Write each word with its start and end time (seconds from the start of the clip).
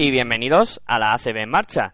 Y 0.00 0.10
bienvenidos 0.10 0.80
a 0.86 0.98
la 0.98 1.12
ACB 1.12 1.36
en 1.36 1.50
marcha. 1.50 1.92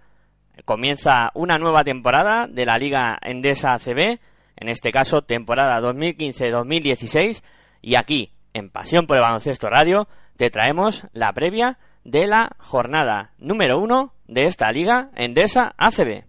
Comienza 0.65 1.33
una 1.35 1.59
nueva 1.59 1.83
temporada 1.83 2.47
de 2.47 2.65
la 2.65 2.79
Liga 2.79 3.19
Endesa 3.21 3.75
ACB, 3.75 4.21
en 4.55 4.69
este 4.69 4.93
caso 4.93 5.23
temporada 5.23 5.81
2015-2016, 5.81 7.43
y 7.83 7.97
aquí, 7.97 8.31
en 8.55 8.71
Pasión 8.71 9.09
por 9.09 9.17
el 9.17 9.25
Baloncesto 9.25 9.69
Radio, 9.69 10.07
te 10.37 10.51
traemos 10.51 11.05
la 11.15 11.33
previa 11.33 11.81
de 12.05 12.29
la 12.29 12.53
jornada 12.59 13.33
número 13.39 13.81
uno 13.81 14.15
de 14.29 14.47
esta 14.47 14.71
Liga 14.71 15.11
Endesa 15.17 15.75
ACB. 15.77 16.23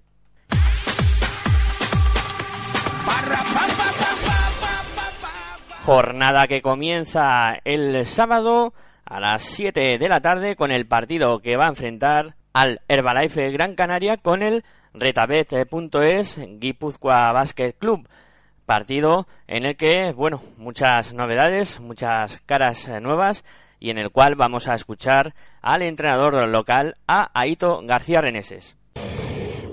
Jornada 5.86 6.47
que 6.47 6.64
comienza 6.64 7.59
el 7.64 8.03
sábado 8.08 8.73
a 9.09 9.19
las 9.19 9.44
7 9.44 9.97
de 9.97 10.09
la 10.09 10.22
tarde 10.22 10.55
con 10.55 10.72
el 10.72 10.86
partido 10.86 11.39
que 11.39 11.58
va 11.58 11.66
a 11.66 11.69
enfrentar 11.69 12.36
al 12.53 12.81
Herbalife 12.88 13.52
Gran 13.52 13.75
Canaria 13.75 14.17
con 14.17 14.41
el 14.41 14.63
Retabet.es 14.94 16.39
Guipúzcoa 16.59 17.31
Basket 17.31 17.73
Club. 17.78 18.08
Partido 18.66 19.28
en 19.47 19.66
el 19.66 19.78
que, 19.78 20.11
bueno, 20.11 20.41
muchas 20.58 21.13
novedades, 21.13 21.80
muchas 21.80 22.41
caras 22.45 22.88
eh, 22.88 23.00
nuevas 23.00 23.45
y 23.80 23.91
en 23.91 23.97
el 23.97 24.09
cual 24.11 24.35
vamos 24.35 24.67
a 24.67 24.75
escuchar 24.75 25.33
al 25.61 25.83
entrenador 25.83 26.47
local, 26.47 26.95
a 27.08 27.30
Aito 27.33 27.81
García 27.83 28.22
Reneses. 28.22 28.75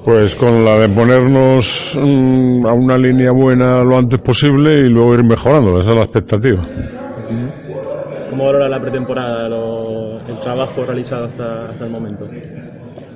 Pues 0.05 0.36
con 0.36 0.64
la 0.64 0.78
de 0.78 0.90
ponernos 0.90 1.98
mm, 2.00 2.66
a 2.66 2.72
una 2.72 2.98
línea 2.98 3.32
buena 3.32 3.82
lo 3.82 3.96
antes 3.96 4.20
posible 4.20 4.74
y 4.80 4.90
luego 4.90 5.14
ir 5.14 5.24
mejorando, 5.24 5.80
esa 5.80 5.90
es 5.92 5.96
la 5.96 6.02
expectativa. 6.05 6.62
¿Cómo 8.34 8.46
valora 8.46 8.68
la 8.68 8.80
pretemporada, 8.80 9.48
lo- 9.48 10.18
el 10.27 10.40
trabajo 10.42 10.84
realizado 10.84 11.27
hasta, 11.27 11.66
hasta 11.66 11.84
el 11.86 11.92
momento? 11.92 12.27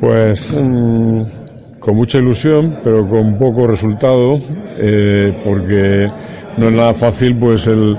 Pues 0.01 0.55
mm, 0.57 1.23
con 1.81 1.97
mucha 1.97 2.19
ilusión, 2.19 2.79
pero 2.85 3.05
con 3.09 3.37
poco 3.37 3.67
resultado, 3.67 4.37
eh, 4.79 5.37
porque 5.45 6.07
no 6.57 6.67
es 6.69 6.73
nada 6.73 6.95
fácil 6.95 7.37
pues 7.37 7.67
el, 7.67 7.97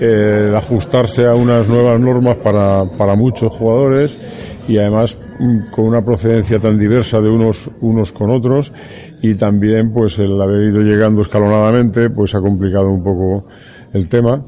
eh, 0.00 0.54
ajustarse 0.56 1.26
a 1.26 1.34
unas 1.34 1.68
nuevas 1.68 2.00
normas 2.00 2.36
para, 2.36 2.86
para 2.96 3.14
muchos 3.14 3.52
jugadores 3.52 4.18
y 4.66 4.78
además 4.78 5.18
mm, 5.38 5.70
con 5.70 5.84
una 5.84 6.02
procedencia 6.02 6.58
tan 6.60 6.78
diversa 6.78 7.20
de 7.20 7.28
unos, 7.28 7.70
unos 7.82 8.10
con 8.10 8.30
otros 8.30 8.72
y 9.20 9.34
también 9.34 9.92
pues 9.92 10.18
el 10.18 10.40
haber 10.40 10.72
ido 10.72 10.80
llegando 10.80 11.20
escalonadamente 11.20 12.08
pues 12.08 12.34
ha 12.34 12.40
complicado 12.40 12.88
un 12.88 13.02
poco 13.04 13.46
el 13.92 14.08
tema 14.08 14.42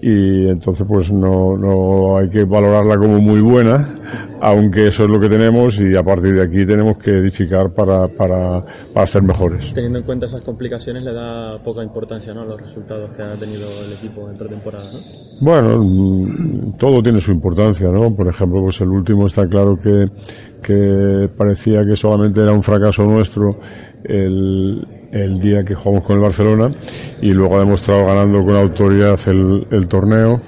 y 0.00 0.48
entonces 0.48 0.86
pues 0.86 1.10
no, 1.12 1.56
no 1.56 2.18
hay 2.18 2.28
que 2.28 2.44
valorarla 2.44 2.96
como 2.96 3.18
muy 3.20 3.40
buena, 3.40 4.36
aunque 4.40 4.88
eso 4.88 5.04
es 5.04 5.10
lo 5.10 5.18
que 5.18 5.28
tenemos 5.28 5.80
y 5.80 5.96
a 5.96 6.02
partir 6.02 6.34
de 6.34 6.42
aquí 6.42 6.66
tenemos 6.66 6.98
que 6.98 7.10
edificar 7.10 7.72
para, 7.72 8.06
para, 8.08 8.62
para 8.92 9.06
ser 9.06 9.22
mejores. 9.22 9.72
Teniendo 9.72 10.00
en 10.00 10.04
cuenta 10.04 10.26
esas 10.26 10.42
complicaciones, 10.42 11.02
le 11.02 11.12
da 11.12 11.58
poca 11.62 11.82
importancia 11.82 12.34
¿no? 12.34 12.42
a 12.42 12.44
los 12.44 12.60
resultados 12.60 13.10
que 13.12 13.22
ha 13.22 13.34
tenido 13.34 13.66
el 13.86 13.94
equipo 13.94 14.28
en 14.28 14.36
pretemporada. 14.36 14.84
¿no? 14.92 14.98
Bueno, 15.40 15.82
mm, 15.82 16.76
todo 16.76 17.02
tiene 17.02 17.20
su 17.20 17.32
importancia, 17.32 17.88
¿no? 17.88 18.14
Por 18.14 18.28
ejemplo, 18.28 18.62
pues 18.62 18.80
el 18.80 18.88
último 18.88 19.26
está 19.26 19.48
claro 19.48 19.76
que, 19.76 20.10
que 20.62 21.28
parecía 21.36 21.84
que 21.84 21.96
solamente 21.96 22.42
era 22.42 22.52
un 22.52 22.62
fracaso 22.62 23.04
nuestro 23.04 23.58
el, 24.04 24.86
el 25.14 25.38
día 25.38 25.62
que 25.62 25.74
jugamos 25.74 26.04
con 26.04 26.16
el 26.16 26.22
Barcelona 26.22 26.72
y 27.22 27.30
luego 27.32 27.56
ha 27.56 27.60
demostrado 27.60 28.04
ganando 28.04 28.44
con 28.44 28.56
autoridad 28.56 29.18
el, 29.26 29.64
el 29.70 29.86
torneo, 29.86 30.40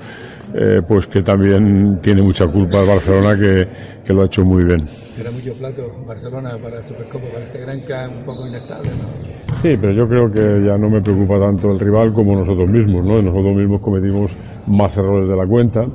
eh, 0.54 0.82
pues 0.86 1.06
que 1.06 1.22
también 1.22 2.00
tiene 2.02 2.20
mucha 2.20 2.46
culpa 2.48 2.80
el 2.80 2.88
Barcelona 2.88 3.36
que, 3.38 3.68
que 4.04 4.12
lo 4.12 4.22
ha 4.22 4.26
hecho 4.26 4.44
muy 4.44 4.64
bien. 4.64 4.88
Era 5.18 5.30
mucho 5.30 5.54
plato 5.54 5.82
Barcelona 6.06 6.58
para 6.60 6.78
el 6.78 6.84
Supercopa, 6.84 7.26
para 7.32 7.44
este 7.44 7.60
gran 7.60 7.80
K 7.80 8.08
un 8.08 8.24
poco 8.24 8.46
inestable, 8.46 8.90
¿no? 8.90 9.56
Sí, 9.62 9.76
pero 9.80 9.92
yo 9.92 10.08
creo 10.08 10.30
que 10.30 10.66
ya 10.66 10.76
no 10.76 10.90
me 10.90 11.00
preocupa 11.00 11.38
tanto 11.38 11.70
el 11.70 11.80
rival 11.80 12.12
como 12.12 12.34
nosotros 12.34 12.68
mismos, 12.68 13.04
¿no? 13.04 13.22
Nosotros 13.22 13.54
mismos 13.54 13.80
cometimos 13.80 14.36
más 14.66 14.96
errores 14.96 15.28
de 15.28 15.36
la 15.36 15.46
cuenta 15.46 15.86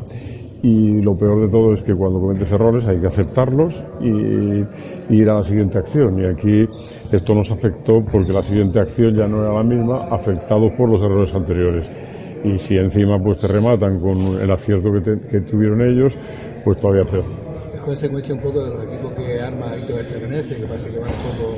y 0.63 1.01
lo 1.01 1.15
peor 1.15 1.41
de 1.41 1.49
todo 1.49 1.73
es 1.73 1.81
que 1.81 1.93
cuando 1.95 2.19
cometes 2.19 2.51
errores 2.51 2.85
hay 2.87 2.99
que 2.99 3.07
aceptarlos 3.07 3.83
y, 3.99 4.09
y 5.09 5.21
ir 5.21 5.29
a 5.29 5.35
la 5.35 5.43
siguiente 5.43 5.79
acción. 5.79 6.19
Y 6.19 6.25
aquí 6.25 6.65
esto 7.11 7.33
nos 7.33 7.49
afectó 7.51 7.99
porque 8.11 8.31
la 8.31 8.43
siguiente 8.43 8.79
acción 8.79 9.15
ya 9.15 9.27
no 9.27 9.41
era 9.43 9.53
la 9.53 9.63
misma, 9.63 10.07
afectados 10.11 10.71
por 10.77 10.91
los 10.91 11.01
errores 11.01 11.33
anteriores. 11.33 11.89
Y 12.43 12.57
si 12.59 12.75
encima 12.75 13.17
pues 13.23 13.39
te 13.39 13.47
rematan 13.47 13.99
con 13.99 14.17
el 14.39 14.51
acierto 14.51 14.89
que, 14.91 15.01
te- 15.01 15.27
que 15.27 15.41
tuvieron 15.41 15.81
ellos, 15.81 16.15
pues 16.63 16.77
todavía 16.79 17.09
peor. 17.09 17.23
Es 17.73 17.81
consecuencia 17.81 18.35
un 18.35 18.41
poco 18.41 18.63
de 18.63 18.69
los 18.71 18.83
equipos 18.83 19.13
que 19.13 19.39
arma 19.41 19.73
Víctor 19.75 19.95
García 19.97 20.19
que 20.19 20.65
parece 20.67 20.91
que 20.91 20.99
van 20.99 21.09
un 21.09 21.37
poco 21.39 21.57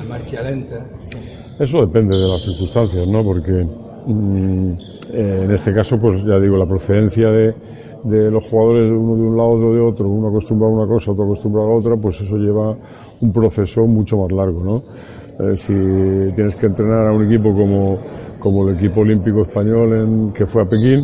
a 0.00 0.04
marcha 0.08 0.42
lenta. 0.42 0.86
Eso 1.60 1.80
depende 1.84 2.16
de 2.16 2.28
las 2.28 2.42
circunstancias, 2.42 3.06
¿no? 3.06 3.22
Porque 3.22 3.52
mm, 4.06 4.72
eh, 5.12 5.44
en 5.44 5.50
este 5.50 5.72
caso, 5.74 5.96
pues 6.00 6.24
ya 6.24 6.40
digo, 6.40 6.56
la 6.56 6.66
procedencia 6.66 7.28
de, 7.28 7.54
de 8.04 8.30
los 8.30 8.44
jugadores, 8.48 8.90
uno 8.90 9.16
de 9.16 9.22
un 9.22 9.36
lado, 9.36 9.50
otro 9.50 9.74
de 9.74 9.80
otro, 9.80 10.08
uno 10.08 10.28
acostumbrado 10.28 10.74
a 10.74 10.76
una 10.78 10.86
cosa, 10.86 11.12
otro 11.12 11.24
acostumbrado 11.24 11.68
a 11.68 11.76
otra, 11.76 11.96
pues 11.96 12.20
eso 12.20 12.36
lleva 12.36 12.76
un 13.20 13.32
proceso 13.32 13.86
mucho 13.86 14.16
más 14.16 14.32
largo, 14.32 14.62
¿no? 14.62 14.82
Eh, 15.38 15.56
si 15.56 15.72
tienes 16.34 16.56
que 16.56 16.66
entrenar 16.66 17.08
a 17.08 17.12
un 17.12 17.24
equipo 17.26 17.52
como, 17.52 17.98
como 18.38 18.68
el 18.68 18.76
equipo 18.76 19.00
olímpico 19.00 19.42
español 19.42 19.92
en, 19.94 20.32
que 20.32 20.46
fue 20.46 20.62
a 20.62 20.66
Pekín, 20.66 21.02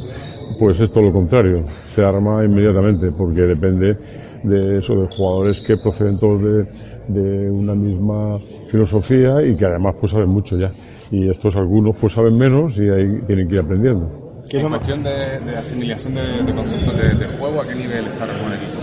pues 0.58 0.80
es 0.80 0.90
todo 0.90 1.04
lo 1.04 1.12
contrario, 1.12 1.64
se 1.86 2.02
arma 2.02 2.44
inmediatamente, 2.44 3.10
porque 3.16 3.42
depende 3.42 3.96
de 4.42 4.78
eso, 4.78 4.94
de 4.94 5.06
jugadores 5.08 5.60
que 5.60 5.76
proceden 5.76 6.18
todos 6.18 6.42
de, 6.42 6.64
de 7.08 7.50
una 7.50 7.74
misma 7.74 8.38
filosofía 8.70 9.42
y 9.42 9.56
que 9.56 9.66
además 9.66 9.96
pues 9.98 10.12
saben 10.12 10.28
mucho 10.28 10.56
ya. 10.56 10.70
Y 11.10 11.28
estos 11.28 11.56
algunos 11.56 11.96
pues 11.96 12.12
saben 12.12 12.36
menos 12.36 12.78
y 12.78 12.88
ahí 12.88 13.20
tienen 13.26 13.48
que 13.48 13.54
ir 13.54 13.60
aprendiendo. 13.60 14.27
¿Qué 14.48 14.56
es 14.56 14.62
la 14.62 14.70
cuestión 14.70 15.02
de, 15.02 15.40
de 15.44 15.56
asimilación 15.58 16.14
de, 16.14 16.42
de 16.42 16.54
conceptos 16.54 16.96
de, 16.96 17.08
de 17.14 17.26
juego? 17.38 17.60
¿A 17.60 17.66
qué 17.66 17.74
nivel 17.74 18.06
está 18.06 18.24
el 18.24 18.30
equipo? 18.30 18.80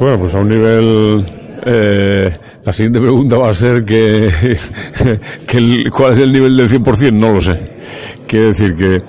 Bueno, 0.00 0.18
pues 0.18 0.34
a 0.34 0.38
un 0.40 0.48
nivel... 0.48 1.24
eh, 1.64 2.30
la 2.64 2.72
siguiente 2.72 3.00
pregunta 3.00 3.36
va 3.38 3.50
a 3.50 3.54
ser 3.54 3.84
que, 3.84 4.28
que 5.46 5.58
el- 5.58 5.90
cuál 5.90 6.12
es 6.12 6.18
el 6.18 6.32
nivel 6.32 6.56
del 6.56 6.68
100%, 6.68 7.12
no 7.12 7.32
lo 7.34 7.40
sé. 7.40 7.54
Quiere 8.26 8.46
decir 8.46 8.74
que 8.74 9.02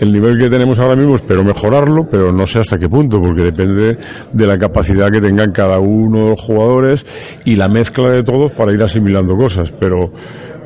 el 0.00 0.10
nivel 0.12 0.38
que 0.38 0.48
tenemos 0.48 0.78
ahora 0.78 0.96
mismo 0.96 1.16
espero 1.16 1.44
mejorarlo, 1.44 2.08
pero 2.10 2.32
no 2.32 2.46
sé 2.46 2.60
hasta 2.60 2.78
qué 2.78 2.88
punto, 2.88 3.20
porque 3.20 3.42
depende 3.42 3.98
de 4.32 4.46
la 4.46 4.56
capacidad 4.58 5.10
que 5.10 5.20
tengan 5.20 5.52
cada 5.52 5.78
uno 5.80 6.24
de 6.24 6.30
los 6.30 6.40
jugadores 6.40 7.06
y 7.44 7.56
la 7.56 7.68
mezcla 7.68 8.10
de 8.10 8.22
todos 8.22 8.52
para 8.52 8.72
ir 8.72 8.82
asimilando 8.82 9.36
cosas. 9.36 9.70
Pero 9.78 10.12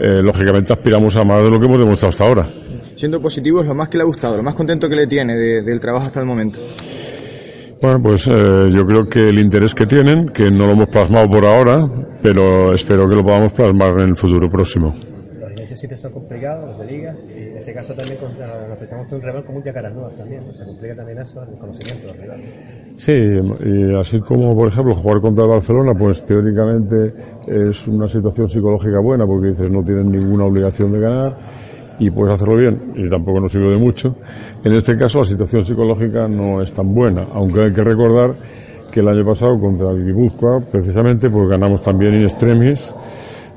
eh, 0.00 0.22
lógicamente 0.22 0.72
aspiramos 0.72 1.16
a 1.16 1.24
más 1.24 1.42
de 1.42 1.50
lo 1.50 1.58
que 1.58 1.66
hemos 1.66 1.78
demostrado 1.80 2.10
hasta 2.10 2.24
ahora. 2.24 2.48
Siendo 2.98 3.20
positivo, 3.22 3.60
es 3.60 3.66
lo 3.68 3.76
más 3.76 3.88
que 3.88 3.96
le 3.96 4.02
ha 4.02 4.06
gustado, 4.06 4.36
lo 4.36 4.42
más 4.42 4.54
contento 4.54 4.88
que 4.88 4.96
le 4.96 5.06
tiene 5.06 5.36
de- 5.36 5.62
del 5.62 5.78
trabajo 5.78 6.06
hasta 6.06 6.18
el 6.18 6.26
momento. 6.26 6.58
Bueno, 7.80 8.02
pues 8.02 8.26
eh, 8.26 8.32
yo 8.74 8.84
creo 8.84 9.06
que 9.08 9.28
el 9.28 9.38
interés 9.38 9.72
que 9.72 9.86
tienen, 9.86 10.30
que 10.30 10.50
no 10.50 10.66
lo 10.66 10.72
hemos 10.72 10.88
plasmado 10.88 11.28
por 11.30 11.44
ahora, 11.46 11.88
pero 12.20 12.72
espero 12.74 13.08
que 13.08 13.14
lo 13.14 13.22
podamos 13.22 13.52
plasmar 13.52 13.92
en 14.00 14.08
el 14.08 14.16
futuro 14.16 14.48
próximo. 14.50 14.92
Los 15.38 15.50
muchos 15.60 15.78
sitios 15.78 16.00
son 16.00 16.10
complicados, 16.12 16.70
los 16.70 16.78
de 16.80 16.86
liga, 16.92 17.14
y 17.28 17.50
en 17.50 17.58
este 17.58 17.72
caso 17.72 17.94
también 17.94 18.18
contra, 18.18 18.46
nos 18.48 18.70
enfrentamos 18.70 19.06
contra 19.08 19.16
un 19.16 19.22
rival 19.22 19.44
como 19.46 19.58
un 19.58 19.64
Yacarandúa 19.64 20.10
también, 20.18 20.40
¿no? 20.44 20.52
se 20.52 20.64
complica 20.64 20.96
también 20.96 21.18
eso, 21.20 21.40
el 21.44 21.56
conocimiento 21.56 22.06
de 22.08 22.12
los 22.14 22.16
rivales. 22.20 22.54
Sí, 22.96 23.12
y 23.12 23.94
así 23.96 24.18
como, 24.18 24.56
por 24.56 24.72
ejemplo, 24.72 24.92
jugar 24.96 25.20
contra 25.20 25.44
el 25.44 25.50
Barcelona, 25.50 25.92
pues 25.96 26.26
teóricamente 26.26 27.12
es 27.46 27.86
una 27.86 28.08
situación 28.08 28.48
psicológica 28.48 28.98
buena, 29.00 29.24
porque 29.24 29.50
dices, 29.50 29.70
no 29.70 29.84
tienen 29.84 30.10
ninguna 30.10 30.46
obligación 30.46 30.90
de 30.90 30.98
ganar 30.98 31.36
y 31.98 32.10
puedes 32.10 32.34
hacerlo 32.34 32.56
bien, 32.56 32.78
y 32.94 33.08
tampoco 33.08 33.40
nos 33.40 33.52
sirve 33.52 33.70
de 33.70 33.78
mucho. 33.78 34.16
En 34.64 34.72
este 34.72 34.96
caso, 34.96 35.18
la 35.18 35.24
situación 35.24 35.64
psicológica 35.64 36.28
no 36.28 36.62
es 36.62 36.72
tan 36.72 36.92
buena, 36.94 37.26
aunque 37.32 37.62
hay 37.62 37.72
que 37.72 37.82
recordar 37.82 38.34
que 38.90 39.00
el 39.00 39.08
año 39.08 39.24
pasado 39.24 39.58
contra 39.58 39.90
el 39.90 40.04
Guipúzcoa, 40.04 40.60
precisamente, 40.70 41.28
pues 41.28 41.48
ganamos 41.48 41.82
también 41.82 42.14
in 42.14 42.22
extremis, 42.22 42.94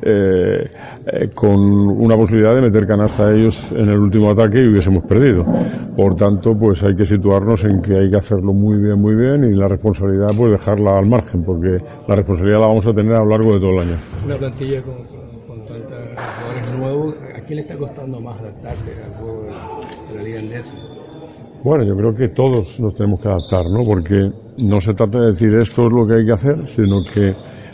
eh, 0.04 0.68
eh, 1.06 1.30
con 1.34 1.60
una 1.60 2.16
posibilidad 2.16 2.56
de 2.56 2.62
meter 2.62 2.88
canasta 2.88 3.28
a 3.28 3.34
ellos 3.34 3.72
en 3.72 3.88
el 3.88 4.00
último 4.00 4.32
ataque 4.32 4.60
y 4.60 4.68
hubiésemos 4.68 5.04
perdido. 5.06 5.46
Por 5.96 6.16
tanto, 6.16 6.54
pues 6.58 6.84
hay 6.84 6.96
que 6.96 7.06
situarnos 7.06 7.64
en 7.66 7.82
que 7.82 7.96
hay 7.96 8.10
que 8.10 8.18
hacerlo 8.18 8.52
muy 8.52 8.78
bien, 8.82 9.00
muy 9.00 9.16
bien 9.16 9.44
y 9.44 9.56
la 9.56 9.68
responsabilidad 9.68 10.30
pues 10.36 10.54
dejarla 10.54 10.98
al 10.98 11.06
margen, 11.08 11.44
porque 11.44 11.78
la 12.08 12.16
responsabilidad 12.16 12.62
la 12.62 12.68
vamos 12.68 12.88
a 12.88 12.94
tener 12.94 13.14
a 13.14 13.24
lo 13.24 13.30
largo 13.30 13.54
de 13.54 13.60
todo 13.60 13.72
el 13.74 13.80
año. 13.80 13.98
Una 14.26 14.38
plantilla 14.38 14.82
con, 14.82 14.96
con, 15.06 15.22
con 15.48 15.66
tantos 15.68 15.98
jugadores 16.18 16.74
nuevos, 16.74 17.16
¿a 17.22 17.31
quién 17.52 17.58
le 17.58 17.62
está 17.64 17.78
costando 17.78 18.22
más 18.22 18.40
adaptarse 18.40 18.92
al 19.04 19.14
juego 19.14 19.44
de 19.44 20.16
la 20.16 20.22
Liga 20.24 20.40
Endesa? 20.40 20.74
Bueno, 21.66 21.84
yo 21.84 21.96
creo 21.98 22.16
que 22.16 22.30
todos 22.30 22.80
nos 22.80 22.94
tenemos 22.96 23.22
que 23.22 23.28
adaptar, 23.28 23.66
¿no? 23.70 23.84
Porque 23.84 24.32
no 24.64 24.80
se 24.80 24.94
trata 24.94 25.20
de 25.20 25.26
decir 25.28 25.54
esto 25.56 25.88
es 25.88 25.92
lo 25.92 26.08
que 26.08 26.14
hay 26.14 26.26
que 26.26 26.32
hacer, 26.32 26.66
sino 26.66 27.04
que 27.14 27.34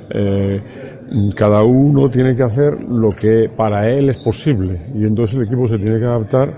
eh, 0.09 0.61
cada 1.35 1.63
uno 1.63 2.09
tiene 2.09 2.35
que 2.35 2.41
hacer 2.41 2.81
lo 2.89 3.09
que 3.09 3.49
para 3.55 3.87
él 3.87 4.09
es 4.09 4.17
posible 4.17 4.81
y 4.95 5.03
entonces 5.03 5.35
el 5.37 5.43
equipo 5.43 5.67
se 5.67 5.77
tiene 5.77 5.99
que 5.99 6.05
adaptar 6.05 6.49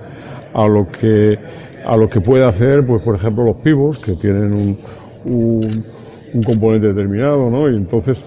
a 0.54 0.68
lo 0.68 0.88
que 0.88 1.38
a 1.86 1.98
lo 1.98 2.07
que 2.07 2.22
puede 2.22 2.45
hacer, 2.45 2.86
pues 2.88 3.01
por 3.04 3.15
ejemplo 3.15 3.44
los 3.44 3.57
pivos 3.57 4.00
que 4.00 4.13
tienen 4.13 4.54
un, 5.25 5.83
un 6.33 6.44
componente 6.44 6.88
determinado, 6.88 7.50
¿no? 7.50 7.69
Y 7.69 7.75
entonces 7.75 8.24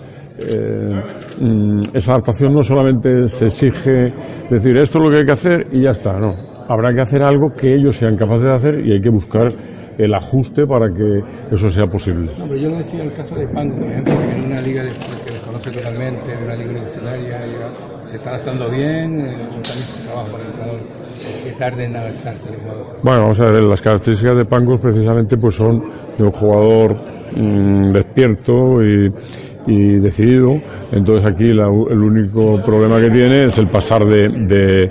eh, 0.49 1.03
mm, 1.41 1.81
esa 1.95 2.13
adaptación 2.13 2.53
no 2.53 2.63
solamente 2.63 3.29
se 3.29 3.47
exige 3.47 4.13
decir 4.51 4.77
esto 4.77 4.99
es 4.99 5.05
lo 5.05 5.11
que 5.11 5.19
hay 5.19 5.25
que 5.25 5.33
hacer 5.33 5.67
y 5.73 5.83
ya 5.83 5.91
está, 5.91 6.13
no. 6.19 6.35
Habrá 6.69 6.93
que 6.95 7.03
hacer 7.03 7.23
algo 7.23 7.51
que 7.51 7.75
ellos 7.75 7.97
sean 7.97 8.17
capaces 8.17 8.45
de 8.45 8.55
hacer 8.55 8.87
y 8.87 8.93
hay 8.93 9.01
que 9.01 9.11
buscar 9.11 9.53
el 9.99 10.15
ajuste 10.15 10.67
para 10.67 10.89
que 10.89 11.55
eso 11.55 11.71
sea 11.71 11.87
posible. 11.87 12.31
No, 12.39 12.47
pero 12.47 12.61
yo 12.61 12.69
lo 12.71 12.77
decía 12.79 13.03
en 13.03 13.11
el 13.11 13.15
caso 13.15 13.35
de 13.37 13.47
Pango, 13.49 13.77
por 13.77 13.91
ejemplo, 13.91 14.15
que 14.19 14.37
en 14.37 14.45
una 14.45 14.61
liga 14.61 14.83
que 14.83 15.33
desconoce 15.33 15.71
totalmente, 15.71 16.33
en 16.33 16.45
una 16.45 16.55
liga 16.55 16.71
universitaria, 16.71 17.41
se 18.01 18.17
está 18.17 18.31
adaptando 18.31 18.71
bien, 18.71 19.21
eh, 19.21 19.37
también 19.63 20.05
trabajo 20.07 20.33
para 20.33 20.43
el 20.43 20.49
entrenador, 20.49 20.81
que 21.45 21.51
tarde 21.53 21.85
en 21.85 21.97
adaptarse 21.97 22.49
al 22.49 22.57
jugador. 22.57 22.87
Bueno, 23.03 23.21
vamos 23.23 23.41
a 23.41 23.51
ver, 23.51 23.63
las 23.63 23.83
características 23.83 24.37
de 24.39 24.45
Pangos 24.45 24.81
precisamente 24.81 25.37
pues 25.37 25.55
son 25.55 25.83
de 26.19 26.25
un 26.25 26.33
jugador 26.33 26.97
mmm, 27.37 27.93
despierto 27.93 28.83
y, 28.83 29.13
y, 29.67 29.99
decidido. 29.99 30.61
Entonces 30.91 31.31
aquí 31.31 31.53
la, 31.53 31.67
el 31.67 31.99
único 31.99 32.61
problema 32.63 33.01
que 33.01 33.11
tiene 33.11 33.45
es 33.45 33.59
el 33.59 33.69
pasar 33.69 34.05
de, 34.05 34.89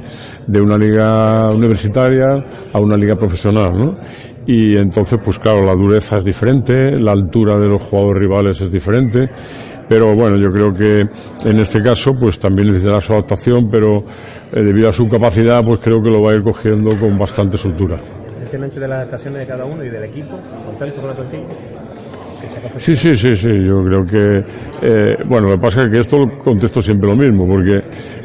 de, 0.48 0.62
una 0.62 0.78
liga 0.78 1.50
universitaria 1.52 2.44
a 2.74 2.80
una 2.80 2.98
liga 2.98 3.16
profesional, 3.16 3.78
¿no? 3.78 3.98
Y 4.46 4.76
entonces, 4.76 5.20
pues 5.24 5.38
claro, 5.38 5.64
la 5.64 5.76
dureza 5.76 6.18
es 6.18 6.26
diferente, 6.26 7.00
la 7.00 7.12
altura 7.12 7.58
de 7.58 7.68
los 7.68 7.82
jugadores 7.82 8.24
rivales 8.24 8.62
es 8.62 8.72
diferente. 8.72 9.30
Pero 9.88 10.16
bueno, 10.16 10.38
yo 10.38 10.50
creo 10.50 10.74
que 10.74 11.02
en 11.48 11.60
este 11.60 11.82
caso, 11.82 12.14
pues 12.18 12.40
también 12.40 12.70
necesitará 12.70 13.02
su 13.02 13.12
adaptación, 13.12 13.70
pero 13.70 14.06
eh, 14.54 14.64
debido 14.64 14.88
a 14.88 14.94
su 14.94 15.08
capacidad, 15.08 15.62
pues 15.66 15.82
creo 15.82 16.02
que 16.02 16.10
lo 16.10 16.22
va 16.22 16.32
a 16.32 16.36
ir 16.36 16.44
cogiendo 16.44 16.98
con 16.98 17.18
bastante 17.20 17.58
soltura. 17.58 17.98
Independientemente 17.98 18.80
de 18.80 18.88
las 18.88 18.98
adaptaciones 19.00 19.40
de 19.40 19.48
cada 19.48 19.66
uno 19.66 19.84
y 19.84 19.90
del 19.90 20.06
equipo, 20.06 20.40
contento 20.66 21.02
con 21.02 21.10
la 21.10 21.16
plantilla. 21.16 21.81
Sí, 22.78 22.96
sí, 22.96 23.14
sí, 23.16 23.36
sí, 23.36 23.50
yo 23.66 23.84
creo 23.84 24.06
que, 24.06 24.44
eh, 24.82 25.18
bueno, 25.26 25.48
lo 25.48 25.56
que 25.56 25.62
pasa 25.62 25.82
es 25.84 25.88
que 25.88 26.00
esto 26.00 26.18
contesto 26.44 26.82
siempre 26.82 27.10
lo 27.10 27.16
mismo, 27.16 27.48
porque 27.48 27.78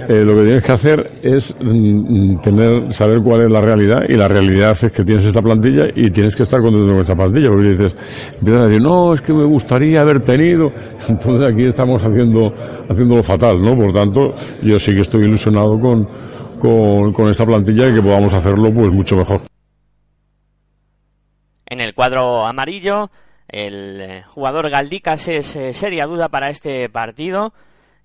eh, 0.09 0.25
lo 0.25 0.35
que 0.37 0.43
tienes 0.45 0.65
que 0.65 0.73
hacer 0.73 1.13
es 1.23 1.55
mm, 1.61 2.41
tener, 2.41 2.93
saber 2.93 3.21
cuál 3.23 3.43
es 3.43 3.51
la 3.51 3.61
realidad, 3.61 4.05
y 4.09 4.15
la 4.15 4.27
realidad 4.29 4.73
es 4.73 4.91
que 4.91 5.05
tienes 5.05 5.25
esta 5.25 5.43
plantilla 5.43 5.87
y 5.95 6.11
tienes 6.11 6.35
que 6.35 6.43
estar 6.43 6.61
contento 6.61 6.91
con 6.91 7.01
esta 7.03 7.15
plantilla, 7.15 7.49
porque 7.51 7.69
dices, 7.69 7.97
empiezas 8.39 8.63
a 8.63 8.69
decir, 8.69 8.83
no, 8.83 9.15
es 9.15 9.21
que 9.21 9.33
me 9.33 9.45
gustaría 9.45 10.01
haber 10.01 10.21
tenido, 10.21 10.73
entonces 11.09 11.53
aquí 11.53 11.65
estamos 11.65 12.03
haciendo, 12.03 12.53
haciéndolo 12.89 13.23
fatal, 13.23 13.63
¿no? 13.63 13.77
Por 13.77 13.93
tanto, 13.93 14.35
yo 14.63 14.79
sí 14.79 14.95
que 14.95 15.03
estoy 15.03 15.25
ilusionado 15.25 15.79
con, 15.79 16.09
con, 16.59 17.13
con 17.13 17.29
esta 17.29 17.47
plantilla 17.47 17.89
y 17.89 17.95
que 17.95 18.03
podamos 18.03 18.33
hacerlo 18.33 18.73
pues 18.73 18.93
mucho 18.93 19.17
mejor. 19.17 19.41
En 21.69 21.81
el 21.81 21.95
cuadro 21.95 22.47
amarillo, 22.47 23.11
el 23.49 24.01
eh, 24.01 24.23
jugador 24.29 24.71
Galdicas 24.71 25.29
es 25.29 25.57
eh, 25.57 25.73
seria 25.73 26.07
duda 26.07 26.29
para 26.29 26.51
este 26.51 26.89
partido 26.89 27.53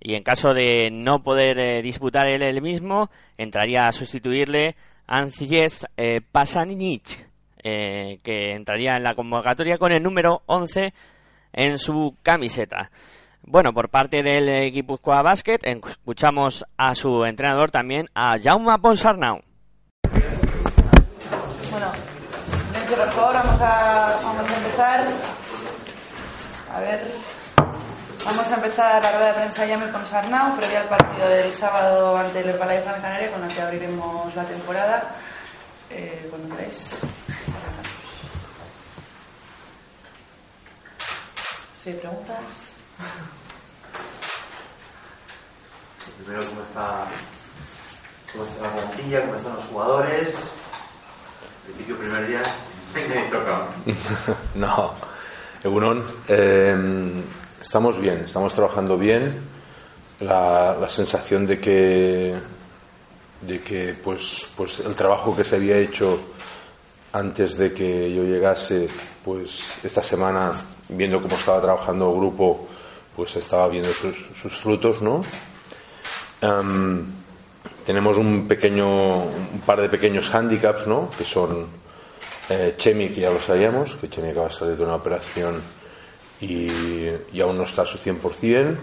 y 0.01 0.15
en 0.15 0.23
caso 0.23 0.53
de 0.53 0.89
no 0.91 1.21
poder 1.21 1.59
eh, 1.59 1.81
disputar 1.81 2.25
él 2.27 2.41
el 2.41 2.61
mismo, 2.61 3.11
entraría 3.37 3.87
a 3.87 3.91
sustituirle 3.91 4.75
Ancies 5.05 5.85
eh, 5.95 6.21
Pasanic, 6.31 7.27
eh, 7.63 8.19
que 8.23 8.53
entraría 8.53 8.97
en 8.97 9.03
la 9.03 9.13
convocatoria 9.13 9.77
con 9.77 9.91
el 9.91 10.01
número 10.01 10.41
11 10.47 10.93
en 11.53 11.77
su 11.77 12.15
camiseta. 12.23 12.89
Bueno, 13.43 13.73
por 13.73 13.89
parte 13.89 14.23
del 14.23 14.71
Guipúzcoa 14.71 15.21
Basket, 15.21 15.59
escuchamos 15.63 16.65
a 16.77 16.95
su 16.95 17.23
entrenador 17.25 17.69
también, 17.69 18.07
a 18.15 18.37
Jaume 18.39 18.77
Ponsarnau. 18.79 19.41
Bueno, 21.71 21.91
Nancy, 22.73 22.90
por 23.01 23.11
favor, 23.13 23.33
vamos 23.33 23.61
a, 23.61 24.19
vamos 24.23 24.47
a 24.47 24.57
empezar. 24.57 25.07
A 26.71 26.79
ver, 26.81 27.11
vamos 28.23 28.47
a 28.47 28.53
empezar 28.53 29.01
la 29.01 29.11
rueda 29.11 29.27
de 29.27 29.33
prensa 29.33 29.65
ya 29.65 29.91
con 29.91 30.05
Sarnau, 30.05 30.55
previo 30.55 30.79
al 30.79 30.87
partido 30.87 31.27
del 31.27 31.53
sábado 31.53 32.17
ante 32.17 32.41
el 32.41 32.49
Herbalife 32.49 32.83
Gran 32.83 33.01
Canaria, 33.01 33.31
con 33.31 33.43
el 33.43 33.51
que 33.51 33.61
abriremos 33.61 34.35
la 34.35 34.43
temporada. 34.43 35.03
Eh, 35.89 36.27
cuando 36.29 36.55
queráis. 36.55 36.89
¿Sí, 41.83 41.91
preguntas? 41.93 42.37
Primero, 46.23 46.45
¿cómo 46.49 46.61
está, 46.61 47.05
cómo 48.31 48.45
está 48.45 48.61
la 48.61 48.73
plantilla? 48.73 49.21
¿Cómo 49.21 49.35
están 49.35 49.55
los 49.55 49.65
jugadores? 49.65 50.35
Principio, 51.65 51.97
primer 51.97 52.27
día. 52.27 52.41
No, 54.55 54.93
Egunon, 55.63 56.03
eh, 56.27 57.23
estamos 57.61 57.99
bien, 57.99 58.23
estamos 58.25 58.53
trabajando 58.53 58.97
bien. 58.97 59.39
La, 60.19 60.77
la, 60.79 60.87
sensación 60.87 61.47
de 61.47 61.59
que, 61.59 62.33
de 63.41 63.61
que 63.61 63.95
pues, 64.03 64.49
pues 64.55 64.81
el 64.81 64.93
trabajo 64.93 65.35
que 65.35 65.43
se 65.43 65.55
había 65.55 65.77
hecho 65.77 66.19
antes 67.13 67.57
de 67.57 67.73
que 67.73 68.13
yo 68.13 68.23
llegase, 68.23 68.87
pues 69.23 69.79
esta 69.83 70.03
semana, 70.03 70.53
viendo 70.89 71.21
cómo 71.21 71.35
estaba 71.35 71.61
trabajando 71.61 72.11
el 72.11 72.17
grupo, 72.17 72.67
pues 73.15 73.35
estaba 73.35 73.67
viendo 73.67 73.91
sus, 73.91 74.17
sus 74.35 74.55
frutos, 74.57 75.01
¿no? 75.01 75.21
Um, 76.41 77.05
tenemos 77.85 78.17
un 78.17 78.47
pequeño, 78.47 79.23
un 79.23 79.61
par 79.65 79.81
de 79.81 79.89
pequeños 79.89 80.33
handicaps, 80.33 80.87
¿no? 80.87 81.09
Que 81.17 81.23
son 81.23 81.80
eh, 82.49 82.75
Chemi, 82.77 83.09
que 83.09 83.21
ya 83.21 83.29
lo 83.29 83.39
sabíamos, 83.39 83.95
que 83.95 84.09
Chemi 84.09 84.29
acaba 84.29 84.47
de 84.47 84.53
salir 84.53 84.77
de 84.77 84.83
una 84.83 84.95
operación 84.95 85.61
y, 86.41 87.09
aún 87.41 87.57
no 87.57 87.63
está 87.63 87.83
a 87.83 87.85
su 87.85 87.97
100%. 87.97 88.77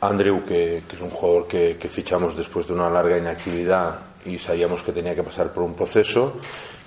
Andrew, 0.00 0.44
que, 0.44 0.82
que 0.88 0.96
es 0.96 1.02
un 1.02 1.10
jugador 1.10 1.46
que, 1.46 1.88
fichamos 1.88 2.36
después 2.36 2.66
de 2.66 2.74
una 2.74 2.90
larga 2.90 3.16
inactividad 3.16 4.00
y 4.24 4.38
sabíamos 4.38 4.82
que 4.82 4.92
tenía 4.92 5.14
que 5.14 5.22
pasar 5.22 5.52
por 5.52 5.62
un 5.62 5.74
proceso. 5.74 6.34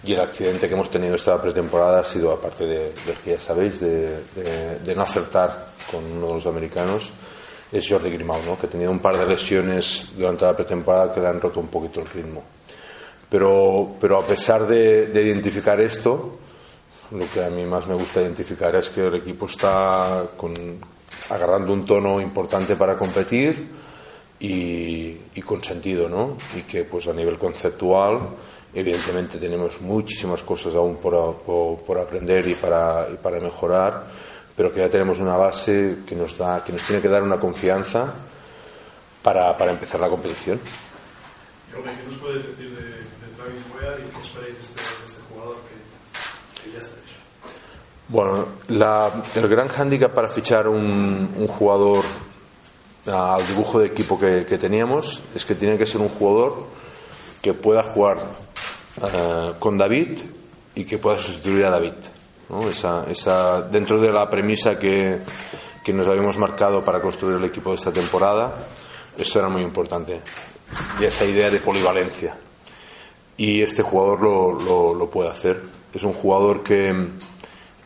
Y 0.03 0.13
el 0.13 0.19
accidente 0.19 0.67
que 0.67 0.73
hemos 0.73 0.89
tenido 0.89 1.15
esta 1.15 1.41
pretemporada 1.41 2.01
ha 2.01 2.03
sido, 2.03 2.31
aparte 2.31 2.65
de, 2.65 2.79
de 2.79 3.13
que 3.23 3.31
ya 3.31 3.39
sabéis, 3.39 3.79
de, 3.79 4.93
no 4.95 5.01
acertar 5.01 5.67
con 5.89 6.03
uno 6.03 6.27
de 6.27 6.33
los 6.33 6.45
americanos, 6.45 7.11
es 7.71 7.89
Jordi 7.89 8.11
Grimau, 8.11 8.41
¿no? 8.45 8.57
que 8.59 8.67
ha 8.67 8.69
tenido 8.69 8.91
un 8.91 8.99
par 8.99 9.17
de 9.17 9.25
lesiones 9.25 10.09
durante 10.15 10.45
la 10.45 10.55
pretemporada 10.55 11.13
que 11.13 11.21
le 11.21 11.27
han 11.27 11.41
roto 11.41 11.59
un 11.59 11.67
poquito 11.67 12.01
el 12.01 12.07
ritmo. 12.07 12.43
Pero, 13.29 13.95
pero 13.99 14.19
a 14.19 14.25
pesar 14.25 14.67
de, 14.67 15.07
de 15.07 15.23
identificar 15.23 15.79
esto, 15.79 16.37
lo 17.11 17.29
que 17.29 17.43
a 17.43 17.49
mí 17.49 17.65
más 17.65 17.87
me 17.87 17.95
gusta 17.95 18.21
identificar 18.21 18.75
es 18.75 18.89
que 18.89 19.07
el 19.07 19.15
equipo 19.15 19.45
está 19.45 20.25
con, 20.37 20.53
agarrando 21.29 21.73
un 21.73 21.85
tono 21.85 22.19
importante 22.21 22.75
para 22.75 22.97
competir 22.97 23.67
y, 24.39 25.17
y, 25.33 25.41
con 25.41 25.63
sentido, 25.63 26.09
¿no? 26.09 26.35
Y 26.55 26.61
que 26.63 26.83
pues 26.83 27.07
a 27.07 27.13
nivel 27.13 27.37
conceptual, 27.37 28.19
evidentemente 28.73 29.37
tenemos 29.37 29.81
muchísimas 29.81 30.43
cosas 30.43 30.75
aún 30.75 30.97
por, 30.97 31.37
por, 31.37 31.77
por 31.83 31.97
aprender 31.97 32.47
y 32.47 32.55
para, 32.55 33.07
y 33.11 33.17
para 33.17 33.39
mejorar, 33.39 34.05
pero 34.55 34.71
que 34.71 34.79
ya 34.79 34.89
tenemos 34.89 35.19
una 35.19 35.37
base 35.37 35.97
que 36.05 36.15
nos, 36.15 36.37
da, 36.37 36.63
que 36.63 36.73
nos 36.73 36.83
tiene 36.83 37.01
que 37.01 37.07
dar 37.07 37.23
una 37.23 37.39
confianza 37.39 38.13
para, 39.21 39.57
para 39.57 39.71
empezar 39.71 39.99
la 39.99 40.09
competición. 40.09 40.59
¿qué 41.71 42.03
nos 42.09 42.15
puedes 42.19 42.47
decir 42.47 42.69
de, 42.75 43.04
qué 43.51 44.21
esperáis 44.21 44.55
de 44.55 44.61
este, 45.05 45.19
jugador 45.29 45.57
que, 46.63 46.77
hecho? 46.77 47.15
Bueno, 48.07 48.47
la- 48.69 49.11
el 49.35 49.47
gran 49.47 49.67
hándicap 49.67 50.13
para 50.13 50.29
fichar 50.29 50.67
un, 50.67 51.47
jugador 51.47 52.03
al 53.05 53.45
dibujo 53.47 53.79
de 53.79 53.87
equipo 53.87 54.19
que, 54.19 54.43
teníamos 54.57 55.21
es 55.35 55.45
que 55.45 55.55
tiene 55.55 55.77
que 55.77 55.85
ser 55.85 56.01
un 56.01 56.09
jugador 56.09 56.65
que 57.41 57.53
pueda 57.53 57.83
jugar 57.83 58.17
eh, 59.01 59.53
con 59.59 59.77
David 59.77 60.19
y 60.73 60.85
que 60.85 60.97
pueda 60.97 61.17
sustituir 61.17 61.65
a 61.65 61.69
David. 61.69 61.93
Esa, 62.69 63.05
esa, 63.09 63.61
dentro 63.63 63.99
de 63.99 64.11
la 64.11 64.29
premisa 64.29 64.77
que, 64.77 65.19
que 65.83 65.93
nos 65.93 66.07
habíamos 66.07 66.37
marcado 66.37 66.83
para 66.83 67.01
construir 67.01 67.37
el 67.37 67.45
equipo 67.45 67.71
de 67.71 67.75
esta 67.77 67.91
temporada, 67.91 68.53
esto 69.17 69.39
era 69.39 69.49
muy 69.49 69.61
importante. 69.61 70.21
Y 70.99 71.05
esa 71.05 71.25
idea 71.25 71.49
de 71.49 71.59
polivalencia. 71.59 72.37
Y 73.37 73.61
este 73.61 73.83
jugador 73.83 74.21
lo, 74.21 75.09
puede 75.09 75.29
hacer. 75.29 75.61
Es 75.93 76.03
un 76.03 76.13
jugador 76.13 76.63
que 76.63 76.89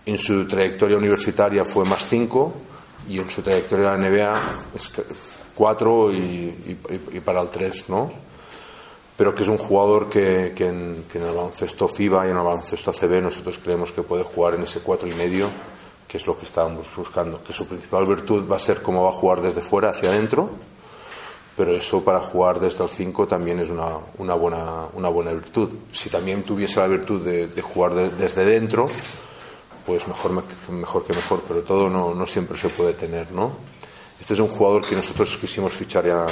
en 0.05 0.17
su 0.17 0.47
trayectoria 0.47 0.97
universitaria 0.97 1.65
fue 1.65 1.85
más 1.85 2.07
5 2.07 2.53
y 3.09 3.19
en 3.19 3.29
su 3.29 3.41
trayectoria 3.41 3.93
en 3.93 4.01
la 4.01 4.09
NBA 4.09 4.59
es 4.75 4.91
4 5.55 6.13
y, 6.13 7.21
para 7.25 7.41
el 7.41 7.49
3, 7.49 7.89
¿no? 7.89 8.11
Pero 9.17 9.35
que 9.35 9.43
es 9.43 9.49
un 9.49 9.57
jugador 9.57 10.07
que, 10.07 10.53
que 10.55 10.67
en, 10.67 11.05
que 11.11 11.17
el 11.17 11.25
baloncesto 11.25 11.87
FIBA 11.87 12.27
y 12.27 12.31
en 12.31 12.37
el 12.37 12.43
baloncesto 12.43 12.91
ACB 12.91 13.21
nosotros 13.21 13.59
creemos 13.61 13.91
que 13.91 14.01
puede 14.01 14.23
jugar 14.23 14.55
en 14.55 14.63
ese 14.63 14.79
4 14.79 15.09
y 15.09 15.13
medio, 15.13 15.49
que 16.07 16.17
es 16.17 16.25
lo 16.25 16.37
que 16.37 16.45
estábamos 16.45 16.87
buscando. 16.95 17.43
Que 17.43 17.51
su 17.51 17.67
principal 17.67 18.05
virtud 18.05 18.49
va 18.49 18.55
a 18.55 18.59
ser 18.59 18.81
cómo 18.81 19.03
va 19.03 19.09
a 19.09 19.13
jugar 19.13 19.41
desde 19.41 19.61
fuera 19.61 19.89
hacia 19.89 20.09
adentro, 20.09 20.51
pero 21.59 21.75
eso 21.75 22.01
para 22.01 22.21
jugar 22.21 22.57
desde 22.61 22.85
el 22.85 22.89
5 22.89 23.27
también 23.27 23.59
es 23.59 23.69
una, 23.69 23.97
una, 24.17 24.33
buena, 24.33 24.85
una 24.93 25.09
buena 25.09 25.33
virtud. 25.33 25.73
Si 25.91 26.09
también 26.09 26.43
tuviese 26.43 26.79
la 26.79 26.87
virtud 26.87 27.21
de, 27.25 27.47
de 27.47 27.61
jugar 27.61 27.93
de- 27.95 28.09
desde 28.11 28.45
dentro, 28.45 28.87
pues 29.85 30.07
mejor, 30.07 30.31
me- 30.31 30.43
mejor 30.73 31.03
que 31.05 31.11
mejor, 31.11 31.43
pero 31.45 31.59
todo 31.63 31.89
no, 31.89 32.13
no 32.15 32.25
siempre 32.25 32.57
se 32.57 32.69
puede 32.69 32.93
tener, 32.93 33.29
¿no? 33.33 33.57
Este 34.21 34.35
es 34.35 34.39
un 34.39 34.47
jugador 34.47 34.85
que 34.87 34.95
nosotros 34.95 35.37
quisimos 35.37 35.73
fichar 35.73 36.05
ya 36.05 36.25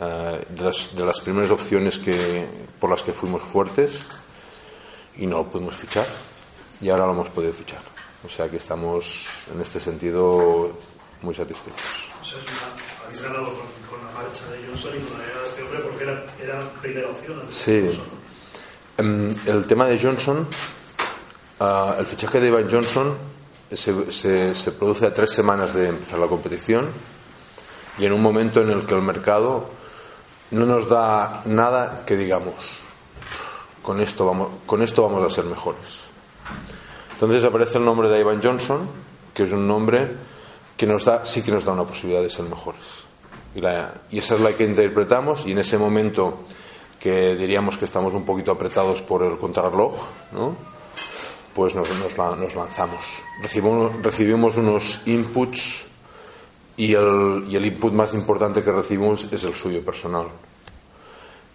eh, 0.00 0.44
de, 0.48 0.62
las, 0.64 0.94
de 0.96 1.04
las 1.04 1.20
primeras 1.20 1.50
opciones 1.50 1.98
que, 1.98 2.46
por 2.80 2.88
las 2.88 3.02
que 3.02 3.12
fuimos 3.12 3.42
fuertes 3.42 4.06
y 5.18 5.26
no 5.26 5.36
lo 5.36 5.44
pudimos 5.50 5.76
fichar 5.76 6.06
y 6.80 6.88
ahora 6.88 7.04
lo 7.04 7.12
hemos 7.12 7.28
podido 7.28 7.52
fichar. 7.52 7.82
O 8.24 8.28
sea 8.30 8.48
que 8.48 8.56
estamos 8.56 9.26
en 9.54 9.60
este 9.60 9.80
sentido 9.80 10.72
muy 11.20 11.34
satisfechos. 11.34 12.08
Habéis 13.06 13.22
ganado 13.22 13.44
con, 13.46 13.54
con 13.88 14.04
la 14.06 14.12
marcha 14.12 14.44
de 14.50 14.66
Johnson 14.68 14.92
y 14.96 15.00
con 15.04 15.18
la 15.18 15.24
llegada 15.24 15.42
de 15.42 15.48
este 15.48 15.62
hombre 15.62 15.78
porque 15.80 16.02
era, 16.04 16.24
era 16.42 16.60
primera 16.82 17.08
opción. 17.08 17.42
Sí. 17.50 18.00
Em, 18.98 19.30
el 19.46 19.66
tema 19.66 19.86
de 19.86 19.98
Johnson, 19.98 20.46
ah, 21.60 21.96
el 21.98 22.06
fichaje 22.06 22.40
de 22.40 22.48
Ivan 22.48 22.68
Johnson 22.70 23.16
se, 23.72 24.10
se- 24.12 24.54
se 24.54 24.72
produce 24.72 25.06
a 25.06 25.12
tres 25.14 25.30
semanas 25.32 25.74
de 25.74 25.88
empezar 25.88 26.18
la 26.18 26.26
competición 26.28 26.88
y 27.98 28.04
en 28.04 28.12
un 28.12 28.22
momento 28.22 28.60
en 28.60 28.70
el 28.70 28.86
que 28.86 28.94
el 28.94 29.02
mercado 29.02 29.68
no 30.50 30.64
nos 30.66 30.88
da 30.88 31.42
nada 31.46 32.04
que 32.06 32.16
digamos, 32.16 32.82
con 33.82 34.00
esto 34.00 34.24
vamos, 34.26 34.48
con 34.66 34.82
esto 34.82 35.02
vamos 35.02 35.24
a 35.24 35.34
ser 35.34 35.44
mejores. 35.44 36.08
Entonces 37.12 37.42
aparece 37.44 37.78
el 37.78 37.84
nombre 37.84 38.08
de 38.08 38.20
Ivan 38.20 38.40
Johnson, 38.42 38.88
que 39.34 39.44
es 39.44 39.52
un 39.52 39.66
nombre 39.66 40.06
que 40.76 40.86
nos 40.86 41.04
da, 41.04 41.24
sí 41.24 41.42
que 41.42 41.50
nos 41.50 41.64
da 41.64 41.72
una 41.72 41.84
posibilidad 41.84 42.22
de 42.22 42.28
ser 42.30 42.44
mejores. 42.46 42.80
Y, 43.54 43.60
la- 43.60 43.94
y 44.10 44.18
esa 44.18 44.34
es 44.34 44.40
la 44.40 44.52
que 44.52 44.64
interpretamos 44.64 45.46
y 45.46 45.52
en 45.52 45.58
ese 45.58 45.78
momento 45.78 46.40
que 47.00 47.34
diríamos 47.36 47.78
que 47.78 47.84
estamos 47.84 48.12
un 48.14 48.24
poquito 48.24 48.50
apretados 48.52 49.00
por 49.02 49.22
el 49.22 49.38
contrarreloj, 49.38 49.94
¿no? 50.32 50.56
pues 51.54 51.74
nos, 51.74 51.88
nos 51.98 52.38
nos 52.38 52.54
lanzamos. 52.54 53.02
Recibimos, 53.40 54.02
recibimos 54.02 54.56
unos 54.58 55.00
inputs 55.06 55.84
y 56.76 56.92
el, 56.92 57.44
y 57.48 57.56
el 57.56 57.64
input 57.64 57.94
más 57.94 58.12
importante 58.12 58.62
que 58.62 58.70
recibimos 58.72 59.28
es 59.32 59.44
el 59.44 59.54
suyo 59.54 59.82
personal. 59.82 60.26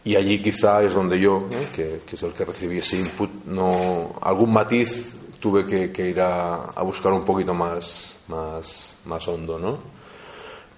Y 0.03 0.15
allí 0.15 0.41
quizá 0.41 0.81
es 0.81 0.95
donde 0.95 1.19
yo, 1.19 1.45
¿eh? 1.51 1.67
que, 1.75 2.01
que 2.07 2.15
es 2.15 2.23
el 2.23 2.33
que 2.33 2.43
recibí 2.45 2.79
ese 2.79 2.97
input, 2.97 3.29
no, 3.45 4.15
algún 4.21 4.51
matiz 4.51 5.13
tuve 5.41 5.65
que, 5.65 5.91
que 5.91 6.07
ir 6.07 6.21
a, 6.21 6.53
a 6.65 6.83
buscar 6.83 7.11
un 7.11 7.25
poquito 7.25 7.53
más, 7.53 8.19
más, 8.29 8.95
más 9.05 9.27
hondo, 9.27 9.59
¿no? 9.59 9.79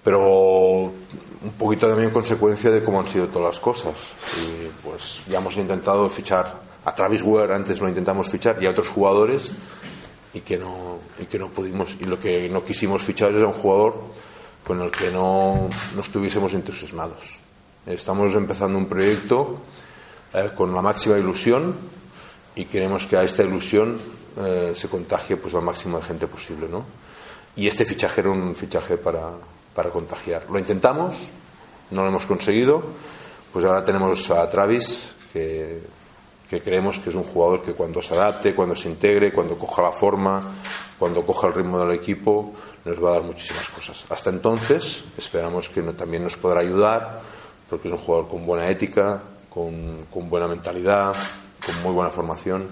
Pero 0.02 0.82
un 0.82 1.52
poquito 1.58 1.86
también 1.86 2.10
consecuencia 2.10 2.70
de 2.70 2.82
cómo 2.82 3.00
han 3.00 3.08
sido 3.08 3.28
todas 3.28 3.54
las 3.54 3.60
cosas. 3.60 4.14
Y 4.42 4.68
pues 4.82 5.20
ya 5.28 5.38
hemos 5.38 5.56
intentado 5.56 6.08
fichar 6.10 6.60
a 6.84 6.94
Travis 6.94 7.22
Ware, 7.22 7.54
antes 7.54 7.80
lo 7.80 7.88
intentamos 7.88 8.28
fichar, 8.28 8.62
y 8.62 8.66
a 8.66 8.70
otros 8.70 8.88
jugadores, 8.88 9.54
y 10.34 10.40
que 10.40 10.58
no, 10.58 10.98
y 11.18 11.24
que 11.24 11.38
no 11.38 11.48
pudimos. 11.48 11.96
Y 12.00 12.04
lo 12.04 12.18
que 12.18 12.48
no 12.48 12.64
quisimos 12.64 13.02
fichar 13.02 13.32
era 13.32 13.46
un 13.46 13.52
jugador 13.52 13.94
con 14.66 14.80
el 14.80 14.90
que 14.90 15.10
no, 15.10 15.68
no 15.94 16.00
estuviésemos 16.00 16.52
entusiasmados. 16.54 17.38
Estamos 17.86 18.34
empezando 18.34 18.78
un 18.78 18.86
proyecto 18.86 19.58
eh, 20.32 20.50
con 20.54 20.74
la 20.74 20.80
máxima 20.82 21.18
ilusión 21.18 21.76
y 22.56 22.64
queremos 22.64 23.06
que 23.06 23.16
a 23.16 23.24
esta 23.24 23.42
ilusión 23.42 23.98
eh, 24.36 24.72
se 24.74 24.88
contagie 24.88 25.36
pues 25.36 25.54
al 25.54 25.62
máximo 25.62 25.98
de 25.98 26.04
gente 26.04 26.26
posible, 26.26 26.68
¿no? 26.68 26.84
Y 27.56 27.66
este 27.66 27.84
fichaje 27.84 28.20
era 28.20 28.30
un 28.30 28.54
fichaje 28.56 28.96
para, 28.96 29.30
para 29.74 29.90
contagiar. 29.90 30.46
Lo 30.50 30.58
intentamos, 30.58 31.14
no 31.90 32.02
lo 32.02 32.08
hemos 32.08 32.26
conseguido, 32.26 32.82
pues 33.52 33.64
ahora 33.64 33.84
tenemos 33.84 34.30
a 34.30 34.48
Travis, 34.48 35.12
que, 35.32 35.80
que 36.48 36.60
creemos 36.60 36.98
que 36.98 37.10
es 37.10 37.16
un 37.16 37.24
jugador 37.24 37.62
que 37.62 37.72
cuando 37.72 38.02
se 38.02 38.14
adapte, 38.14 38.54
cuando 38.54 38.74
se 38.74 38.88
integre, 38.88 39.32
cuando 39.32 39.56
coja 39.56 39.82
la 39.82 39.92
forma, 39.92 40.42
cuando 40.98 41.24
coja 41.24 41.48
el 41.48 41.54
ritmo 41.54 41.78
del 41.78 41.96
equipo, 41.96 42.52
nos 42.84 43.02
va 43.02 43.10
a 43.10 43.12
dar 43.14 43.22
muchísimas 43.22 43.68
cosas. 43.68 44.04
Hasta 44.08 44.30
entonces, 44.30 45.04
esperamos 45.16 45.68
que 45.68 45.82
también 45.82 46.24
nos 46.24 46.36
podrá 46.36 46.60
ayudar, 46.60 47.20
porque 47.68 47.88
es 47.88 47.94
un 47.94 48.00
jugador 48.00 48.28
con 48.28 48.44
buena 48.46 48.68
ética, 48.68 49.22
con, 49.48 50.06
con 50.12 50.28
buena 50.28 50.48
mentalidad, 50.48 51.14
con 51.64 51.82
muy 51.82 51.92
buena 51.92 52.10
formación. 52.10 52.68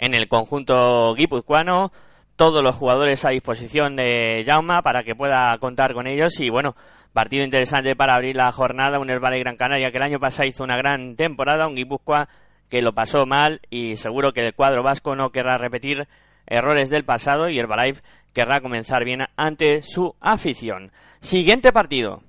En 0.00 0.14
el 0.14 0.26
conjunto 0.28 1.14
guipuzcoano. 1.14 1.92
Todos 2.34 2.64
los 2.64 2.74
jugadores 2.74 3.24
a 3.26 3.30
disposición 3.30 3.96
de 3.96 4.42
Jauma 4.46 4.82
para 4.82 5.04
que 5.04 5.14
pueda 5.14 5.56
contar 5.58 5.92
con 5.92 6.06
ellos. 6.06 6.40
Y 6.40 6.48
bueno, 6.48 6.74
partido 7.12 7.44
interesante 7.44 7.94
para 7.94 8.14
abrir 8.14 8.34
la 8.34 8.50
jornada. 8.50 8.98
Un 8.98 9.10
Herbalife 9.10 9.40
Gran 9.40 9.56
Canaria 9.56 9.90
que 9.90 9.98
el 9.98 10.02
año 10.02 10.18
pasado 10.18 10.48
hizo 10.48 10.64
una 10.64 10.78
gran 10.78 11.16
temporada. 11.16 11.68
Un 11.68 11.76
Guipúzcoa 11.76 12.28
que 12.70 12.80
lo 12.80 12.94
pasó 12.94 13.26
mal 13.26 13.60
y 13.68 13.96
seguro 13.96 14.32
que 14.32 14.40
el 14.40 14.54
cuadro 14.54 14.82
vasco 14.82 15.14
no 15.16 15.30
querrá 15.30 15.58
repetir 15.58 16.08
errores 16.46 16.88
del 16.88 17.04
pasado 17.04 17.50
y 17.50 17.58
Herbalife 17.58 18.02
querrá 18.32 18.62
comenzar 18.62 19.04
bien 19.04 19.26
ante 19.36 19.82
su 19.82 20.14
afición. 20.20 20.92
Siguiente 21.20 21.72
partido. 21.72 22.22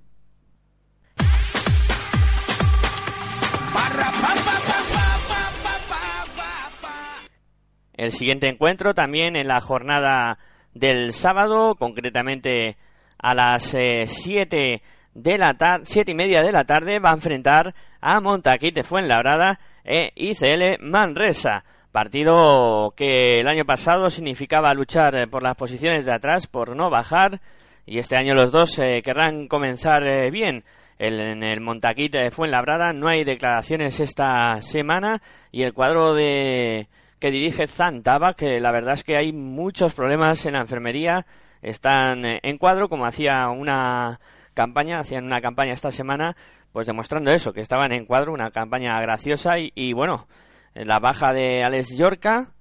El 8.02 8.12
siguiente 8.12 8.48
encuentro 8.48 8.96
también 8.96 9.36
en 9.36 9.48
la 9.48 9.62
jornada 9.62 10.40
del 10.74 11.14
sábado, 11.14 11.76
concretamente 11.76 12.76
a 13.20 13.36
las 13.36 13.76
7 14.06 14.82
de 15.14 15.38
la 15.38 15.54
tarde, 15.54 15.86
siete 15.86 16.12
y 16.12 16.16
media 16.16 16.42
de 16.42 16.52
la 16.52 16.64
tarde, 16.64 16.98
va 17.00 17.12
a 17.12 17.14
enfrentar 17.14 17.74
a 18.00 18.20
Montaquite 18.20 18.84
Fuenlabrada 18.84 19.60
e 19.84 20.12
ICL 20.16 20.80
Manresa. 20.82 21.64
Partido 21.92 22.94
que 22.96 23.40
el 23.40 23.48
año 23.48 23.66
pasado 23.66 24.10
significaba 24.10 24.74
luchar 24.74 25.16
eh, 25.16 25.28
por 25.28 25.44
las 25.44 25.56
posiciones 25.56 26.06
de 26.06 26.14
atrás, 26.14 26.48
por 26.48 26.76
no 26.76 26.90
bajar, 26.90 27.40
y 27.86 28.00
este 28.00 28.16
año 28.18 28.34
los 28.34 28.52
dos 28.52 28.80
eh, 28.80 29.02
querrán 29.04 29.48
comenzar 29.48 30.08
eh, 30.08 30.32
bien. 30.32 30.64
El- 30.98 31.20
en 31.20 31.44
el 31.44 31.62
Montaquite 31.62 32.32
Fuenlabrada 32.32 32.94
no 32.94 33.08
hay 33.10 33.24
declaraciones 33.26 34.00
esta 34.00 34.60
semana 34.64 35.22
y 35.52 35.62
el 35.64 35.74
cuadro 35.74 36.16
de 36.16 36.88
que 37.22 37.32
dirige 37.32 37.68
Zantaba, 37.68 38.34
que 38.34 38.60
la 38.60 38.72
verdad 38.72 38.96
es 38.96 39.04
que 39.04 39.16
hay 39.16 39.32
muchos 39.32 39.94
problemas 39.94 40.44
en 40.48 40.54
la 40.54 40.62
enfermería, 40.62 41.28
están 41.62 42.26
eh, 42.26 42.40
en 42.42 42.58
cuadro, 42.58 42.90
como 42.90 43.06
hacía 43.06 43.48
una 43.50 44.20
campaña, 44.56 45.00
hacían 45.00 45.26
una 45.26 45.40
campaña 45.40 45.72
esta 45.72 45.92
semana, 45.92 46.36
pues 46.74 46.88
demostrando 46.88 47.32
eso, 47.32 47.54
que 47.54 47.62
estaban 47.62 47.92
en 47.92 48.08
cuadro, 48.08 48.34
una 48.34 48.50
campaña 48.50 49.00
graciosa 49.02 49.60
y, 49.60 49.94
bueno, 49.94 50.28
la 50.74 50.98
baja 50.98 51.32
de 51.32 51.64
Alex 51.64 51.96
Yorca, 51.96 52.54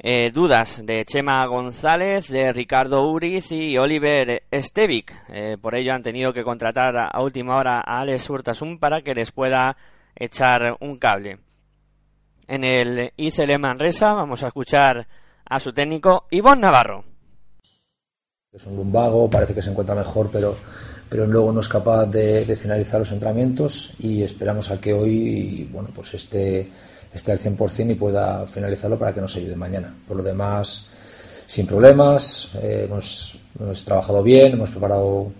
eh, 0.00 0.30
dudas 0.32 0.84
de 0.84 1.06
Chema 1.06 1.46
González, 1.46 2.28
de 2.28 2.52
Ricardo 2.52 3.08
Uriz 3.08 3.50
y 3.52 3.78
Oliver 3.78 4.42
Stevic. 4.52 5.14
Eh, 5.30 5.56
por 5.58 5.74
ello 5.74 5.94
han 5.94 6.02
tenido 6.02 6.34
que 6.34 6.44
contratar 6.44 6.94
a, 6.94 7.22
última 7.22 7.56
hora 7.56 7.78
a 7.78 8.00
Alex 8.00 8.28
Urtasun 8.28 8.78
para 8.78 9.00
que 9.00 9.14
les 9.14 9.32
pueda 9.32 9.78
echar 10.14 10.76
un 10.80 10.98
cable. 10.98 11.38
En 12.48 12.64
el 12.64 13.12
ICL 13.14 13.58
Manresa 13.58 14.14
vamos 14.14 14.42
a 14.42 14.46
escuchar 14.46 15.06
a 15.44 15.60
su 15.60 15.70
técnico 15.74 16.24
Ivonne 16.30 16.62
Navarro. 16.62 17.04
Es 18.50 18.64
un 18.64 18.74
lumbago, 18.74 19.28
parece 19.28 19.54
que 19.54 19.60
se 19.60 19.68
encuentra 19.68 19.94
mejor, 19.94 20.30
pero, 20.32 20.56
pero 21.10 21.26
luego 21.26 21.52
no 21.52 21.60
es 21.60 21.68
capaz 21.68 22.06
de, 22.06 22.46
de 22.46 22.56
finalizar 22.56 23.00
los 23.00 23.12
entrenamientos 23.12 23.92
y 23.98 24.22
esperamos 24.22 24.70
a 24.70 24.80
que 24.80 24.94
hoy, 24.94 25.68
bueno, 25.70 25.90
pues 25.94 26.14
esté, 26.14 26.70
esté 27.12 27.32
al 27.32 27.38
100% 27.38 27.90
y 27.90 27.94
pueda 27.94 28.46
finalizarlo 28.46 28.98
para 28.98 29.12
que 29.12 29.20
nos 29.20 29.36
ayude 29.36 29.54
mañana. 29.54 29.94
Por 30.08 30.16
lo 30.16 30.22
demás, 30.22 30.86
sin 31.44 31.66
problemas, 31.66 32.52
eh, 32.62 32.86
hemos, 32.88 33.38
hemos 33.60 33.84
trabajado 33.84 34.22
bien, 34.22 34.52
hemos 34.52 34.70
preparado 34.70 35.30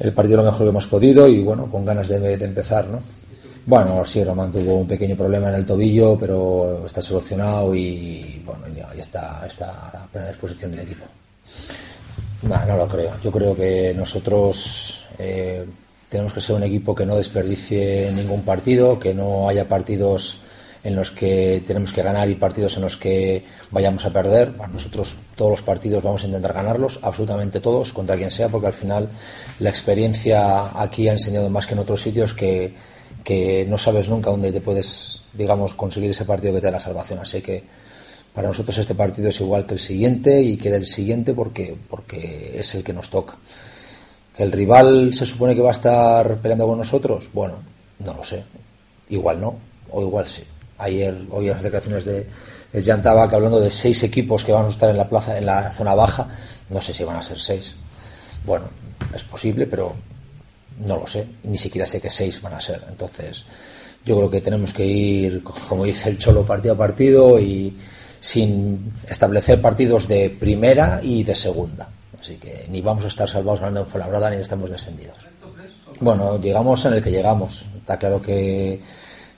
el 0.00 0.12
partido 0.12 0.38
lo 0.38 0.42
mejor 0.42 0.62
que 0.62 0.70
hemos 0.70 0.88
podido 0.88 1.28
y 1.28 1.40
bueno, 1.44 1.70
con 1.70 1.84
ganas 1.84 2.08
de, 2.08 2.18
de 2.18 2.44
empezar, 2.44 2.88
¿no? 2.88 3.21
Bueno, 3.64 4.04
sí, 4.04 4.24
Román 4.24 4.50
tuvo 4.50 4.78
un 4.78 4.88
pequeño 4.88 5.16
problema 5.16 5.48
en 5.48 5.54
el 5.54 5.66
tobillo, 5.66 6.18
pero 6.18 6.84
está 6.84 7.00
solucionado 7.00 7.72
y 7.74 8.42
bueno, 8.44 8.62
ya 8.74 9.00
está, 9.00 9.46
está 9.46 10.02
a 10.02 10.06
plena 10.08 10.28
disposición 10.28 10.72
del 10.72 10.80
equipo. 10.80 11.04
No, 12.42 12.66
no 12.66 12.76
lo 12.76 12.88
creo. 12.88 13.12
Yo 13.22 13.30
creo 13.30 13.54
que 13.54 13.94
nosotros 13.94 15.06
eh, 15.16 15.64
tenemos 16.08 16.32
que 16.32 16.40
ser 16.40 16.56
un 16.56 16.64
equipo 16.64 16.92
que 16.92 17.06
no 17.06 17.16
desperdicie 17.16 18.10
ningún 18.12 18.42
partido, 18.42 18.98
que 18.98 19.14
no 19.14 19.48
haya 19.48 19.68
partidos 19.68 20.38
en 20.82 20.96
los 20.96 21.12
que 21.12 21.62
tenemos 21.64 21.92
que 21.92 22.02
ganar 22.02 22.28
y 22.28 22.34
partidos 22.34 22.76
en 22.76 22.82
los 22.82 22.96
que 22.96 23.44
vayamos 23.70 24.04
a 24.04 24.12
perder. 24.12 24.54
Nosotros 24.72 25.16
todos 25.36 25.52
los 25.52 25.62
partidos 25.62 26.02
vamos 26.02 26.24
a 26.24 26.26
intentar 26.26 26.52
ganarlos, 26.52 26.98
absolutamente 27.00 27.60
todos, 27.60 27.92
contra 27.92 28.16
quien 28.16 28.32
sea, 28.32 28.48
porque 28.48 28.66
al 28.66 28.72
final 28.72 29.08
la 29.60 29.70
experiencia 29.70 30.80
aquí 30.82 31.08
ha 31.08 31.12
enseñado 31.12 31.48
más 31.48 31.68
que 31.68 31.74
en 31.74 31.78
otros 31.78 32.00
sitios 32.00 32.34
que, 32.34 32.74
que 33.24 33.66
no 33.68 33.78
sabes 33.78 34.08
nunca 34.08 34.30
dónde 34.30 34.52
te 34.52 34.60
puedes, 34.60 35.20
digamos, 35.32 35.74
conseguir 35.74 36.10
ese 36.10 36.24
partido 36.24 36.54
que 36.54 36.60
te 36.60 36.66
da 36.66 36.72
la 36.72 36.80
salvación. 36.80 37.18
Así 37.20 37.40
que 37.40 37.64
para 38.34 38.48
nosotros 38.48 38.76
este 38.78 38.94
partido 38.94 39.28
es 39.28 39.40
igual 39.40 39.66
que 39.66 39.74
el 39.74 39.80
siguiente 39.80 40.40
y 40.40 40.56
que 40.56 40.70
del 40.70 40.84
siguiente 40.84 41.34
porque, 41.34 41.76
porque 41.88 42.52
es 42.58 42.74
el 42.74 42.82
que 42.82 42.92
nos 42.92 43.10
toca. 43.10 43.36
¿Que 44.34 44.42
el 44.42 44.52
rival 44.52 45.12
se 45.12 45.26
supone 45.26 45.54
que 45.54 45.60
va 45.60 45.68
a 45.68 45.72
estar 45.72 46.38
peleando 46.38 46.66
con 46.66 46.78
nosotros? 46.78 47.28
Bueno, 47.32 47.56
no 47.98 48.14
lo 48.14 48.24
sé. 48.24 48.44
Igual 49.10 49.40
no, 49.40 49.56
o 49.90 50.00
igual 50.00 50.26
sí. 50.26 50.42
Ayer 50.78 51.14
oí 51.30 51.48
las 51.48 51.62
declaraciones 51.62 52.04
de, 52.04 52.26
de 52.72 52.82
Jan 52.82 53.02
Tabak 53.02 53.34
hablando 53.34 53.60
de 53.60 53.70
seis 53.70 54.02
equipos 54.02 54.44
que 54.44 54.52
van 54.52 54.66
a 54.66 54.70
estar 54.70 54.88
en 54.88 54.96
la 54.96 55.08
plaza, 55.08 55.36
en 55.36 55.46
la 55.46 55.70
zona 55.72 55.94
baja. 55.94 56.28
No 56.70 56.80
sé 56.80 56.94
si 56.94 57.04
van 57.04 57.16
a 57.16 57.22
ser 57.22 57.38
seis. 57.38 57.74
Bueno, 58.46 58.68
es 59.14 59.22
posible, 59.22 59.66
pero 59.66 59.94
no 60.78 60.96
lo 60.96 61.06
sé. 61.06 61.26
Ni 61.44 61.58
siquiera 61.58 61.86
sé 61.86 62.00
que 62.00 62.10
seis 62.10 62.40
van 62.42 62.54
a 62.54 62.60
ser. 62.60 62.84
Entonces, 62.88 63.44
yo 64.04 64.16
creo 64.16 64.30
que 64.30 64.40
tenemos 64.40 64.72
que 64.72 64.84
ir, 64.84 65.42
como 65.42 65.84
dice 65.84 66.10
el 66.10 66.18
Cholo, 66.18 66.44
partido 66.44 66.74
a 66.74 66.78
partido 66.78 67.38
y 67.38 67.76
sin 68.20 68.92
establecer 69.08 69.60
partidos 69.60 70.06
de 70.08 70.30
primera 70.30 71.00
y 71.02 71.24
de 71.24 71.34
segunda. 71.34 71.88
Así 72.20 72.36
que 72.36 72.66
ni 72.70 72.80
vamos 72.80 73.04
a 73.04 73.08
estar 73.08 73.28
salvados 73.28 73.60
ganando 73.60 73.80
en 73.80 73.86
Fuenlabrada 73.86 74.30
ni 74.30 74.36
estamos 74.36 74.70
descendidos. 74.70 75.26
Bueno, 76.00 76.40
llegamos 76.40 76.84
en 76.84 76.94
el 76.94 77.02
que 77.02 77.10
llegamos. 77.10 77.66
Está 77.78 77.98
claro 77.98 78.22
que, 78.22 78.80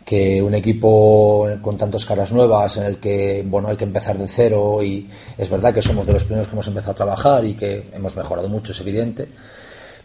que 0.05 0.43
un 0.43 0.55
equipo 0.55 1.49
con 1.62 1.79
tantas 1.79 2.05
caras 2.05 2.33
nuevas, 2.33 2.76
en 2.76 2.85
el 2.85 2.99
que 2.99 3.43
bueno 3.47 3.69
hay 3.69 3.76
que 3.76 3.85
empezar 3.85 4.19
de 4.19 4.29
cero 4.29 4.83
y 4.83 5.09
es 5.38 5.49
verdad 5.49 5.73
que 5.73 5.81
somos 5.81 6.07
de 6.07 6.12
los 6.12 6.25
primeros 6.25 6.49
que 6.49 6.55
hemos 6.55 6.67
empezado 6.67 6.93
a 6.93 6.97
trabajar 6.97 7.45
y 7.45 7.55
que 7.55 7.91
hemos 7.93 8.14
mejorado 8.14 8.49
mucho, 8.49 8.73
es 8.73 8.81
evidente, 8.81 9.29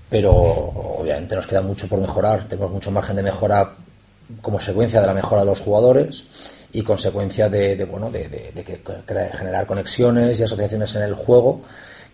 pero 0.09 0.31
obviamente 0.33 1.35
nos 1.35 1.47
queda 1.47 1.61
mucho 1.61 1.87
por 1.87 1.99
mejorar. 1.99 2.45
Tenemos 2.45 2.71
mucho 2.71 2.91
margen 2.91 3.15
de 3.15 3.23
mejora 3.23 3.75
como 4.41 4.59
secuencia 4.59 5.01
de 5.01 5.07
la 5.07 5.13
mejora 5.13 5.41
de 5.41 5.47
los 5.47 5.61
jugadores 5.61 6.23
y 6.71 6.83
consecuencia 6.83 7.49
de, 7.49 7.75
de, 7.75 7.85
bueno 7.85 8.11
de, 8.11 8.53
generar 9.37 9.65
conexiones 9.65 10.39
y 10.39 10.43
asociaciones 10.43 10.93
en 10.95 11.01
el 11.03 11.13
juego 11.13 11.61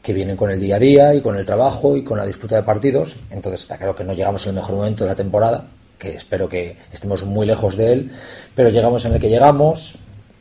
que 0.02 0.14
vienen 0.14 0.38
con 0.38 0.52
el 0.52 0.60
día 0.60 0.76
a 0.76 0.80
día 0.80 1.14
y 1.14 1.22
con 1.22 1.36
el 1.36 1.46
trabajo 1.46 1.98
y 1.98 2.04
con 2.04 2.18
la 2.18 2.26
disputa 2.26 2.56
de 2.56 2.64
partidos. 2.64 3.18
Entonces 3.32 3.62
está 3.62 3.78
claro 3.78 3.96
que 3.96 4.04
no 4.04 4.14
llegamos 4.14 4.46
en 4.46 4.50
el 4.50 4.56
mejor 4.56 4.76
momento 4.76 5.04
de 5.04 5.10
la 5.10 5.16
temporada, 5.16 5.66
que 5.98 6.16
espero 6.16 6.48
que 6.48 6.78
estemos 6.92 7.24
muy 7.24 7.48
lejos 7.48 7.76
de 7.76 7.92
él, 7.92 8.12
pero 8.54 8.70
llegamos 8.70 9.04
en 9.06 9.14
el 9.14 9.20
que 9.20 9.30
llegamos 9.30 9.96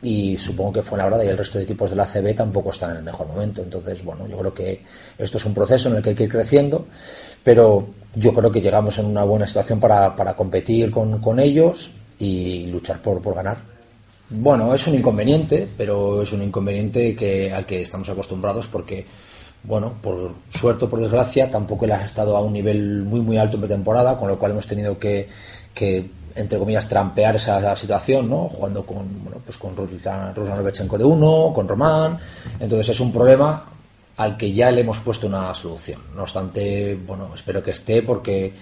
y 0.05 0.37
supongo 0.37 0.73
que 0.73 0.83
Fuenlabrada 0.83 1.25
y 1.25 1.29
el 1.29 1.37
resto 1.37 1.57
de 1.57 1.63
equipos 1.63 1.89
de 1.89 1.95
la 1.95 2.05
CB 2.05 2.35
tampoco 2.35 2.69
están 2.69 2.91
en 2.91 2.97
el 2.97 3.03
mejor 3.03 3.27
momento. 3.27 3.63
Entonces, 3.63 4.03
bueno, 4.05 4.27
yo 4.27 4.37
creo 4.37 4.53
que 4.53 4.81
esto 5.17 5.37
es 5.37 5.45
un 5.45 5.53
proceso 5.55 5.89
en 5.89 5.95
el 5.95 6.03
que 6.03 6.09
hay 6.09 6.15
que 6.15 6.25
ir 6.25 6.29
creciendo, 6.29 6.85
pero 7.43 7.87
yo 8.13 8.31
creo 8.35 8.51
que 8.51 8.61
llegamos 8.61 8.99
en 8.99 9.05
una 9.05 9.23
buena 9.23 9.47
situación 9.47 9.79
para, 9.79 10.15
para 10.15 10.35
competir 10.35 10.91
con, 10.91 11.19
con 11.19 11.39
ellos 11.39 11.91
y 12.19 12.67
luchar 12.67 13.01
por, 13.01 13.19
por 13.19 13.33
ganar. 13.33 13.57
Bueno, 14.29 14.75
es 14.75 14.85
un 14.85 14.93
inconveniente, 14.93 15.67
pero 15.75 16.21
es 16.21 16.31
un 16.33 16.43
inconveniente 16.43 17.15
que, 17.15 17.51
al 17.51 17.65
que 17.65 17.81
estamos 17.81 18.07
acostumbrados 18.07 18.67
porque, 18.67 19.07
bueno, 19.63 19.93
por 20.03 20.35
suerte 20.49 20.85
o 20.85 20.89
por 20.89 20.99
desgracia, 20.99 21.49
tampoco 21.49 21.85
él 21.85 21.93
ha 21.93 22.05
estado 22.05 22.37
a 22.37 22.41
un 22.41 22.53
nivel 22.53 23.01
muy, 23.01 23.21
muy 23.21 23.37
alto 23.37 23.57
en 23.57 23.61
pretemporada, 23.61 24.19
con 24.19 24.27
lo 24.27 24.37
cual 24.37 24.51
hemos 24.51 24.67
tenido 24.67 24.99
que 24.99 25.27
entre 26.35 26.59
comillas, 26.59 26.87
trampear 26.87 27.37
esa 27.37 27.75
situación, 27.75 28.29
¿no? 28.29 28.49
Jugando 28.49 28.85
con, 28.85 29.23
bueno, 29.23 29.41
pues 29.43 29.57
con 29.57 29.75
Ruslan 29.75 30.35
Ruslan 30.35 30.63
de 30.63 31.03
uno, 31.03 31.51
con 31.53 31.67
Román. 31.67 32.17
Entonces 32.59 32.89
es 32.89 32.99
un 32.99 33.11
problema 33.11 33.65
al 34.17 34.37
que 34.37 34.51
ya 34.53 34.71
le 34.71 34.81
hemos 34.81 34.99
puesto 34.99 35.27
una 35.27 35.53
solución. 35.55 36.01
No 36.15 36.23
obstante, 36.23 36.95
bueno, 36.95 37.31
espero 37.33 37.63
que 37.63 37.71
esté 37.71 38.03
porque 38.03 38.53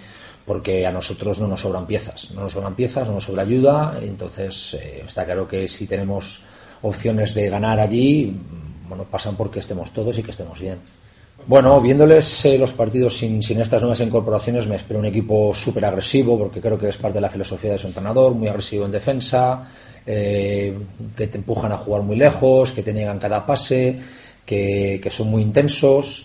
porque 0.44 0.86
a 0.86 0.92
nosotros 0.92 1.38
no 1.40 1.48
nos 1.48 1.62
sobran 1.62 1.86
piezas, 1.86 2.30
no 2.32 2.42
nos 2.42 2.52
sobran 2.52 2.74
piezas, 2.74 3.08
no 3.08 3.14
nos 3.14 3.24
sobra 3.24 3.42
ayuda, 3.42 3.96
entonces 4.02 4.74
eh, 4.74 5.02
está 5.06 5.24
claro 5.24 5.48
que 5.48 5.68
si 5.68 5.86
tenemos 5.86 6.42
opciones 6.82 7.34
de 7.34 7.48
ganar 7.48 7.80
allí, 7.80 8.38
bueno, 8.86 9.04
pasan 9.04 9.36
porque 9.36 9.60
estemos 9.60 9.90
todos 9.92 10.18
y 10.18 10.22
que 10.22 10.30
estemos 10.30 10.60
bien. 10.60 10.80
Bueno, 11.46 11.78
viéndoles 11.78 12.46
eh, 12.46 12.56
los 12.56 12.72
partidos 12.72 13.18
sin, 13.18 13.42
sin 13.42 13.60
estas 13.60 13.82
nuevas 13.82 14.00
incorporaciones, 14.00 14.66
me 14.66 14.76
espero 14.76 14.98
un 14.98 15.04
equipo 15.04 15.54
súper 15.54 15.84
agresivo, 15.84 16.38
porque 16.38 16.58
creo 16.58 16.78
que 16.78 16.88
es 16.88 16.96
parte 16.96 17.18
de 17.18 17.20
la 17.20 17.28
filosofía 17.28 17.72
de 17.72 17.78
su 17.78 17.86
entrenador, 17.86 18.32
muy 18.32 18.48
agresivo 18.48 18.86
en 18.86 18.92
defensa, 18.92 19.68
eh, 20.06 20.74
que 21.14 21.26
te 21.26 21.36
empujan 21.36 21.70
a 21.72 21.76
jugar 21.76 22.00
muy 22.00 22.16
lejos, 22.16 22.72
que 22.72 22.82
te 22.82 22.94
niegan 22.94 23.18
cada 23.18 23.44
pase, 23.44 23.98
que, 24.46 25.06
son 25.10 25.28
muy 25.28 25.42
intensos. 25.42 26.24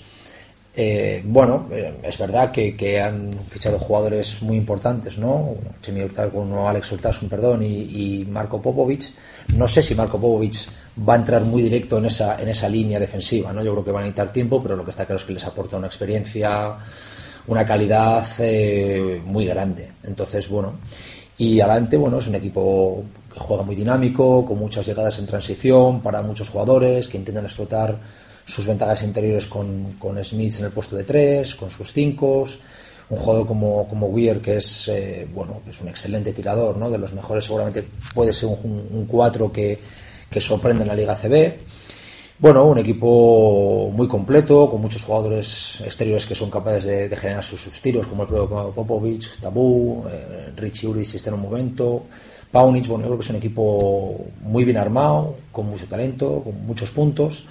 Eh, 0.74 1.22
bueno, 1.26 1.68
eh, 1.70 1.96
es 2.02 2.18
verdad 2.18 2.52
que, 2.52 3.02
han 3.02 3.34
fichado 3.50 3.78
jugadores 3.78 4.42
muy 4.42 4.56
importantes, 4.56 5.18
¿no? 5.18 5.56
No, 6.34 6.70
Alex 6.70 6.94
Hurtasun, 6.94 7.28
perdón, 7.28 7.62
y, 7.62 8.22
y 8.22 8.26
Marco 8.26 8.62
Popovic. 8.62 9.12
No 9.54 9.68
sé 9.68 9.82
si 9.82 9.96
Marco 9.96 10.18
Popovic 10.18 10.70
va 11.08 11.14
a 11.14 11.18
entrar 11.18 11.44
muy 11.44 11.62
directo 11.62 11.98
en 11.98 12.06
esa, 12.06 12.42
en 12.42 12.48
esa 12.50 12.68
línea 12.68 13.00
defensiva, 13.00 13.54
¿no? 13.54 13.64
Yo 13.64 13.72
creo 13.72 13.86
que 13.86 13.92
van 13.92 14.04
a 14.04 14.08
necesitar 14.08 14.34
tiempo, 14.34 14.62
pero 14.62 14.76
lo 14.76 14.84
que 14.84 14.92
está 14.92 15.06
claro 15.06 15.18
es 15.18 15.26
que 15.26 15.34
les 15.34 15.46
aporta 15.46 15.78
una 15.78 15.88
experiencia, 15.88 16.76
una 17.48 17.66
calidad 17.66 18.26
eh, 18.40 19.22
muy 19.26 19.46
grande. 19.46 19.92
Entonces, 20.04 20.50
bueno, 20.50 20.74
y 21.38 21.62
adelante, 21.62 21.96
bueno, 21.98 22.20
es 22.20 22.28
un 22.28 22.36
equipo 22.36 23.04
que 23.34 23.40
juega 23.40 23.64
muy 23.64 23.76
dinámico, 23.76 24.46
con 24.46 24.60
muchas 24.60 24.86
llegadas 24.86 25.20
en 25.20 25.26
transición 25.26 26.02
para 26.02 26.22
muchos 26.22 26.50
jugadores 26.50 27.08
que 27.08 27.18
intentan 27.18 27.46
explotar 27.46 27.98
sus 28.46 28.66
ventajas 28.68 29.04
interiores 29.04 29.48
con, 29.48 29.94
con 29.94 30.22
Smith 30.24 30.56
en 30.60 30.66
el 30.66 30.72
puesto 30.72 30.96
de 30.96 31.04
tres, 31.04 31.56
con 31.56 31.70
sus 31.70 31.94
cinco, 31.94 32.46
un 33.10 33.18
jugador 33.18 33.48
como, 33.48 33.88
como 33.88 34.08
Weir 34.08 34.42
que 34.42 34.58
es 34.58 34.88
eh, 34.88 35.28
bueno 35.34 35.62
que 35.64 35.70
es 35.70 35.80
un 35.82 35.88
excelente 35.88 36.34
tirador, 36.34 36.76
¿no? 36.78 36.90
de 36.90 36.98
los 36.98 37.14
mejores 37.14 37.46
seguramente 37.46 37.88
puede 38.14 38.34
ser 38.34 38.50
un, 38.50 38.88
un 38.92 39.06
cuatro 39.06 39.52
que, 39.52 39.80
que 40.30 40.42
sorprende 40.42 40.84
en 40.84 40.90
la 40.90 40.96
Liga 40.96 41.16
CB. 41.16 41.58
Bueno, 42.40 42.66
un 42.66 42.78
equipo 42.78 43.92
muy 43.94 44.08
completo, 44.08 44.70
con 44.70 44.80
muchos 44.80 45.04
jugadores 45.04 45.82
exteriores 45.84 46.26
que 46.26 46.36
son 46.36 46.50
capaces 46.50 46.86
de, 46.86 47.16
generar 47.16 47.44
sus, 47.44 47.82
tiros, 47.82 48.08
como 48.08 48.24
el 48.24 48.30
propio 48.30 48.72
Popovic, 48.74 49.40
Tabú, 49.42 50.06
eh, 50.10 50.54
Richie 50.56 50.88
Uri 50.88 51.04
si 51.04 51.18
está 51.18 51.32
en 51.32 51.34
un 51.34 51.42
momento, 51.42 52.06
Paunic, 52.50 52.88
bueno, 52.88 53.04
yo 53.04 53.10
creo 53.10 53.20
que 53.20 53.26
es 53.26 53.30
un 53.30 53.36
equipo 53.36 54.26
muy 54.42 54.64
bien 54.64 54.78
armado, 54.78 55.36
con 55.52 55.66
mucho 55.66 55.86
talento, 55.88 56.42
con 56.42 56.66
muchos 56.66 56.92
puntos 56.92 57.44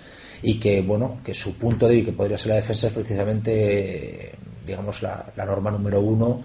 y 0.43 0.59
que 0.59 0.83
bueno 0.83 1.19
que 1.25 1.35
su 1.35 1.57
punto 1.57 1.89
débil 1.89 2.05
que 2.05 2.13
podría 2.13 2.39
ser 2.39 2.49
la 2.51 2.55
defensa 2.57 2.87
es 2.87 2.93
precisamente 2.93 4.33
digamos 4.65 5.03
la, 5.03 5.33
la 5.37 5.45
norma 5.45 5.71
número 5.71 6.01
uno 6.01 6.43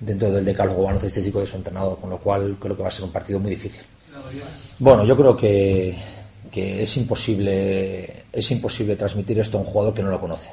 dentro 0.00 0.30
del 0.30 0.44
decálogo 0.44 0.84
baloncestístico 0.84 1.40
de 1.40 1.46
su 1.46 1.56
entrenador 1.56 1.98
con 2.00 2.10
lo 2.10 2.18
cual 2.18 2.56
creo 2.58 2.76
que 2.76 2.82
va 2.82 2.88
a 2.88 2.92
ser 2.92 3.04
un 3.04 3.12
partido 3.12 3.38
muy 3.38 3.50
difícil 3.50 3.82
bueno 4.78 5.04
yo 5.04 5.16
creo 5.16 5.36
que, 5.36 5.96
es 6.52 6.96
imposible 6.96 8.24
es 8.32 8.50
imposible 8.50 8.96
transmitir 8.96 9.38
esto 9.38 9.58
a 9.58 9.60
un 9.60 9.66
jugador 9.66 9.92
que 9.92 10.02
no 10.02 10.10
lo 10.10 10.18
conoce 10.18 10.50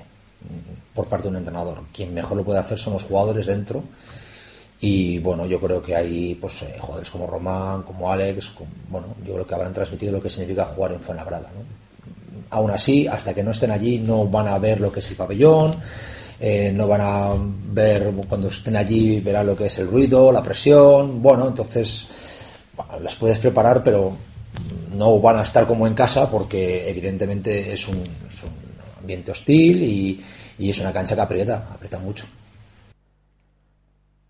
por 0.93 1.07
parte 1.07 1.23
de 1.23 1.29
un 1.29 1.37
entrenador 1.37 1.83
quien 1.93 2.13
mejor 2.13 2.37
lo 2.37 2.43
puede 2.43 2.59
hacer 2.59 2.77
son 2.77 2.93
los 2.93 3.03
jugadores 3.03 3.45
dentro 3.45 3.83
y 4.81 5.19
bueno 5.19 5.45
yo 5.45 5.61
creo 5.61 5.81
que 5.81 5.95
hay 5.95 6.35
pues 6.35 6.61
eh, 6.63 6.75
jugadores 6.77 7.09
como 7.09 7.25
Román 7.25 7.83
como 7.83 8.11
Alex 8.11 8.51
bueno 8.89 9.15
yo 9.25 9.33
creo 9.33 9.47
que 9.47 9.55
habrán 9.55 9.73
transmitido 9.73 10.11
lo 10.11 10.21
que 10.21 10.29
significa 10.29 10.65
jugar 10.65 10.91
en 10.91 10.99
Fuenlabrada 10.99 11.49
¿no? 11.55 11.83
aún 12.53 12.71
así, 12.71 13.07
hasta 13.07 13.33
que 13.33 13.43
no 13.43 13.51
estén 13.51 13.71
allí, 13.71 13.99
no 13.99 14.27
van 14.27 14.47
a 14.47 14.57
ver 14.59 14.79
lo 14.79 14.91
que 14.91 14.99
es 14.99 15.09
el 15.09 15.15
pabellón, 15.15 15.75
eh, 16.39 16.71
no 16.73 16.87
van 16.87 17.01
a 17.01 17.33
ver, 17.71 18.11
cuando 18.29 18.47
estén 18.47 18.75
allí, 18.75 19.19
verán 19.19 19.47
lo 19.47 19.55
que 19.55 19.65
es 19.65 19.77
el 19.79 19.87
ruido, 19.87 20.31
la 20.31 20.43
presión. 20.43 21.21
Bueno, 21.21 21.47
entonces 21.47 22.07
las 23.01 23.15
puedes 23.15 23.39
preparar, 23.39 23.83
pero 23.83 24.15
no 24.95 25.19
van 25.19 25.37
a 25.37 25.43
estar 25.43 25.65
como 25.65 25.87
en 25.87 25.93
casa 25.93 26.29
porque, 26.29 26.89
evidentemente, 26.89 27.73
es 27.73 27.87
un, 27.87 28.03
ambiente 28.99 29.31
hostil 29.31 29.83
y, 29.83 30.23
y, 30.57 30.69
es 30.69 30.79
una 30.79 30.93
cancha 30.93 31.15
que 31.15 31.21
aprieta, 31.21 31.67
aprieta 31.73 31.99
mucho. 31.99 32.25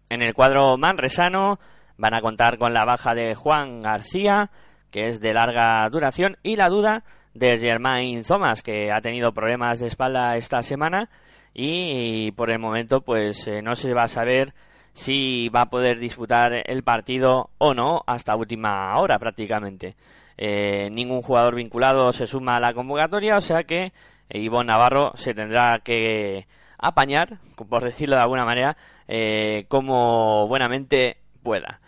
En 0.10 0.22
el 0.22 0.34
cuadro 0.34 0.78
manresano 0.78 1.60
van 1.98 2.14
a 2.14 2.22
contar 2.22 2.58
con 2.58 2.74
la 2.74 2.86
baja 2.86 3.14
de 3.14 3.36
Juan 3.36 3.80
García, 3.82 4.52
que 4.92 5.10
es 5.10 5.20
de 5.20 5.34
larga 5.34 5.88
duración, 5.90 6.38
y 6.44 6.56
la 6.56 6.70
duda 6.70 7.04
de 7.34 7.58
Germain 7.58 8.24
Thomas, 8.24 8.62
que 8.62 8.92
ha 8.92 9.02
tenido 9.02 9.34
problemas 9.34 9.80
de 9.80 9.88
espalda 9.88 10.38
esta 10.38 10.62
semana 10.64 11.10
y, 11.54 12.32
por 12.32 12.50
el 12.50 12.60
momento 12.60 13.02
pues 13.02 13.48
eh, 13.48 13.62
no 13.62 13.76
se 13.76 13.94
va 13.94 14.04
a 14.04 14.08
saber 14.08 14.54
si 14.94 15.50
va 15.50 15.62
a 15.62 15.70
poder 15.70 16.00
disputar 16.00 16.64
el 16.66 16.84
partido 16.84 17.50
o 17.58 17.74
no 17.74 18.04
hasta 18.08 18.36
última 18.36 18.98
hora 18.98 19.20
prácticamente. 19.20 19.96
Eh, 20.38 20.90
ningún 20.92 21.22
jugador 21.22 21.56
vinculado 21.56 22.12
se 22.14 22.28
suma 22.28 22.58
a 22.58 22.60
la 22.60 22.74
convocatoria, 22.74 23.38
o 23.38 23.42
sea 23.42 23.64
que 23.64 23.94
Ivonne 24.30 24.68
Navarro 24.68 25.12
se 25.16 25.34
tendrá 25.34 25.80
que 25.80 26.48
apañar, 26.78 27.38
por 27.70 27.84
decirlo 27.84 28.16
de 28.16 28.22
alguna 28.22 28.46
manera, 28.46 28.78
eh, 29.08 29.66
como 29.68 30.48
buenamente 30.48 31.18
pueda. 31.42 31.80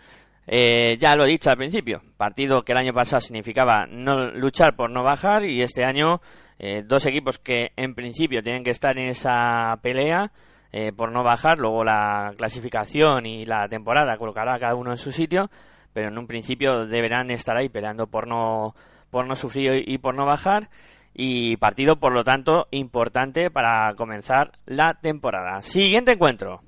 Eh, 0.46 0.96
ya 1.00 1.16
lo 1.16 1.24
he 1.24 1.28
dicho 1.28 1.50
al 1.50 1.56
principio, 1.56 2.02
partido 2.16 2.62
que 2.62 2.72
el 2.72 2.78
año 2.78 2.94
pasado 2.94 3.20
significaba 3.20 3.86
no 3.86 4.30
luchar 4.30 4.76
por 4.76 4.90
no 4.90 5.02
bajar 5.02 5.44
y 5.44 5.60
este 5.60 5.84
año 5.84 6.20
eh, 6.58 6.84
dos 6.86 7.04
equipos 7.06 7.38
que 7.38 7.72
en 7.76 7.94
principio 7.94 8.42
tienen 8.42 8.62
que 8.62 8.70
estar 8.70 8.96
en 8.96 9.08
esa 9.08 9.76
pelea 9.82 10.30
eh, 10.72 10.92
por 10.92 11.12
no 11.12 11.22
bajar, 11.22 11.58
luego 11.58 11.84
la 11.84 12.34
clasificación 12.36 13.26
y 13.26 13.44
la 13.44 13.68
temporada 13.68 14.18
colocará 14.18 14.58
cada 14.58 14.74
uno 14.74 14.90
en 14.90 14.98
su 14.98 15.12
sitio, 15.12 15.50
pero 15.92 16.08
en 16.08 16.18
un 16.18 16.26
principio 16.26 16.86
deberán 16.86 17.30
estar 17.30 17.56
ahí 17.56 17.68
peleando 17.68 18.06
por 18.06 18.26
no 18.26 18.74
por 19.10 19.26
no 19.26 19.36
sufrir 19.36 19.84
y 19.86 19.98
por 19.98 20.14
no 20.14 20.26
bajar 20.26 20.68
y 21.14 21.56
partido 21.56 21.96
por 21.96 22.12
lo 22.12 22.24
tanto 22.24 22.68
importante 22.70 23.50
para 23.50 23.94
comenzar 23.94 24.52
la 24.66 24.94
temporada. 24.94 25.62
Siguiente 25.62 26.12
encuentro. 26.12 26.60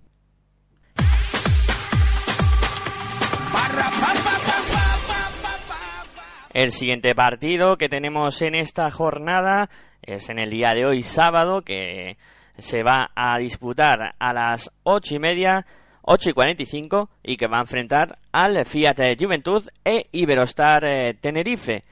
El 6.54 6.72
siguiente 6.72 7.14
partido 7.14 7.76
que 7.76 7.90
tenemos 7.90 8.40
en 8.40 8.54
esta 8.54 8.90
jornada 8.90 9.68
es 10.02 10.30
en 10.30 10.38
el 10.38 10.50
día 10.50 10.72
de 10.72 10.86
hoy 10.86 11.02
sábado 11.02 11.62
que 11.62 12.16
se 12.58 12.82
va 12.82 13.10
a 13.14 13.38
disputar 13.38 14.14
a 14.18 14.32
las 14.32 14.70
ocho 14.82 15.14
y 15.14 15.18
media, 15.18 15.64
ocho 16.02 16.30
y 16.30 16.32
cuarenta 16.32 16.62
y 16.62 16.66
cinco 16.66 17.08
y 17.22 17.36
que 17.36 17.46
va 17.46 17.58
a 17.58 17.62
enfrentar 17.62 18.18
al 18.32 18.66
Fiat 18.66 18.96
Juventud 19.18 19.68
e 19.84 20.08
Iberostar 20.12 20.84
eh, 20.84 21.14
Tenerife. 21.20 21.84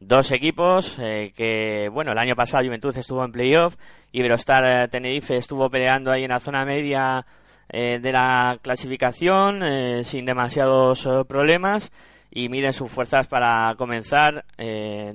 Dos 0.00 0.30
equipos 0.32 0.98
eh, 1.00 1.32
que, 1.34 1.88
bueno, 1.88 2.12
el 2.12 2.18
año 2.18 2.36
pasado 2.36 2.64
Juventud 2.64 2.96
estuvo 2.96 3.24
en 3.24 3.32
playoff, 3.32 3.76
Iberostar 4.12 4.64
eh, 4.66 4.88
Tenerife 4.88 5.36
estuvo 5.36 5.70
peleando 5.70 6.10
ahí 6.10 6.24
en 6.24 6.30
la 6.30 6.40
zona 6.40 6.64
media 6.64 7.24
de 7.70 8.12
la 8.12 8.58
clasificación 8.62 9.62
sin 10.02 10.24
demasiados 10.24 11.06
problemas 11.28 11.92
y 12.30 12.48
miden 12.48 12.72
sus 12.72 12.90
fuerzas 12.90 13.26
para 13.26 13.74
comenzar. 13.76 14.46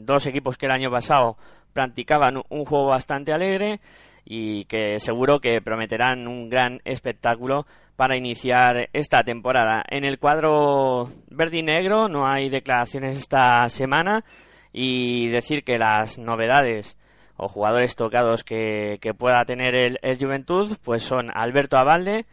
dos 0.02 0.28
equipos 0.28 0.56
que 0.56 0.68
el 0.68 0.72
año 0.72 0.92
pasado 0.92 1.36
practicaban 1.74 2.44
un 2.50 2.66
juego 2.66 2.86
bastante 2.86 3.34
alegre 3.34 3.80
y 4.26 4.66
que 4.66 5.00
seguro 5.00 5.40
que 5.40 5.62
prometerán 5.62 6.28
un 6.28 6.50
gran 6.50 6.82
espectáculo 6.86 7.66
para 7.96 8.16
iniciar 8.16 8.90
esta 8.94 9.24
temporada. 9.24 9.84
En 9.90 10.04
el 10.06 10.20
cuadro 10.20 11.10
verde 11.28 11.60
y 11.60 11.64
negro 11.64 12.08
no 12.08 12.28
hay 12.28 12.50
declaraciones 12.50 13.18
esta 13.18 13.68
semana 13.70 14.24
y 14.72 15.28
decir 15.28 15.64
que 15.64 15.78
las 15.78 16.18
novedades 16.18 16.98
o 17.36 17.48
jugadores 17.48 17.96
tocados 17.96 18.44
que, 18.44 19.00
pueda 19.18 19.46
tener 19.46 19.76
el, 19.76 20.18
Juventud 20.20 20.78
pues 20.84 21.04
son 21.04 21.30
Alberto 21.34 21.78
Avalde, 21.78 22.26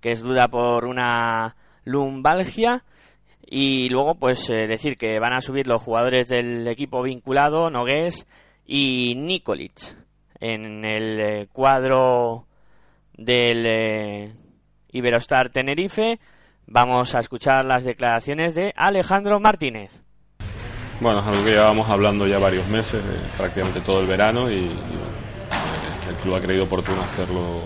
que 0.00 0.10
es 0.10 0.20
duda 0.20 0.48
por 0.48 0.84
una 0.84 1.56
lumbalgia, 1.84 2.84
y 3.50 3.88
luego 3.88 4.14
pues 4.16 4.50
eh, 4.50 4.66
decir 4.66 4.96
que 4.96 5.18
van 5.18 5.32
a 5.32 5.40
subir 5.40 5.66
los 5.66 5.82
jugadores 5.82 6.28
del 6.28 6.66
equipo 6.68 7.02
vinculado, 7.02 7.70
Nogués 7.70 8.26
y 8.66 9.14
Nikolic 9.16 9.96
en 10.40 10.84
el 10.84 11.20
eh, 11.20 11.48
cuadro 11.52 12.46
del 13.16 13.64
eh, 13.66 14.32
Iberostar 14.92 15.50
Tenerife. 15.50 16.18
Vamos 16.66 17.14
a 17.14 17.20
escuchar 17.20 17.64
las 17.64 17.84
declaraciones 17.84 18.54
de 18.54 18.72
Alejandro 18.76 19.40
Martínez. 19.40 20.02
Bueno, 21.00 21.20
es 21.20 21.26
algo 21.26 21.44
que 21.44 21.50
llevábamos 21.50 21.88
hablando 21.88 22.26
ya 22.26 22.38
varios 22.38 22.68
meses, 22.68 23.02
eh, 23.04 23.20
prácticamente 23.36 23.80
todo 23.80 24.00
el 24.00 24.06
verano, 24.06 24.50
y, 24.50 24.76
el 26.08 26.14
club 26.22 26.36
ha 26.36 26.40
creído 26.40 26.64
oportuno 26.64 27.02
hacerlo, 27.02 27.60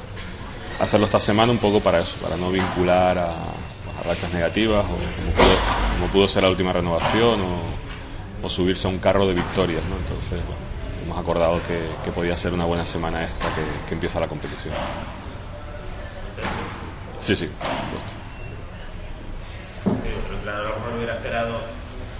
hacerlo 0.80 1.06
esta 1.06 1.20
semana 1.20 1.52
un 1.52 1.58
poco 1.58 1.80
para 1.80 2.00
eso, 2.00 2.16
para 2.20 2.36
no 2.36 2.50
vincular 2.50 3.16
a, 3.16 3.34
rachas 4.04 4.32
negativas, 4.32 4.84
o 4.84 4.96
como 5.94 6.12
pudo, 6.12 6.26
ser 6.26 6.42
la 6.42 6.50
última 6.50 6.72
renovación, 6.72 7.40
o, 8.42 8.48
subirse 8.48 8.88
a 8.88 8.90
un 8.90 8.98
carro 8.98 9.26
de 9.26 9.34
victorias. 9.34 9.82
¿no? 9.84 9.96
Entonces, 9.96 10.40
hemos 11.12 11.22
acordado 11.22 11.60
que, 11.66 12.10
podía 12.10 12.34
ser 12.36 12.54
una 12.54 12.64
buena 12.64 12.84
semana 12.84 13.24
esta 13.24 13.48
que, 13.86 13.94
empieza 13.94 14.18
la 14.18 14.28
competición. 14.28 14.74
Sí, 17.20 17.36
sí, 17.36 17.46
por 17.46 17.68
supuesto. 17.68 18.12
El 20.08 20.34
entrenador 20.36 20.76
mejor 20.76 20.92
hubiera 20.96 21.14
esperado 21.14 21.56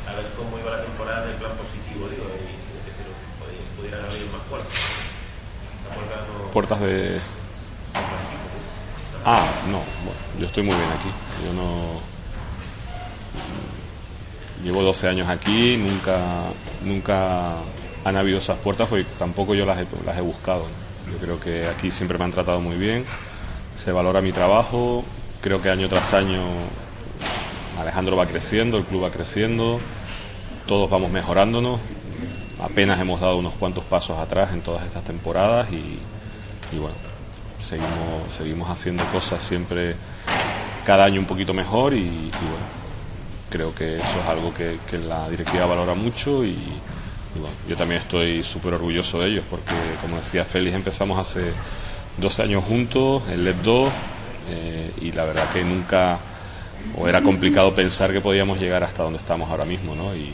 a 0.08 0.14
ver 0.14 0.26
cómo 0.36 0.58
iba 0.58 0.76
la 0.76 0.82
temporada 0.82 1.26
del 1.26 1.36
plan 1.36 1.52
positivo, 1.52 2.08
digo, 2.08 2.24
y 2.36 2.84
que 2.84 2.92
se 2.92 3.80
pudieran 3.80 4.04
abrir 4.04 4.26
más 4.30 4.42
puertas. 4.50 4.78
Puertas 6.52 6.80
de... 6.80 7.18
Ah, 9.24 9.50
no, 9.66 9.78
bueno, 10.04 10.20
yo 10.38 10.46
estoy 10.46 10.64
muy 10.64 10.74
bien 10.74 10.90
aquí. 10.90 11.10
Yo 11.46 11.52
no... 11.54 12.00
Llevo 14.62 14.82
12 14.82 15.08
años 15.08 15.28
aquí, 15.28 15.76
nunca, 15.76 16.52
nunca 16.84 17.62
han 18.04 18.16
habido 18.16 18.38
esas 18.38 18.58
puertas, 18.58 18.88
porque 18.88 19.06
tampoco 19.18 19.54
yo 19.54 19.64
las 19.64 19.78
he, 19.78 19.86
las 20.04 20.18
he 20.18 20.20
buscado. 20.20 20.66
Yo 21.10 21.18
creo 21.18 21.40
que 21.40 21.66
aquí 21.66 21.90
siempre 21.90 22.18
me 22.18 22.24
han 22.24 22.30
tratado 22.30 22.60
muy 22.60 22.76
bien, 22.76 23.04
se 23.78 23.92
valora 23.92 24.20
mi 24.20 24.32
trabajo, 24.32 25.04
creo 25.40 25.60
que 25.60 25.70
año 25.70 25.88
tras 25.88 26.14
año 26.14 26.40
Alejandro 27.78 28.16
va 28.16 28.26
creciendo, 28.26 28.78
el 28.78 28.84
club 28.84 29.04
va 29.04 29.10
creciendo, 29.10 29.80
todos 30.66 30.88
vamos 30.88 31.10
mejorándonos, 31.10 31.80
apenas 32.60 33.00
hemos 33.00 33.20
dado 33.20 33.36
unos 33.38 33.54
cuantos 33.54 33.84
pasos 33.84 34.18
atrás 34.18 34.52
en 34.52 34.60
todas 34.60 34.84
estas 34.84 35.02
temporadas 35.04 35.68
y, 35.72 35.98
bueno, 36.78 36.94
seguimos, 37.60 38.32
seguimos 38.36 38.70
haciendo 38.70 39.04
cosas 39.06 39.42
siempre 39.42 39.96
cada 40.86 41.04
año 41.04 41.20
un 41.20 41.26
poquito 41.26 41.52
mejor 41.52 41.94
y, 41.94 42.30
bueno, 42.30 42.82
creo 43.50 43.74
que 43.74 43.96
eso 43.96 44.20
es 44.22 44.28
algo 44.28 44.54
que, 44.54 44.78
que 44.88 44.98
la 44.98 45.28
directiva 45.28 45.66
valora 45.66 45.94
mucho 45.94 46.44
y, 46.44 46.56
yo 47.68 47.76
también 47.76 48.00
estoy 48.02 48.42
súper 48.42 48.74
orgulloso 48.74 49.20
de 49.20 49.28
ellos 49.28 49.44
porque, 49.48 49.96
como 50.00 50.16
decía 50.16 50.44
Félix, 50.44 50.76
empezamos 50.76 51.18
hace 51.18 51.52
12 52.18 52.42
años 52.42 52.64
juntos, 52.64 53.22
en 53.28 53.44
LED 53.44 53.56
2, 53.62 53.94
eh, 54.48 54.90
y 55.00 55.12
la 55.12 55.24
verdad 55.24 55.48
que 55.48 55.64
nunca, 55.64 56.18
o 56.98 57.08
era 57.08 57.22
complicado 57.22 57.74
pensar 57.74 58.12
que 58.12 58.20
podíamos 58.20 58.60
llegar 58.60 58.84
hasta 58.84 59.02
donde 59.02 59.18
estamos 59.18 59.48
ahora 59.50 59.64
mismo, 59.64 59.94
¿no? 59.94 60.14
Y, 60.14 60.30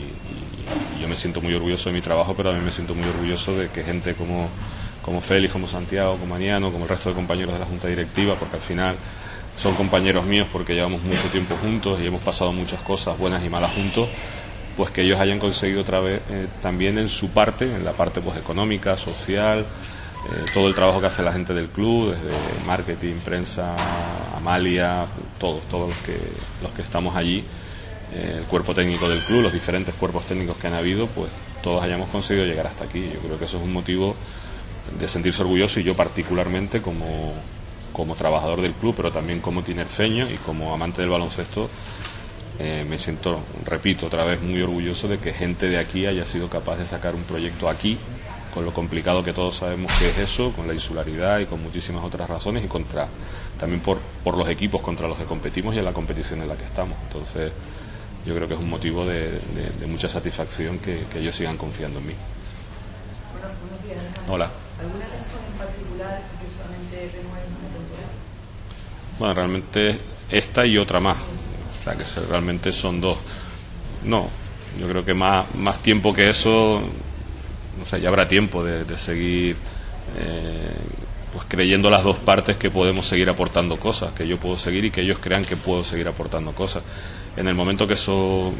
yo 0.99 1.07
me 1.07 1.15
siento 1.15 1.39
muy 1.39 1.53
orgulloso 1.53 1.89
de 1.89 1.95
mi 1.95 2.01
trabajo, 2.01 2.33
pero 2.35 2.49
también 2.49 2.65
me 2.65 2.71
siento 2.71 2.93
muy 2.93 3.07
orgulloso 3.07 3.55
de 3.55 3.69
que 3.69 3.83
gente 3.85 4.15
como, 4.15 4.49
como 5.01 5.21
Félix, 5.21 5.53
como 5.53 5.65
Santiago, 5.65 6.17
como 6.17 6.35
Aniano, 6.35 6.73
como 6.73 6.83
el 6.83 6.89
resto 6.89 7.07
de 7.07 7.15
compañeros 7.15 7.53
de 7.53 7.59
la 7.59 7.65
Junta 7.65 7.87
Directiva, 7.87 8.35
porque 8.35 8.57
al 8.57 8.61
final 8.61 8.97
son 9.57 9.75
compañeros 9.75 10.25
míos 10.25 10.47
porque 10.51 10.73
llevamos 10.73 11.01
mucho 11.03 11.29
tiempo 11.29 11.55
juntos 11.55 12.01
y 12.01 12.07
hemos 12.07 12.21
pasado 12.21 12.51
muchas 12.51 12.81
cosas 12.81 13.17
buenas 13.17 13.41
y 13.45 13.49
malas 13.49 13.73
juntos, 13.73 14.09
pues 14.79 14.91
que 14.91 15.01
ellos 15.01 15.19
hayan 15.19 15.39
conseguido 15.39 15.81
otra 15.81 15.99
vez 15.99 16.21
eh, 16.29 16.47
también 16.61 16.97
en 16.97 17.09
su 17.09 17.31
parte, 17.31 17.65
en 17.65 17.83
la 17.83 17.91
parte 17.91 18.21
pues 18.21 18.37
económica, 18.37 18.95
social, 18.95 19.59
eh, 19.59 20.45
todo 20.53 20.69
el 20.69 20.73
trabajo 20.73 21.01
que 21.01 21.07
hace 21.07 21.21
la 21.21 21.33
gente 21.33 21.53
del 21.53 21.67
club, 21.67 22.11
desde 22.13 22.65
marketing, 22.65 23.15
prensa, 23.15 23.75
Amalia, 24.37 25.05
todos, 25.37 25.63
todos 25.63 25.89
los 25.89 25.97
que, 25.97 26.17
los 26.63 26.71
que 26.71 26.81
estamos 26.81 27.13
allí, 27.17 27.43
eh, 28.13 28.35
el 28.37 28.45
cuerpo 28.45 28.73
técnico 28.73 29.09
del 29.09 29.19
club, 29.19 29.41
los 29.41 29.51
diferentes 29.51 29.93
cuerpos 29.95 30.23
técnicos 30.23 30.55
que 30.55 30.67
han 30.67 30.75
habido, 30.75 31.07
pues 31.07 31.29
todos 31.61 31.83
hayamos 31.83 32.07
conseguido 32.07 32.45
llegar 32.45 32.67
hasta 32.67 32.85
aquí. 32.85 33.11
Yo 33.13 33.19
creo 33.19 33.37
que 33.37 33.43
eso 33.43 33.57
es 33.57 33.63
un 33.65 33.73
motivo 33.73 34.15
de 34.97 35.07
sentirse 35.09 35.41
orgulloso 35.41 35.81
y 35.81 35.83
yo 35.83 35.93
particularmente 35.93 36.81
como, 36.81 37.33
como 37.91 38.15
trabajador 38.15 38.61
del 38.61 38.71
club, 38.75 38.93
pero 38.95 39.11
también 39.11 39.41
como 39.41 39.61
tinerfeño 39.61 40.25
y 40.29 40.35
como 40.35 40.73
amante 40.73 41.01
del 41.01 41.11
baloncesto, 41.11 41.69
eh, 42.59 42.85
me 42.87 42.97
siento, 42.97 43.39
repito 43.65 44.07
otra 44.07 44.25
vez, 44.25 44.41
muy 44.41 44.61
orgulloso 44.61 45.07
de 45.07 45.17
que 45.17 45.33
gente 45.33 45.67
de 45.67 45.79
aquí 45.79 46.05
haya 46.05 46.25
sido 46.25 46.49
capaz 46.49 46.77
de 46.77 46.85
sacar 46.85 47.15
un 47.15 47.23
proyecto 47.23 47.69
aquí, 47.69 47.97
con 48.53 48.65
lo 48.65 48.73
complicado 48.73 49.23
que 49.23 49.31
todos 49.31 49.55
sabemos 49.55 49.91
que 49.93 50.09
es 50.09 50.17
eso, 50.17 50.51
con 50.51 50.67
la 50.67 50.73
insularidad 50.73 51.39
y 51.39 51.45
con 51.45 51.63
muchísimas 51.63 52.03
otras 52.03 52.29
razones 52.29 52.65
y 52.65 52.67
contra 52.67 53.07
también 53.57 53.81
por, 53.81 53.99
por 54.23 54.37
los 54.37 54.49
equipos 54.49 54.81
contra 54.81 55.07
los 55.07 55.17
que 55.17 55.23
competimos 55.25 55.75
y 55.75 55.79
en 55.79 55.85
la 55.85 55.93
competición 55.93 56.41
en 56.41 56.49
la 56.49 56.55
que 56.55 56.65
estamos. 56.65 56.97
Entonces, 57.07 57.51
yo 58.25 58.35
creo 58.35 58.47
que 58.47 58.53
es 58.53 58.59
un 58.59 58.69
motivo 58.69 59.05
de, 59.05 59.39
mucha 59.87 60.07
satisfacción 60.07 60.79
que, 60.79 61.05
ellos 61.15 61.35
sigan 61.35 61.57
confiando 61.57 61.99
en 61.99 62.07
mí. 62.07 62.13
Hola. 64.27 64.49
¿Alguna 64.79 65.05
razón 65.07 65.39
en 65.51 65.57
particular 65.57 66.21
que 66.39 66.47
solamente 66.57 67.11
Bueno, 69.17 69.33
realmente 69.33 70.01
esta 70.29 70.65
y 70.65 70.77
otra 70.77 70.99
más. 70.99 71.17
O 71.79 71.83
sea, 71.83 71.95
que 71.95 72.03
realmente 72.27 72.71
son 72.71 72.99
dos. 73.01 73.17
No, 74.03 74.29
yo 74.79 74.87
creo 74.87 75.03
que 75.03 75.13
más, 75.13 75.53
más 75.55 75.81
tiempo 75.81 76.13
que 76.13 76.29
eso, 76.29 76.75
o 76.75 77.85
sea, 77.85 77.99
ya 77.99 78.09
habrá 78.09 78.27
tiempo 78.27 78.63
de, 78.63 78.97
seguir 78.97 79.55
eh, 80.17 80.71
pues 81.33 81.45
creyendo 81.47 81.89
las 81.89 82.03
dos 82.03 82.17
partes 82.17 82.57
que 82.57 82.69
podemos 82.69 83.05
seguir 83.05 83.29
aportando 83.29 83.77
cosas, 83.77 84.13
que 84.13 84.27
yo 84.27 84.37
puedo 84.37 84.55
seguir 84.55 84.85
y 84.85 84.91
que 84.91 85.01
ellos 85.01 85.19
crean 85.19 85.43
que 85.43 85.55
puedo 85.55 85.83
seguir 85.83 86.07
aportando 86.07 86.53
cosas. 86.53 86.83
En 87.35 87.47
el 87.47 87.55
momento 87.55 87.87
que 87.87 87.93
eso 87.93 88.53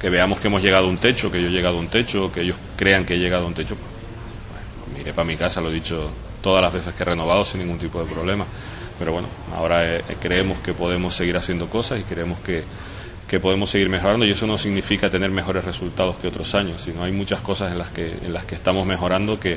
que 0.00 0.08
veamos 0.08 0.40
que 0.40 0.48
hemos 0.48 0.62
llegado 0.62 0.86
a 0.86 0.88
un 0.88 0.96
techo, 0.96 1.30
que 1.30 1.40
yo 1.40 1.48
he 1.48 1.50
llegado 1.50 1.76
a 1.76 1.80
un 1.80 1.88
techo, 1.88 2.32
que 2.32 2.40
ellos 2.40 2.56
crean 2.76 3.04
que 3.04 3.14
he 3.14 3.18
llegado 3.18 3.44
a 3.44 3.46
un 3.46 3.54
techo, 3.54 3.76
pues, 3.76 4.94
me 4.94 5.00
iré 5.00 5.12
para 5.12 5.26
mi 5.26 5.36
casa, 5.36 5.60
lo 5.60 5.68
he 5.68 5.74
dicho 5.74 6.10
todas 6.40 6.62
las 6.62 6.72
veces 6.72 6.94
que 6.94 7.02
he 7.02 7.06
renovado 7.06 7.44
sin 7.44 7.60
ningún 7.60 7.78
tipo 7.78 8.02
de 8.02 8.10
problema. 8.10 8.46
Pero 9.00 9.12
bueno, 9.14 9.26
ahora 9.52 9.96
eh, 9.96 10.04
creemos 10.20 10.60
que 10.60 10.74
podemos 10.74 11.14
seguir 11.14 11.36
haciendo 11.36 11.68
cosas 11.68 11.98
y 11.98 12.04
creemos 12.04 12.38
que, 12.40 12.62
que 13.26 13.40
podemos 13.40 13.70
seguir 13.70 13.88
mejorando 13.88 14.24
y 14.26 14.30
eso 14.30 14.46
no 14.46 14.56
significa 14.56 15.08
tener 15.10 15.30
mejores 15.30 15.64
resultados 15.64 16.16
que 16.16 16.28
otros 16.28 16.54
años, 16.54 16.82
sino 16.82 17.02
hay 17.02 17.10
muchas 17.10 17.40
cosas 17.40 17.72
en 17.72 17.78
las 17.78 17.88
que, 17.88 18.06
en 18.08 18.32
las 18.32 18.44
que 18.44 18.54
estamos 18.56 18.86
mejorando 18.86 19.40
que 19.40 19.56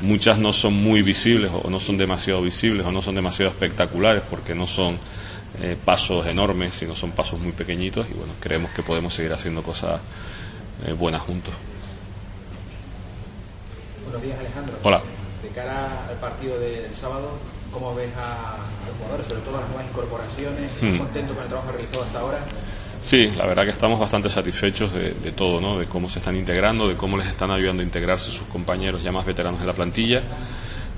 muchas 0.00 0.38
no 0.38 0.52
son 0.52 0.72
muy 0.74 1.02
visibles 1.02 1.50
o 1.52 1.68
no 1.68 1.78
son 1.80 1.98
demasiado 1.98 2.40
visibles 2.42 2.86
o 2.86 2.90
no 2.92 3.02
son 3.02 3.14
demasiado 3.16 3.50
espectaculares 3.50 4.22
porque 4.30 4.54
no 4.54 4.66
son 4.66 4.98
eh, 5.60 5.76
pasos 5.84 6.24
enormes, 6.26 6.72
sino 6.74 6.94
son 6.94 7.10
pasos 7.10 7.38
muy 7.40 7.52
pequeñitos 7.52 8.06
y 8.08 8.14
bueno, 8.14 8.32
creemos 8.40 8.70
que 8.70 8.82
podemos 8.84 9.12
seguir 9.12 9.32
haciendo 9.32 9.62
cosas 9.64 10.00
eh, 10.86 10.92
buenas 10.92 11.20
juntos. 11.22 11.52
Buenos 14.04 14.22
días, 14.22 14.38
Alejandro. 14.38 14.74
Hola. 14.84 15.02
De 15.42 15.48
cara 15.48 16.06
al 16.08 16.16
partido 16.16 16.58
de- 16.58 16.82
del 16.82 16.94
sábado, 16.94 17.32
¿cómo 17.72 17.94
ves 17.94 18.10
a, 18.16 18.56
los 18.86 18.96
jugadores, 18.98 19.26
sobre 19.26 19.40
todo 19.42 19.56
a 19.58 19.60
las 19.60 19.68
nuevas 19.70 19.86
incorporaciones? 19.90 20.70
¿Estás 20.72 20.90
Hmm. 20.90 20.98
contento 20.98 21.34
con 21.34 21.42
el 21.42 21.48
trabajo 21.48 21.72
realizado 21.72 22.02
hasta 22.04 22.20
ahora? 22.20 22.38
Sí, 23.02 23.28
la 23.30 23.46
verdad 23.46 23.64
que 23.64 23.70
estamos 23.70 23.98
bastante 23.98 24.28
satisfechos 24.28 24.92
de, 24.92 25.12
de 25.14 25.32
todo, 25.32 25.58
¿no? 25.60 25.78
De 25.78 25.86
cómo 25.86 26.08
se 26.08 26.18
están 26.18 26.36
integrando, 26.36 26.86
de 26.86 26.96
cómo 26.96 27.16
les 27.16 27.28
están 27.28 27.50
ayudando 27.50 27.82
a 27.82 27.86
integrarse 27.86 28.30
sus 28.30 28.46
compañeros 28.48 29.02
ya 29.02 29.10
más 29.10 29.24
veteranos 29.24 29.60
en 29.60 29.66
la 29.66 29.72
plantilla. 29.72 30.22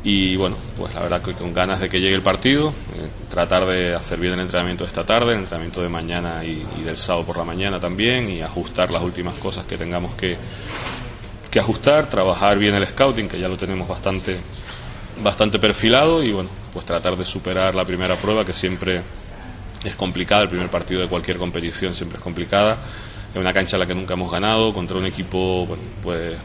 Y 0.05 0.37
bueno, 0.37 0.57
pues 0.77 0.93
la 0.95 1.03
verdad 1.03 1.23
que 1.23 1.33
con 1.33 1.53
ganas 1.53 1.79
de 1.81 1.89
que 1.89 1.99
llegue 2.01 2.17
el 2.17 2.23
partido, 2.23 2.71
eh, 2.71 3.09
tratar 3.31 3.65
de 3.67 3.95
hacer 3.95 4.19
bien 4.19 4.33
el 4.33 4.41
entrenamiento 4.41 4.83
de 4.83 4.89
esta 4.89 5.05
tarde, 5.05 5.33
el 5.33 5.39
entrenamiento 5.43 5.81
de 5.81 5.89
mañana 5.89 6.45
y, 6.45 6.67
y 6.81 6.83
del 6.83 6.97
sábado 6.97 7.25
por 7.25 7.37
la 7.37 7.45
mañana 7.45 7.79
también, 7.79 8.29
y 8.29 8.41
ajustar 8.43 8.91
las 8.91 9.01
últimas 9.05 9.37
cosas 9.37 9.65
que 9.65 9.79
tengamos 9.79 10.17
que, 10.17 10.37
que 11.49 11.61
ajustar, 11.61 12.07
trabajar 12.11 12.59
bien 12.59 12.75
el 12.75 12.85
scouting, 12.85 13.29
que 13.29 13.39
ya 13.39 13.47
lo 13.47 13.57
tenemos 13.57 13.87
bastante, 13.87 14.39
bastante 15.23 15.61
perfilado, 15.61 16.21
y 16.21 16.33
bueno, 16.33 16.51
pues 16.73 16.85
tratar 16.87 17.17
de 17.17 17.25
superar 17.25 17.75
la 17.75 17.85
primera 17.85 18.17
prueba, 18.17 18.45
que 18.45 18.53
siempre 18.53 19.03
es 19.85 19.95
complicada, 19.97 20.43
el 20.43 20.49
primer 20.49 20.69
partido 20.71 21.01
de 21.03 21.09
cualquier 21.09 21.37
competición 21.39 21.93
siempre 21.95 22.19
es 22.19 22.23
complicada, 22.25 22.79
es 23.33 23.37
una 23.41 23.53
cancha 23.53 23.77
en 23.77 23.81
la 23.81 23.87
que 23.87 23.95
nunca 23.95 24.15
hemos 24.15 24.31
ganado, 24.31 24.73
contra 24.73 24.97
un 24.97 25.05
equipo, 25.07 25.67
pues 26.03 26.37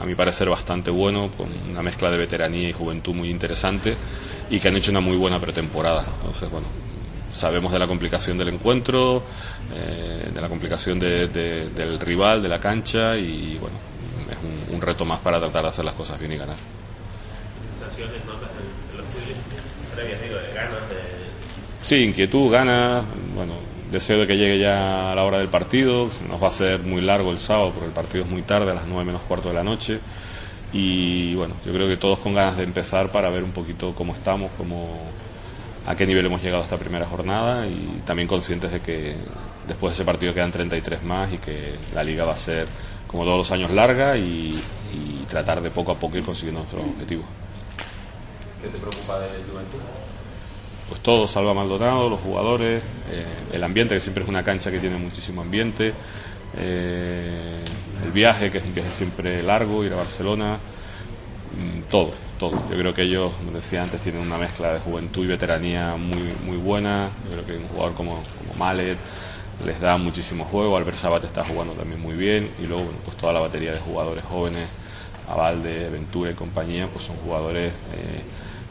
a 0.00 0.04
mi 0.04 0.14
parecer 0.14 0.48
bastante 0.48 0.90
bueno, 0.90 1.28
con 1.36 1.48
una 1.68 1.82
mezcla 1.82 2.10
de 2.10 2.18
veteranía 2.18 2.68
y 2.68 2.72
juventud 2.72 3.14
muy 3.14 3.30
interesante 3.30 3.96
y 4.48 4.60
que 4.60 4.68
han 4.68 4.76
hecho 4.76 4.90
una 4.92 5.00
muy 5.00 5.16
buena 5.16 5.38
pretemporada. 5.40 6.06
Entonces, 6.18 6.48
bueno, 6.50 6.68
sabemos 7.32 7.72
de 7.72 7.78
la 7.80 7.86
complicación 7.86 8.38
del 8.38 8.48
encuentro, 8.50 9.24
eh, 9.74 10.30
de 10.32 10.40
la 10.40 10.48
complicación 10.48 10.98
de- 10.98 11.26
de- 11.28 11.70
del 11.70 11.98
rival, 11.98 12.40
de 12.40 12.48
la 12.48 12.58
cancha 12.58 13.16
y 13.16 13.56
bueno, 13.58 13.76
es 14.30 14.72
un, 14.72 14.80
reto 14.80 15.04
más 15.04 15.18
para 15.20 15.38
tratar 15.40 15.62
de 15.64 15.68
hacer 15.68 15.84
las 15.84 15.94
cosas 15.94 16.18
bien 16.18 16.32
y 16.32 16.36
ganar. 16.36 16.56
sensaciones, 17.78 18.24
notas 18.24 18.50
en, 18.52 18.90
en 18.92 18.96
los 18.98 19.06
tuyos 19.12 19.36
Sí, 21.80 21.96
inquietud, 21.96 22.50
ganas, 22.50 23.04
bueno, 23.34 23.54
deseo 23.90 24.18
de 24.18 24.26
que 24.26 24.34
llegue 24.34 24.60
ya 24.60 25.12
a 25.12 25.14
la 25.14 25.24
hora 25.24 25.38
del 25.38 25.48
partido, 25.48 26.08
nos 26.28 26.40
va 26.40 26.46
a 26.46 26.50
hacer 26.50 26.80
muy 26.80 27.00
largo 27.00 27.30
el 27.30 27.38
sábado 27.38 27.70
porque 27.70 27.86
el 27.86 27.92
partido 27.92 28.24
es 28.24 28.30
muy 28.30 28.42
tarde, 28.42 28.70
a 28.70 28.74
las 28.74 28.86
9 28.86 29.04
menos 29.04 29.22
cuarto 29.22 29.48
de 29.48 29.54
la 29.54 29.62
noche, 29.62 30.00
y 30.72 31.34
bueno, 31.34 31.54
yo 31.64 31.72
creo 31.72 31.88
que 31.88 31.96
todos 31.96 32.18
con 32.18 32.34
ganas 32.34 32.56
de 32.56 32.64
empezar 32.64 33.10
para 33.10 33.30
ver 33.30 33.42
un 33.42 33.52
poquito 33.52 33.94
cómo 33.94 34.12
estamos, 34.12 34.50
cómo, 34.58 34.98
a 35.86 35.94
qué 35.94 36.04
nivel 36.04 36.26
hemos 36.26 36.42
llegado 36.42 36.62
esta 36.62 36.76
primera 36.76 37.06
jornada 37.06 37.66
y 37.66 38.02
también 38.04 38.28
conscientes 38.28 38.70
de 38.70 38.80
que 38.80 39.16
después 39.66 39.92
de 39.92 39.94
ese 39.94 40.04
partido 40.04 40.34
quedan 40.34 40.50
33 40.50 41.02
más 41.04 41.32
y 41.32 41.38
que 41.38 41.74
la 41.94 42.02
liga 42.02 42.24
va 42.24 42.34
a 42.34 42.36
ser 42.36 42.66
como 43.06 43.24
todos 43.24 43.38
los 43.38 43.50
años 43.52 43.70
larga 43.70 44.18
y, 44.18 44.50
y 44.92 45.24
tratar 45.26 45.62
de 45.62 45.70
poco 45.70 45.92
a 45.92 45.98
poco 45.98 46.18
ir 46.18 46.24
consiguiendo 46.24 46.60
nuestros 46.60 46.84
objetivos. 46.84 47.24
¿Qué 48.60 48.68
te 48.68 48.78
preocupa 48.78 49.20
de 49.20 49.28
Juventud? 49.44 49.78
pues 50.88 51.02
todo, 51.02 51.26
Salva 51.26 51.52
Maldonado, 51.52 52.08
los 52.08 52.20
jugadores, 52.20 52.82
eh, 53.10 53.24
el 53.52 53.62
ambiente, 53.62 53.94
que 53.94 54.00
siempre 54.00 54.22
es 54.22 54.28
una 54.28 54.42
cancha 54.42 54.70
que 54.70 54.80
tiene 54.80 54.96
muchísimo 54.96 55.42
ambiente, 55.42 55.92
eh, 56.56 57.54
el 58.04 58.10
viaje, 58.10 58.50
que 58.50 58.58
es 58.58 58.64
un 58.64 58.74
viaje 58.74 58.90
siempre 58.90 59.42
largo, 59.42 59.84
ir 59.84 59.92
a 59.92 59.96
Barcelona, 59.96 60.54
mm, 60.54 61.90
todo, 61.90 62.12
todo. 62.38 62.52
Yo 62.70 62.76
creo 62.76 62.94
que 62.94 63.02
ellos, 63.02 63.34
como 63.34 63.52
decía 63.52 63.82
antes, 63.82 64.00
tienen 64.00 64.22
una 64.22 64.38
mezcla 64.38 64.72
de 64.72 64.80
juventud 64.80 65.24
y 65.24 65.28
veteranía 65.28 65.94
muy, 65.96 66.34
muy 66.44 66.56
buena. 66.56 67.10
Yo 67.24 67.32
creo 67.32 67.46
que 67.46 67.62
un 67.62 67.68
jugador 67.68 67.94
como, 67.94 68.22
como 68.38 68.58
Mallet 68.58 68.98
les 69.64 69.80
da 69.80 69.96
muchísimo 69.98 70.44
juego, 70.44 70.76
Albert 70.76 70.96
Sabat 70.96 71.24
está 71.24 71.44
jugando 71.44 71.74
también 71.74 72.00
muy 72.00 72.14
bien, 72.14 72.50
y 72.62 72.66
luego, 72.66 72.84
bueno, 72.84 72.98
pues 73.04 73.16
toda 73.16 73.32
la 73.32 73.40
batería 73.40 73.72
de 73.72 73.80
jugadores 73.80 74.24
jóvenes, 74.24 74.68
Avalde, 75.28 75.90
Ventura 75.90 76.30
y 76.30 76.34
compañía, 76.34 76.86
pues 76.86 77.04
son 77.04 77.16
jugadores 77.16 77.74
eh, 77.92 78.22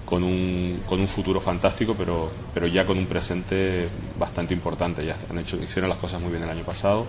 con 0.08 0.24
un, 0.24 0.84
con 0.86 1.02
un 1.02 1.08
futuro 1.08 1.42
fantástico, 1.42 1.94
pero, 1.94 2.32
pero 2.54 2.66
ya 2.66 2.86
con 2.86 2.98
un 2.98 3.08
presente 3.08 3.90
bastante 4.18 4.54
importante. 4.54 5.06
Ya 5.06 5.18
han 5.30 5.38
hecho, 5.38 5.58
hicieron 5.58 5.90
las 5.90 6.00
cosas 6.00 6.22
muy 6.22 6.32
bien 6.32 6.44
el 6.44 6.50
año 6.50 6.64
pasado 6.64 7.06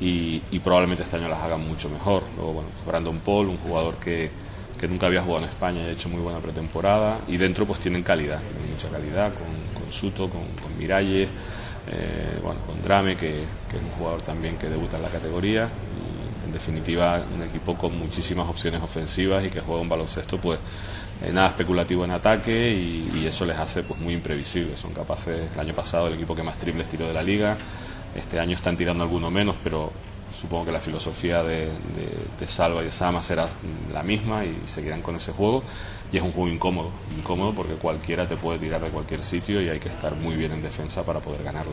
y, 0.00 0.40
y 0.50 0.58
probablemente 0.60 1.02
este 1.02 1.18
año 1.18 1.28
las 1.28 1.40
hagan 1.40 1.60
mucho 1.68 1.90
mejor. 1.90 2.22
Luego, 2.34 2.54
bueno, 2.54 2.70
Brandon 2.86 3.18
Paul, 3.18 3.48
un 3.48 3.58
jugador 3.58 3.96
que, 3.96 4.30
que 4.80 4.88
nunca 4.88 5.08
había 5.08 5.20
jugado 5.20 5.44
en 5.44 5.50
España 5.50 5.82
y 5.82 5.88
ha 5.88 5.90
hecho 5.90 6.08
muy 6.08 6.22
buena 6.22 6.38
pretemporada. 6.40 7.18
Y 7.28 7.36
dentro 7.36 7.66
pues 7.66 7.80
tienen 7.80 8.02
calidad, 8.02 8.40
tienen 8.40 8.74
mucha 8.74 8.88
calidad 8.88 9.34
con, 9.34 9.82
con 9.82 9.92
Suto, 9.92 10.30
con, 10.30 10.46
con 10.62 10.78
Miralles, 10.78 11.28
eh, 11.92 12.40
bueno, 12.42 12.60
con 12.66 12.82
Drame, 12.82 13.14
que, 13.14 13.44
que 13.70 13.76
es 13.76 13.82
un 13.82 13.90
jugador 13.90 14.22
también 14.22 14.56
que 14.56 14.70
debuta 14.70 14.96
en 14.96 15.02
la 15.02 15.10
categoría. 15.10 15.68
En 16.46 16.50
definitiva, 16.50 17.22
un 17.34 17.42
equipo 17.42 17.76
con 17.76 17.98
muchísimas 17.98 18.48
opciones 18.48 18.80
ofensivas 18.82 19.44
y 19.44 19.50
que 19.50 19.60
juega 19.60 19.82
un 19.82 19.88
baloncesto 19.90 20.38
pues 20.38 20.58
nada 21.30 21.48
especulativo 21.48 22.04
en 22.04 22.10
ataque 22.12 22.72
y, 22.72 23.10
y 23.14 23.26
eso 23.26 23.44
les 23.44 23.56
hace 23.58 23.82
pues 23.82 24.00
muy 24.00 24.14
imprevisibles. 24.14 24.78
Son 24.78 24.92
capaces, 24.92 25.50
el 25.52 25.60
año 25.60 25.74
pasado 25.74 26.06
el 26.08 26.14
equipo 26.14 26.34
que 26.34 26.42
más 26.42 26.56
triples 26.58 26.88
tiró 26.88 27.06
de 27.06 27.14
la 27.14 27.22
liga, 27.22 27.56
este 28.14 28.40
año 28.40 28.56
están 28.56 28.76
tirando 28.76 29.04
alguno 29.04 29.30
menos, 29.30 29.56
pero 29.62 29.92
supongo 30.32 30.64
que 30.66 30.72
la 30.72 30.80
filosofía 30.80 31.42
de, 31.42 31.66
de- 31.66 32.18
de 32.40 32.46
Salva 32.46 32.80
y 32.82 32.86
de 32.86 32.90
Sama 32.90 33.22
será 33.22 33.48
la 33.92 34.02
misma 34.02 34.44
y 34.44 34.56
seguirán 34.66 35.02
con 35.02 35.16
ese 35.16 35.32
juego. 35.32 35.62
Y 36.10 36.16
es 36.18 36.22
un 36.22 36.32
juego 36.32 36.48
incómodo, 36.50 36.90
incómodo 37.16 37.54
porque 37.54 37.74
cualquiera 37.74 38.26
te 38.26 38.36
puede 38.36 38.58
tirar 38.58 38.80
de 38.82 38.88
cualquier 38.90 39.22
sitio 39.22 39.62
y 39.62 39.68
hay 39.70 39.78
que 39.80 39.88
estar 39.88 40.14
muy 40.14 40.34
bien 40.36 40.52
en 40.52 40.62
defensa 40.62 41.04
para 41.04 41.20
poder 41.20 41.42
ganarle. 41.42 41.72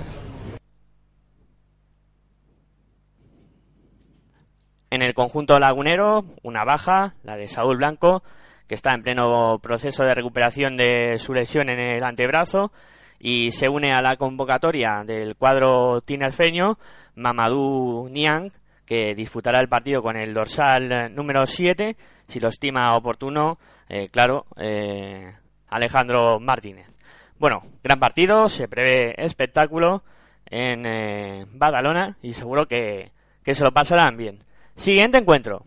En 4.92 5.02
el 5.02 5.14
conjunto 5.14 5.60
lagunero, 5.60 6.26
una 6.42 6.64
baja, 6.64 7.14
la 7.24 7.38
de 7.38 7.48
Saúl 7.48 7.78
Blanco, 7.78 8.24
que 8.70 8.76
está 8.76 8.94
en 8.94 9.02
pleno 9.02 9.58
proceso 9.64 10.04
de 10.04 10.14
recuperación 10.14 10.78
de 10.78 11.18
su 11.18 11.34
lesión 11.34 11.70
en 11.70 11.80
el 11.80 12.04
antebrazo 12.04 12.72
y 13.20 13.50
se 13.50 13.68
une 13.68 13.92
a 13.92 14.02
la 14.04 14.16
convocatoria 14.16 15.04
del 15.04 15.36
cuadro 15.36 16.02
tinerfeño 16.02 16.78
Mamadou 17.16 18.08
Niang, 18.10 18.52
que 18.86 19.16
disputará 19.16 19.60
el 19.60 19.70
partido 19.70 20.04
con 20.04 20.16
el 20.16 20.36
dorsal 20.36 21.14
número 21.16 21.48
7, 21.48 21.98
si 22.28 22.40
lo 22.40 22.50
estima 22.50 22.96
oportuno, 22.96 23.58
eh, 23.90 24.10
claro, 24.10 24.46
eh, 24.56 25.34
Alejandro 25.68 26.40
Martínez. 26.40 26.88
Bueno, 27.40 27.64
gran 27.84 28.00
partido, 28.00 28.50
se 28.50 28.68
prevé 28.68 29.16
espectáculo 29.18 30.04
en 30.46 30.86
eh, 30.86 31.46
Badalona 31.54 32.18
y 32.22 32.34
seguro 32.34 32.68
que, 32.68 33.12
que 33.44 33.56
se 33.56 33.64
lo 33.64 33.72
pasarán 33.72 34.16
bien. 34.16 34.44
Siguiente 34.76 35.18
encuentro. 35.18 35.66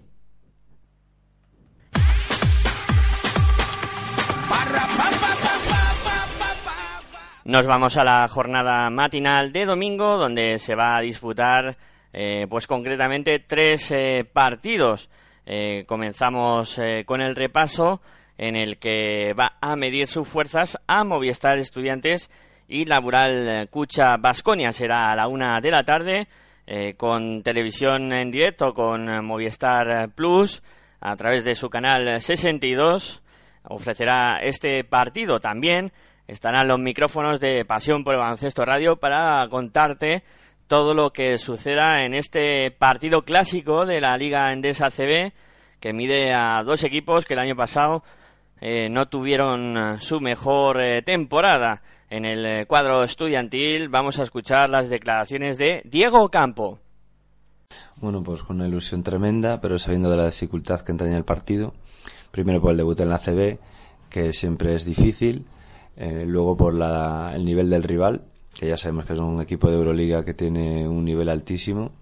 Nos 7.45 7.67
vamos 7.67 7.97
a 7.97 8.05
la 8.05 8.29
jornada 8.29 8.89
matinal 8.89 9.53
de 9.53 9.65
domingo, 9.65 10.17
donde 10.17 10.59
se 10.59 10.77
va 10.77 10.97
a 10.97 11.01
disputar, 11.01 11.77
eh, 12.13 12.47
pues 12.49 12.69
concretamente, 12.69 13.41
tres 13.41 13.91
eh, 13.91 14.25
partidos. 14.33 15.11
Eh, 15.45 15.85
comenzamos 15.89 16.79
eh, 16.79 17.03
con 17.05 17.21
el 17.21 17.35
repaso, 17.35 18.01
en 18.39 18.55
el 18.55 18.79
que 18.79 19.35
va 19.35 19.59
a 19.61 19.75
medir 19.75 20.07
sus 20.07 20.29
fuerzas 20.29 20.79
a 20.87 21.03
Movistar 21.03 21.59
Estudiantes 21.59 22.31
y 22.69 22.85
Laboral 22.85 23.69
Cucha 23.71 24.17
Basconia. 24.19 24.71
Será 24.71 25.11
a 25.11 25.17
la 25.17 25.27
una 25.27 25.61
de 25.61 25.71
la 25.71 25.85
tarde, 25.85 26.29
con 26.97 27.43
televisión 27.43 28.13
en 28.13 28.31
directo 28.31 28.73
con 28.73 29.25
Movistar 29.27 30.11
Plus, 30.15 30.63
a 31.01 31.17
través 31.17 31.45
de 31.45 31.55
su 31.55 31.69
canal 31.69 32.21
62 32.21 33.22
ofrecerá 33.65 34.39
este 34.43 34.85
partido. 34.85 35.41
También 35.41 35.93
estarán 36.27 36.69
los 36.69 36.79
micrófonos 36.79 37.41
de 37.41 37.65
Pasión 37.65 38.05
por 38.05 38.15
el 38.15 38.21
Baloncesto 38.21 38.65
Radio 38.65 38.97
para 38.97 39.47
contarte 39.51 40.23
todo 40.67 40.95
lo 40.95 41.13
que 41.13 41.39
suceda 41.39 42.05
en 42.05 42.15
este 42.15 42.71
partido 42.71 43.23
clásico 43.23 43.85
de 43.85 44.01
la 44.01 44.17
Liga 44.17 44.53
Endesa 44.53 44.91
CB 44.91 45.33
que 45.81 45.93
mide 45.93 46.33
a 46.33 46.63
dos 46.63 46.85
equipos 46.85 47.27
que 47.27 47.35
el 47.35 47.41
año 47.41 47.57
pasado 47.57 48.05
eh, 48.61 48.89
no 48.89 49.09
tuvieron 49.09 49.77
eh, 49.77 49.99
su 49.99 50.21
mejor 50.21 50.81
eh, 50.81 51.03
temporada. 51.03 51.83
En 52.09 52.25
el 52.25 52.67
cuadro 52.67 53.03
estudiantil 53.03 53.89
vamos 53.89 54.19
a 54.19 54.23
escuchar 54.23 54.71
las 54.71 54.89
declaraciones 54.89 55.59
de 55.59 55.83
Diego 55.85 56.29
Campo. 56.29 56.79
Bueno, 57.97 58.23
pues 58.23 58.43
con 58.43 58.57
una 58.57 58.69
ilusión 58.69 59.03
tremenda, 59.03 59.61
pero 59.61 59.79
sabiendo 59.79 60.11
de 60.11 60.17
la 60.19 60.27
dificultad 60.27 60.83
que 60.83 60.93
entraña 60.93 61.17
el 61.17 61.25
partido. 61.25 61.75
Primero 62.33 62.61
por 62.61 62.73
el 62.73 62.79
debut 62.79 62.99
en 62.99 63.09
la 63.11 63.19
CB, 63.19 63.59
que 64.11 64.33
siempre 64.33 64.75
es 64.75 64.85
difícil. 64.85 65.47
luego 66.27 66.57
por 66.57 66.75
el 66.75 67.45
nivel 67.45 67.71
del 67.71 67.85
rival, 67.85 68.23
que 68.55 68.67
ya 68.69 68.77
sabemos 68.77 69.05
que 69.05 69.13
es 69.13 69.21
un 69.21 69.41
equipo 69.41 69.71
de 69.71 69.77
Euroliga 69.77 70.25
que 70.25 70.35
tiene 70.35 70.89
un 70.89 71.05
nivel 71.05 71.29
altísimo 71.29 71.93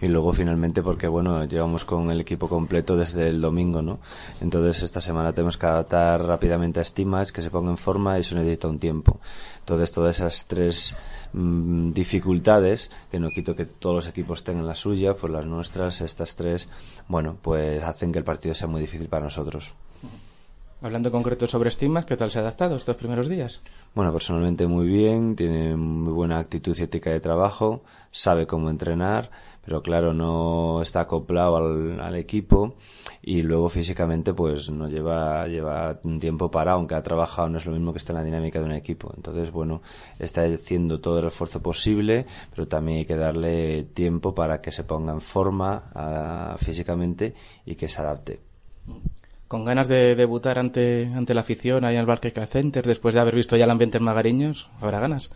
y 0.00 0.08
luego 0.08 0.32
finalmente 0.32 0.82
porque 0.82 1.08
bueno 1.08 1.44
llevamos 1.44 1.84
con 1.84 2.10
el 2.10 2.20
equipo 2.20 2.48
completo 2.48 2.96
desde 2.96 3.28
el 3.28 3.40
domingo 3.40 3.82
no 3.82 4.00
entonces 4.40 4.82
esta 4.82 5.00
semana 5.00 5.32
tenemos 5.32 5.58
que 5.58 5.66
adaptar 5.66 6.24
rápidamente 6.24 6.80
a 6.80 6.82
estimas 6.82 7.32
que 7.32 7.42
se 7.42 7.50
ponga 7.50 7.70
en 7.70 7.76
forma 7.76 8.16
y 8.16 8.20
eso 8.20 8.34
necesita 8.34 8.68
un 8.68 8.78
tiempo 8.78 9.20
entonces 9.58 9.92
todas 9.92 10.16
esas 10.16 10.46
tres 10.46 10.96
mm, 11.32 11.92
dificultades 11.92 12.90
que 13.10 13.20
no 13.20 13.32
quito 13.32 13.56
que 13.56 13.66
todos 13.66 13.96
los 13.96 14.08
equipos 14.08 14.44
tengan 14.44 14.66
la 14.66 14.74
suya 14.74 15.14
pues 15.14 15.32
las 15.32 15.46
nuestras 15.46 16.00
estas 16.00 16.34
tres 16.36 16.68
bueno 17.08 17.36
pues 17.40 17.82
hacen 17.82 18.12
que 18.12 18.18
el 18.18 18.24
partido 18.24 18.54
sea 18.54 18.68
muy 18.68 18.80
difícil 18.80 19.08
para 19.08 19.24
nosotros 19.24 19.74
Hablando 20.82 21.12
concreto 21.12 21.46
sobre 21.46 21.68
estimas, 21.68 22.06
¿qué 22.06 22.16
tal 22.16 22.30
se 22.30 22.38
ha 22.38 22.40
adaptado 22.40 22.74
estos 22.74 22.96
primeros 22.96 23.28
días? 23.28 23.60
Bueno, 23.94 24.14
personalmente 24.14 24.66
muy 24.66 24.86
bien, 24.86 25.36
tiene 25.36 25.76
muy 25.76 26.10
buena 26.10 26.38
actitud 26.38 26.74
y 26.78 26.82
ética 26.82 27.10
de 27.10 27.20
trabajo, 27.20 27.82
sabe 28.10 28.46
cómo 28.46 28.70
entrenar, 28.70 29.30
pero 29.64 29.82
claro, 29.82 30.14
no 30.14 30.80
está 30.82 31.00
acoplado 31.00 31.56
al, 31.56 32.14
equipo 32.16 32.76
y 33.22 33.42
luego 33.42 33.68
físicamente 33.68 34.32
pues 34.32 34.70
no 34.70 34.88
lleva, 34.88 35.46
lleva 35.46 36.00
un 36.02 36.18
tiempo 36.18 36.50
para, 36.50 36.72
aunque 36.72 36.94
ha 36.94 37.02
trabajado, 37.02 37.48
no 37.48 37.58
es 37.58 37.66
lo 37.66 37.72
mismo 37.72 37.92
que 37.92 37.98
está 37.98 38.12
en 38.12 38.18
la 38.18 38.24
dinámica 38.24 38.58
de 38.58 38.64
un 38.64 38.72
equipo. 38.72 39.12
Entonces, 39.16 39.50
bueno, 39.50 39.82
está 40.18 40.42
haciendo 40.42 41.00
todo 41.00 41.20
el 41.20 41.26
esfuerzo 41.26 41.62
posible, 41.62 42.26
pero 42.54 42.68
también 42.68 42.98
hay 42.98 43.04
que 43.04 43.16
darle 43.16 43.84
tiempo 43.84 44.34
para 44.34 44.60
que 44.60 44.72
se 44.72 44.84
ponga 44.84 45.12
en 45.12 45.20
forma 45.20 45.90
ah, 45.94 46.56
físicamente 46.58 47.34
y 47.66 47.74
que 47.74 47.88
se 47.88 48.00
adapte. 48.00 48.40
Con 49.46 49.64
ganas 49.64 49.88
de 49.88 50.14
debutar 50.14 50.58
ante, 50.58 51.06
ante 51.06 51.34
la 51.34 51.40
afición 51.40 51.84
ahí 51.84 51.94
en 51.94 52.00
el 52.00 52.06
Barclaycard 52.06 52.48
Center, 52.48 52.86
después 52.86 53.14
de 53.14 53.20
haber 53.20 53.34
visto 53.34 53.56
ya 53.56 53.64
el 53.64 53.70
ambiente 53.70 53.98
en 53.98 54.04
Magariños, 54.04 54.70
¿habrá 54.80 55.00
ganas? 55.00 55.30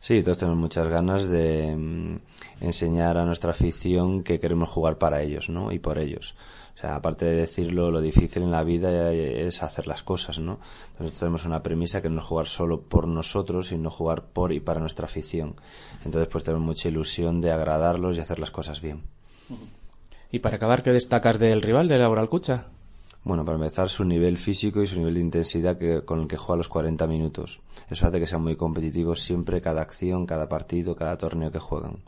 Sí, 0.00 0.22
todos 0.22 0.38
tenemos 0.38 0.58
muchas 0.58 0.88
ganas 0.88 1.28
de 1.28 1.76
mm, 1.76 2.16
enseñar 2.62 3.18
a 3.18 3.26
nuestra 3.26 3.50
afición 3.50 4.22
que 4.22 4.40
queremos 4.40 4.70
jugar 4.70 4.96
para 4.96 5.20
ellos, 5.20 5.50
¿no? 5.50 5.72
Y 5.72 5.78
por 5.78 5.98
ellos. 5.98 6.34
O 6.74 6.80
sea, 6.80 6.96
aparte 6.96 7.26
de 7.26 7.36
decirlo, 7.36 7.90
lo 7.90 8.00
difícil 8.00 8.42
en 8.42 8.50
la 8.50 8.64
vida 8.64 9.12
es 9.12 9.62
hacer 9.62 9.86
las 9.86 10.02
cosas, 10.02 10.38
¿no? 10.38 10.58
Entonces 10.92 11.18
tenemos 11.18 11.44
una 11.44 11.62
premisa 11.62 12.00
que 12.00 12.08
no 12.08 12.20
es 12.20 12.26
jugar 12.26 12.48
solo 12.48 12.80
por 12.80 13.06
nosotros, 13.06 13.66
sino 13.66 13.90
jugar 13.90 14.24
por 14.24 14.52
y 14.52 14.60
para 14.60 14.80
nuestra 14.80 15.04
afición. 15.04 15.56
Entonces 16.02 16.28
pues 16.32 16.44
tenemos 16.44 16.64
mucha 16.64 16.88
ilusión 16.88 17.42
de 17.42 17.52
agradarlos 17.52 18.16
y 18.16 18.20
hacer 18.20 18.38
las 18.38 18.50
cosas 18.50 18.80
bien. 18.80 19.02
Y 20.32 20.38
para 20.38 20.56
acabar, 20.56 20.82
¿qué 20.82 20.92
destacas 20.92 21.38
del 21.38 21.60
rival, 21.60 21.88
de 21.88 21.98
Laura 21.98 22.22
Alcucha? 22.22 22.68
Bueno, 23.22 23.44
para 23.44 23.58
empezar, 23.58 23.90
su 23.90 24.04
nivel 24.04 24.38
físico 24.38 24.82
y 24.82 24.86
su 24.86 24.96
nivel 24.96 25.14
de 25.14 25.20
intensidad 25.20 25.76
que, 25.76 26.02
con 26.04 26.20
el 26.20 26.28
que 26.28 26.38
juega 26.38 26.56
los 26.56 26.70
40 26.70 27.06
minutos. 27.06 27.60
Eso 27.90 28.06
hace 28.06 28.18
que 28.18 28.26
sean 28.26 28.42
muy 28.42 28.56
competitivos 28.56 29.20
siempre, 29.20 29.60
cada 29.60 29.82
acción, 29.82 30.24
cada 30.24 30.48
partido, 30.48 30.96
cada 30.96 31.18
torneo 31.18 31.50
que 31.50 31.58
juegan. 31.58 31.98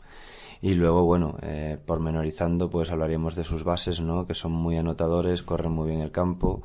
Y 0.59 0.73
luego, 0.73 1.03
bueno, 1.03 1.35
eh, 1.41 1.77
pormenorizando, 1.85 2.69
pues 2.69 2.89
hablaríamos 2.89 3.35
de 3.35 3.43
sus 3.43 3.63
bases, 3.63 3.99
¿no? 3.99 4.25
Que 4.25 4.33
son 4.33 4.53
muy 4.53 4.77
anotadores, 4.77 5.43
corren 5.43 5.73
muy 5.73 5.89
bien 5.89 5.99
el 6.01 6.11
campo, 6.11 6.63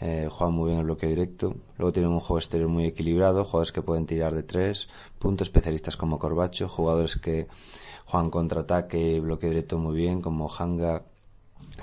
eh, 0.00 0.28
juegan 0.30 0.54
muy 0.54 0.68
bien 0.68 0.78
el 0.78 0.84
bloque 0.84 1.06
directo. 1.06 1.56
Luego 1.76 1.92
tienen 1.92 2.12
un 2.12 2.20
juego 2.20 2.38
exterior 2.38 2.68
muy 2.70 2.86
equilibrado, 2.86 3.44
jugadores 3.44 3.72
que 3.72 3.82
pueden 3.82 4.06
tirar 4.06 4.34
de 4.34 4.44
tres, 4.44 4.88
puntos 5.18 5.48
especialistas 5.48 5.96
como 5.96 6.18
Corbacho, 6.18 6.68
jugadores 6.68 7.16
que 7.16 7.48
juegan 8.06 8.30
contraataque 8.30 9.16
y 9.16 9.20
bloque 9.20 9.48
directo 9.48 9.78
muy 9.78 9.96
bien, 9.96 10.22
como 10.22 10.48
Hanga, 10.48 11.02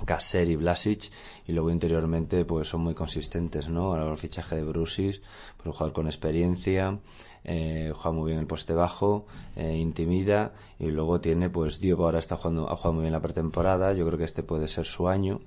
Kasser 0.05 0.49
y 0.49 0.55
Blasic 0.55 1.11
y 1.47 1.51
luego 1.51 1.69
interiormente 1.71 2.45
pues 2.45 2.69
son 2.69 2.81
muy 2.81 2.93
consistentes 2.93 3.67
¿no? 3.69 3.93
Ahora 3.93 4.09
el 4.09 4.17
fichaje 4.17 4.55
de 4.55 4.63
Brusis 4.63 5.21
pues 5.57 5.67
un 5.67 5.73
jugador 5.73 5.93
con 5.93 6.07
experiencia 6.07 6.99
eh, 7.43 7.91
juega 7.93 8.11
muy 8.11 8.31
bien 8.31 8.39
el 8.39 8.47
poste 8.47 8.73
bajo 8.73 9.25
eh, 9.55 9.77
intimida 9.77 10.53
y 10.79 10.87
luego 10.87 11.19
tiene 11.19 11.49
pues 11.49 11.79
Diop 11.79 12.01
ahora 12.01 12.19
está 12.19 12.37
jugando 12.37 12.69
ha 12.69 12.75
jugado 12.75 12.93
muy 12.93 13.01
bien 13.03 13.13
la 13.13 13.21
pretemporada 13.21 13.93
yo 13.93 14.05
creo 14.05 14.17
que 14.17 14.25
este 14.25 14.43
puede 14.43 14.67
ser 14.67 14.85
su 14.85 15.07
año 15.07 15.41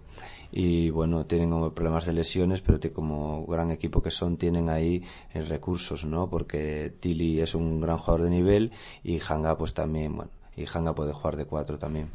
y 0.53 0.91
bueno 0.91 1.25
tienen 1.25 1.51
problemas 1.73 2.07
de 2.07 2.13
lesiones 2.13 2.61
pero 2.61 2.79
como 2.93 3.47
gran 3.47 3.71
equipo 3.71 4.03
que 4.03 4.11
son 4.11 4.37
tienen 4.37 4.69
ahí 4.69 5.03
eh, 5.33 5.43
recursos 5.43 6.05
no 6.05 6.29
porque 6.29 6.93
Tilly 7.01 7.41
es 7.41 7.55
un 7.55 7.81
gran 7.81 7.99
jugador 7.99 8.23
de 8.23 8.31
nivel 8.31 8.73
y 9.05 9.21
Hanga 9.21 9.57
pues 9.57 9.75
también 9.75 10.17
bueno 10.17 10.31
y 10.57 10.67
Hanga 10.67 10.95
puede 10.95 11.13
jugar 11.13 11.37
de 11.37 11.45
cuatro 11.47 11.79
también 11.79 12.09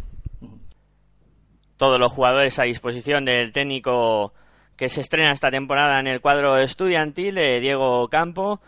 todos 1.77 1.99
los 1.99 2.11
jugadores 2.11 2.59
a 2.59 2.63
disposición 2.63 3.25
del 3.25 3.51
técnico 3.51 4.33
que 4.75 4.89
se 4.89 5.01
estrena 5.01 5.31
esta 5.31 5.51
temporada 5.51 5.99
en 5.99 6.07
el 6.07 6.21
cuadro 6.21 6.57
estudiantil, 6.57 7.35
de 7.35 7.59
Diego 7.59 8.07
Campo, 8.09 8.59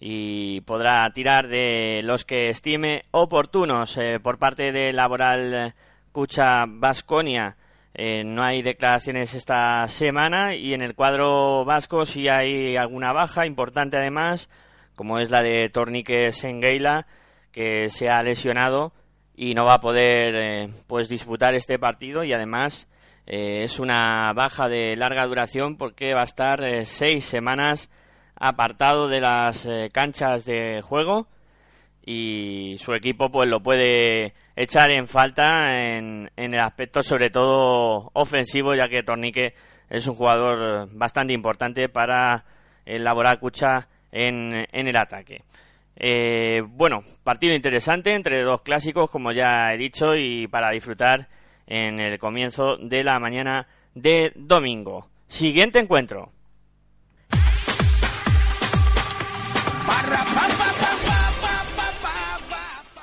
y 0.00 0.60
podrá 0.62 1.10
tirar 1.12 1.48
de 1.48 2.02
los 2.04 2.24
que 2.24 2.50
estime 2.50 3.04
oportunos 3.10 3.96
eh, 3.96 4.20
por 4.20 4.38
parte 4.38 4.72
de 4.72 4.92
Laboral 4.92 5.74
Cucha 6.12 6.66
Vasconia. 6.68 7.56
Eh, 7.94 8.24
no 8.24 8.42
hay 8.42 8.60
declaraciones 8.60 9.34
esta 9.34 9.86
semana 9.88 10.54
y 10.54 10.74
en 10.74 10.82
el 10.82 10.94
cuadro 10.94 11.64
vasco 11.64 12.04
sí 12.04 12.28
hay 12.28 12.76
alguna 12.76 13.12
baja 13.12 13.46
importante 13.46 13.96
además, 13.96 14.50
como 14.96 15.18
es 15.18 15.30
la 15.30 15.42
de 15.42 15.68
Tornique 15.70 16.32
Sengeila, 16.32 17.06
que 17.52 17.88
se 17.88 18.10
ha 18.10 18.22
lesionado 18.22 18.92
y 19.36 19.54
no 19.54 19.64
va 19.64 19.74
a 19.74 19.80
poder 19.80 20.34
eh, 20.36 20.68
pues 20.86 21.08
disputar 21.08 21.54
este 21.54 21.78
partido 21.78 22.24
y 22.24 22.32
además 22.32 22.88
eh, 23.26 23.62
es 23.64 23.78
una 23.78 24.32
baja 24.32 24.68
de 24.68 24.96
larga 24.96 25.26
duración 25.26 25.76
porque 25.76 26.14
va 26.14 26.22
a 26.22 26.24
estar 26.24 26.62
eh, 26.62 26.86
seis 26.86 27.24
semanas 27.24 27.90
apartado 28.36 29.08
de 29.08 29.20
las 29.20 29.68
canchas 29.92 30.44
de 30.44 30.82
juego 30.82 31.28
y 32.04 32.76
su 32.78 32.92
equipo 32.94 33.30
pues 33.30 33.48
lo 33.48 33.62
puede 33.62 34.34
echar 34.56 34.90
en 34.90 35.06
falta 35.06 35.96
en, 35.96 36.30
en 36.36 36.54
el 36.54 36.60
aspecto 36.60 37.02
sobre 37.02 37.30
todo 37.30 38.10
ofensivo 38.12 38.74
ya 38.74 38.88
que 38.88 39.02
Tornique 39.02 39.54
es 39.88 40.06
un 40.06 40.14
jugador 40.14 40.88
bastante 40.92 41.32
importante 41.32 41.88
para 41.88 42.44
elaborar 42.84 43.38
cucha 43.38 43.88
en, 44.10 44.66
en 44.72 44.88
el 44.88 44.96
ataque. 44.96 45.42
Eh, 45.96 46.62
bueno, 46.66 47.02
partido 47.22 47.54
interesante 47.54 48.14
entre 48.14 48.42
dos 48.42 48.62
clásicos, 48.62 49.10
como 49.10 49.32
ya 49.32 49.72
he 49.72 49.78
dicho, 49.78 50.16
y 50.16 50.48
para 50.48 50.70
disfrutar 50.70 51.28
en 51.66 52.00
el 52.00 52.18
comienzo 52.18 52.76
de 52.76 53.04
la 53.04 53.18
mañana 53.18 53.66
de 53.94 54.32
domingo. 54.34 55.08
Siguiente 55.26 55.78
encuentro. 55.78 56.32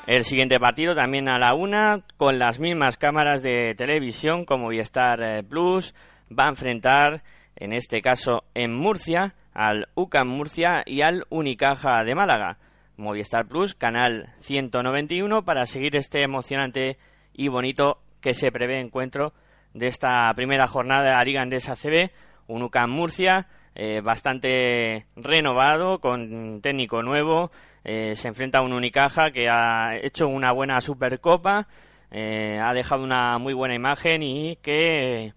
El 0.08 0.26
siguiente 0.26 0.60
partido 0.60 0.94
también 0.94 1.30
a 1.30 1.38
la 1.38 1.54
una, 1.54 2.02
con 2.18 2.38
las 2.38 2.60
mismas 2.60 2.98
cámaras 2.98 3.42
de 3.44 3.76
televisión 3.78 4.44
como 4.44 4.66
Movistar 4.66 5.22
eh, 5.22 5.44
Plus, 5.44 5.96
va 6.38 6.48
a 6.48 6.50
enfrentar, 6.50 7.24
en 7.56 7.72
este 7.72 8.02
caso 8.02 8.44
en 8.54 8.76
Murcia, 8.76 9.36
al 9.54 9.88
UCAM 9.96 10.28
Murcia 10.28 10.84
y 10.86 11.02
al 11.02 11.26
Unicaja 11.30 12.04
de 12.04 12.16
Málaga. 12.16 12.58
Movistar 13.02 13.48
Plus, 13.48 13.76
canal 13.76 14.30
191, 14.42 15.44
para 15.44 15.66
seguir 15.66 15.96
este 15.96 16.22
emocionante 16.22 16.98
y 17.34 17.48
bonito 17.48 18.00
que 18.22 18.34
se 18.34 18.52
prevé 18.52 18.80
encuentro 18.80 19.34
de 19.74 19.88
esta 19.88 20.32
primera 20.36 20.68
jornada 20.68 21.04
de 21.04 21.12
la 21.12 21.24
Liga 21.24 21.42
Andesa 21.42 21.76
CB, 21.76 22.12
un 22.48 22.62
UCAM 22.62 22.92
Murcia 22.92 23.48
eh, 23.74 24.02
bastante 24.02 25.08
renovado, 25.16 26.00
con 26.00 26.62
técnico 26.62 27.02
nuevo, 27.02 27.52
eh, 27.84 28.16
se 28.16 28.28
enfrenta 28.28 28.60
a 28.60 28.62
un 28.62 28.74
Unicaja 28.74 29.32
que 29.32 29.50
ha 29.50 29.98
hecho 29.98 30.28
una 30.28 30.52
buena 30.52 30.80
Supercopa, 30.80 31.68
eh, 32.12 32.60
ha 32.62 32.74
dejado 32.74 33.04
una 33.04 33.38
muy 33.40 33.54
buena 33.54 33.76
imagen 33.76 34.22
y 34.22 34.58
que 34.58 35.34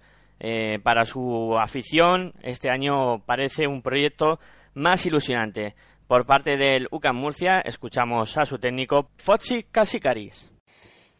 para 0.82 1.06
su 1.06 1.56
afición 1.58 2.34
este 2.42 2.68
año 2.68 3.20
parece 3.20 3.66
un 3.66 3.80
proyecto 3.80 4.38
más 4.74 5.06
ilusionante. 5.06 5.74
Por 6.06 6.26
parte 6.26 6.56
del 6.56 6.88
UCAM 6.90 7.16
Murcia, 7.16 7.60
escuchamos 7.60 8.36
a 8.36 8.44
su 8.44 8.58
técnico 8.58 9.10
Fotsi 9.16 9.64
Casicaris. 9.64 10.50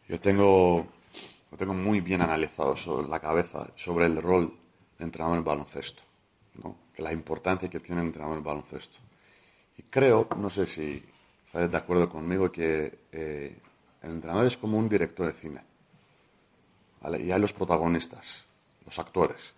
Yo 0.07 0.19
tengo, 0.19 0.85
lo 1.51 1.57
tengo 1.57 1.73
muy 1.73 2.01
bien 2.01 2.21
analizado 2.21 2.77
sobre 2.77 3.07
la 3.07 3.19
cabeza, 3.19 3.67
sobre 3.75 4.05
el 4.05 4.21
rol 4.21 4.53
de 4.99 5.05
entrenador 5.05 5.39
en 5.39 5.43
baloncesto. 5.43 6.03
¿no? 6.63 6.85
la 6.97 7.11
importancia 7.11 7.69
que 7.69 7.79
tiene 7.79 8.01
el 8.01 8.07
entrenador 8.07 8.37
en 8.37 8.43
baloncesto. 8.43 8.97
Y 9.77 9.83
creo, 9.83 10.27
no 10.37 10.49
sé 10.49 10.67
si 10.67 11.03
estaréis 11.45 11.71
de 11.71 11.77
acuerdo 11.77 12.09
conmigo, 12.09 12.51
que 12.51 12.99
eh, 13.11 13.57
el 14.01 14.11
entrenador 14.11 14.45
es 14.45 14.57
como 14.57 14.77
un 14.77 14.87
director 14.87 15.27
de 15.27 15.33
cine. 15.33 15.61
Y 17.19 17.31
hay 17.31 17.39
los 17.39 17.53
protagonistas, 17.53 18.45
los 18.85 18.97
actores. 18.97 19.53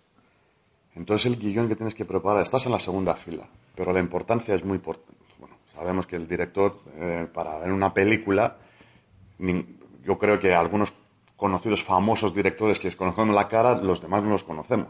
Entonces 0.94 1.26
el 1.26 1.38
guion 1.38 1.68
que 1.68 1.76
tienes 1.76 1.94
que 1.94 2.04
preparar, 2.04 2.42
estás 2.42 2.66
en 2.66 2.72
la 2.72 2.80
segunda 2.80 3.14
fila, 3.14 3.48
pero 3.74 3.92
la 3.92 4.00
importancia 4.00 4.54
es 4.54 4.64
muy 4.64 4.76
importante. 4.76 5.17
Sabemos 5.78 6.08
que 6.08 6.16
el 6.16 6.26
director, 6.26 6.80
eh, 6.96 7.28
para 7.32 7.56
ver 7.58 7.70
una 7.70 7.94
película, 7.94 8.56
yo 10.04 10.18
creo 10.18 10.40
que 10.40 10.52
algunos 10.52 10.92
conocidos 11.36 11.84
famosos 11.84 12.34
directores 12.34 12.80
que 12.80 12.90
conocemos 12.96 13.32
la 13.32 13.48
cara, 13.48 13.76
los 13.76 14.02
demás 14.02 14.24
no 14.24 14.30
los 14.30 14.42
conocemos. 14.42 14.88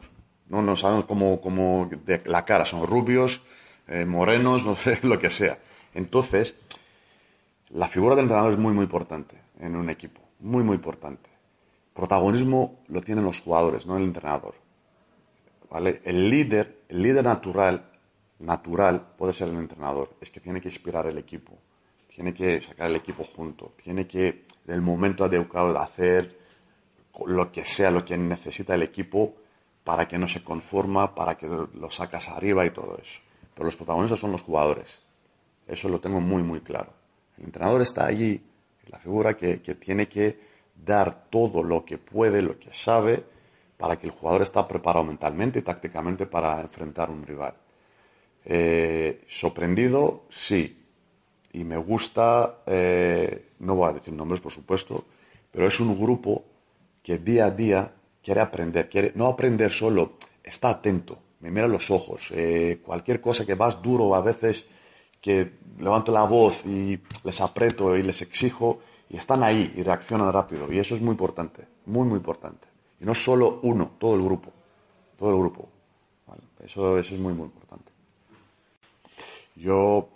No, 0.49 0.63
no 0.63 0.77
sabemos 0.77 1.05
cómo, 1.05 1.43
cómo 1.43 1.91
de 2.07 2.23
la 2.25 2.47
cara, 2.47 2.65
son 2.65 2.87
rubios, 2.87 3.43
eh, 3.87 4.07
morenos, 4.07 4.65
no 4.71 4.77
sé, 4.77 4.99
lo 5.03 5.19
que 5.19 5.29
sea. 5.29 5.59
Entonces, 5.93 6.55
la 7.69 7.87
figura 7.87 8.17
del 8.17 8.25
entrenador 8.25 8.53
es 8.53 8.59
muy, 8.59 8.73
muy 8.73 8.85
importante 8.85 9.37
en 9.61 9.77
un 9.77 9.91
equipo, 9.91 10.23
muy, 10.41 10.63
muy 10.63 10.77
importante. 10.77 11.29
Protagonismo 11.93 12.79
lo 12.89 13.03
tienen 13.03 13.25
los 13.25 13.41
jugadores, 13.41 13.85
no 13.85 13.99
el 13.99 14.05
entrenador. 14.05 14.55
¿Vale? 15.71 16.01
El 16.05 16.31
líder, 16.31 16.79
el 16.89 17.03
líder 17.03 17.25
natural, 17.25 17.88
natural 18.41 19.15
puede 19.17 19.33
ser 19.33 19.49
el 19.49 19.57
entrenador, 19.57 20.11
es 20.21 20.31
que 20.31 20.41
tiene 20.41 20.61
que 20.61 20.69
inspirar 20.69 21.07
el 21.07 21.19
equipo, 21.19 21.59
tiene 22.15 22.35
que 22.35 22.61
sacar 22.61 22.89
el 22.91 22.97
equipo 22.97 23.25
junto, 23.25 23.73
tiene 23.83 24.07
que, 24.07 24.45
en 24.67 24.75
el 24.75 24.81
momento 24.81 25.25
adecuado, 25.25 25.73
de 25.73 25.79
hacer 25.79 26.39
lo 27.27 27.51
que 27.51 27.65
sea, 27.65 27.91
lo 27.91 28.05
que 28.05 28.17
necesita 28.17 28.75
el 28.75 28.83
equipo 28.83 29.35
para 29.85 30.07
que 30.07 30.19
no 30.19 30.29
se 30.29 30.45
conforma, 30.45 31.15
para 31.15 31.37
que 31.37 31.47
lo 31.47 31.91
sacas 31.91 32.29
arriba 32.29 32.65
y 32.67 32.71
todo 32.71 32.99
eso. 33.03 33.21
Pero 33.55 33.67
los 33.67 33.77
protagonistas 33.77 34.21
son 34.21 34.33
los 34.33 34.43
jugadores. 34.43 34.99
Eso 35.67 35.89
lo 35.89 36.01
tengo 36.01 36.21
muy, 36.21 36.43
muy 36.43 36.61
claro. 36.61 36.93
El 37.39 37.47
entrenador 37.47 37.83
está 37.83 38.07
allí, 38.07 38.41
la 38.87 38.99
figura 38.99 39.37
que, 39.37 39.61
que 39.61 39.75
tiene 39.75 40.09
que 40.09 40.39
dar 40.75 41.29
todo 41.31 41.63
lo 41.63 41.85
que 41.85 41.99
puede, 41.99 42.43
lo 42.43 42.59
que 42.59 42.73
sabe, 42.73 43.25
para 43.77 43.99
que 43.99 44.07
el 44.07 44.13
jugador 44.13 44.43
está 44.43 44.67
preparado 44.67 45.05
mentalmente 45.05 45.59
y 45.59 45.63
tácticamente 45.63 46.27
para 46.27 46.61
enfrentar 46.61 47.11
un 47.11 47.25
rival. 47.25 47.55
Eh, 48.45 49.25
sorprendido, 49.29 50.25
sí. 50.31 50.77
Y 51.53 51.65
me 51.65 51.77
gusta, 51.77 52.61
eh, 52.67 53.51
no 53.61 53.75
voy 53.75 53.91
a 53.91 53.93
decir 53.95 54.15
nombres 54.15 54.41
por 54.41 54.53
supuesto, 54.53 55.05
pero 55.51 55.67
es 55.67 55.81
un 55.81 55.99
grupo 55.99 56.45
que 57.03 57.19
día 57.19 57.47
a 57.47 57.51
día 57.51 57.93
quiere 58.23 58.41
aprender, 58.41 58.89
quiere 58.89 59.13
no 59.15 59.27
aprender 59.27 59.73
solo, 59.73 60.13
está 60.45 60.71
atento, 60.71 61.19
me 61.41 61.51
mira 61.51 61.67
los 61.67 61.91
ojos, 61.91 62.31
eh, 62.35 62.81
cualquier 62.85 63.21
cosa 63.21 63.47
que 63.47 63.55
vas 63.55 63.81
duro 63.81 64.15
a 64.15 64.21
veces 64.21 64.67
que 65.21 65.53
levanto 65.79 66.13
la 66.13 66.25
voz 66.25 66.65
y 66.67 66.99
les 67.25 67.41
aprieto 67.41 67.97
y 67.97 68.03
les 68.03 68.21
exijo 68.23 68.81
y 69.09 69.17
están 69.17 69.43
ahí 69.43 69.73
y 69.77 69.83
reaccionan 69.83 70.33
rápido 70.33 70.71
y 70.73 70.79
eso 70.79 70.95
es 70.95 71.01
muy 71.01 71.13
importante, 71.13 71.67
muy 71.87 72.07
muy 72.07 72.19
importante. 72.19 72.69
Y 73.01 73.05
no 73.05 73.15
solo 73.15 73.61
uno, 73.63 73.93
todo 73.99 74.15
el 74.15 74.23
grupo, 74.23 74.53
todo 75.17 75.31
el 75.31 75.39
grupo. 75.39 75.69
Eso, 76.65 76.99
eso 76.99 77.15
es 77.15 77.21
muy 77.21 77.33
muy 77.33 77.47
importante. 77.47 77.88
Yo, 79.67 80.09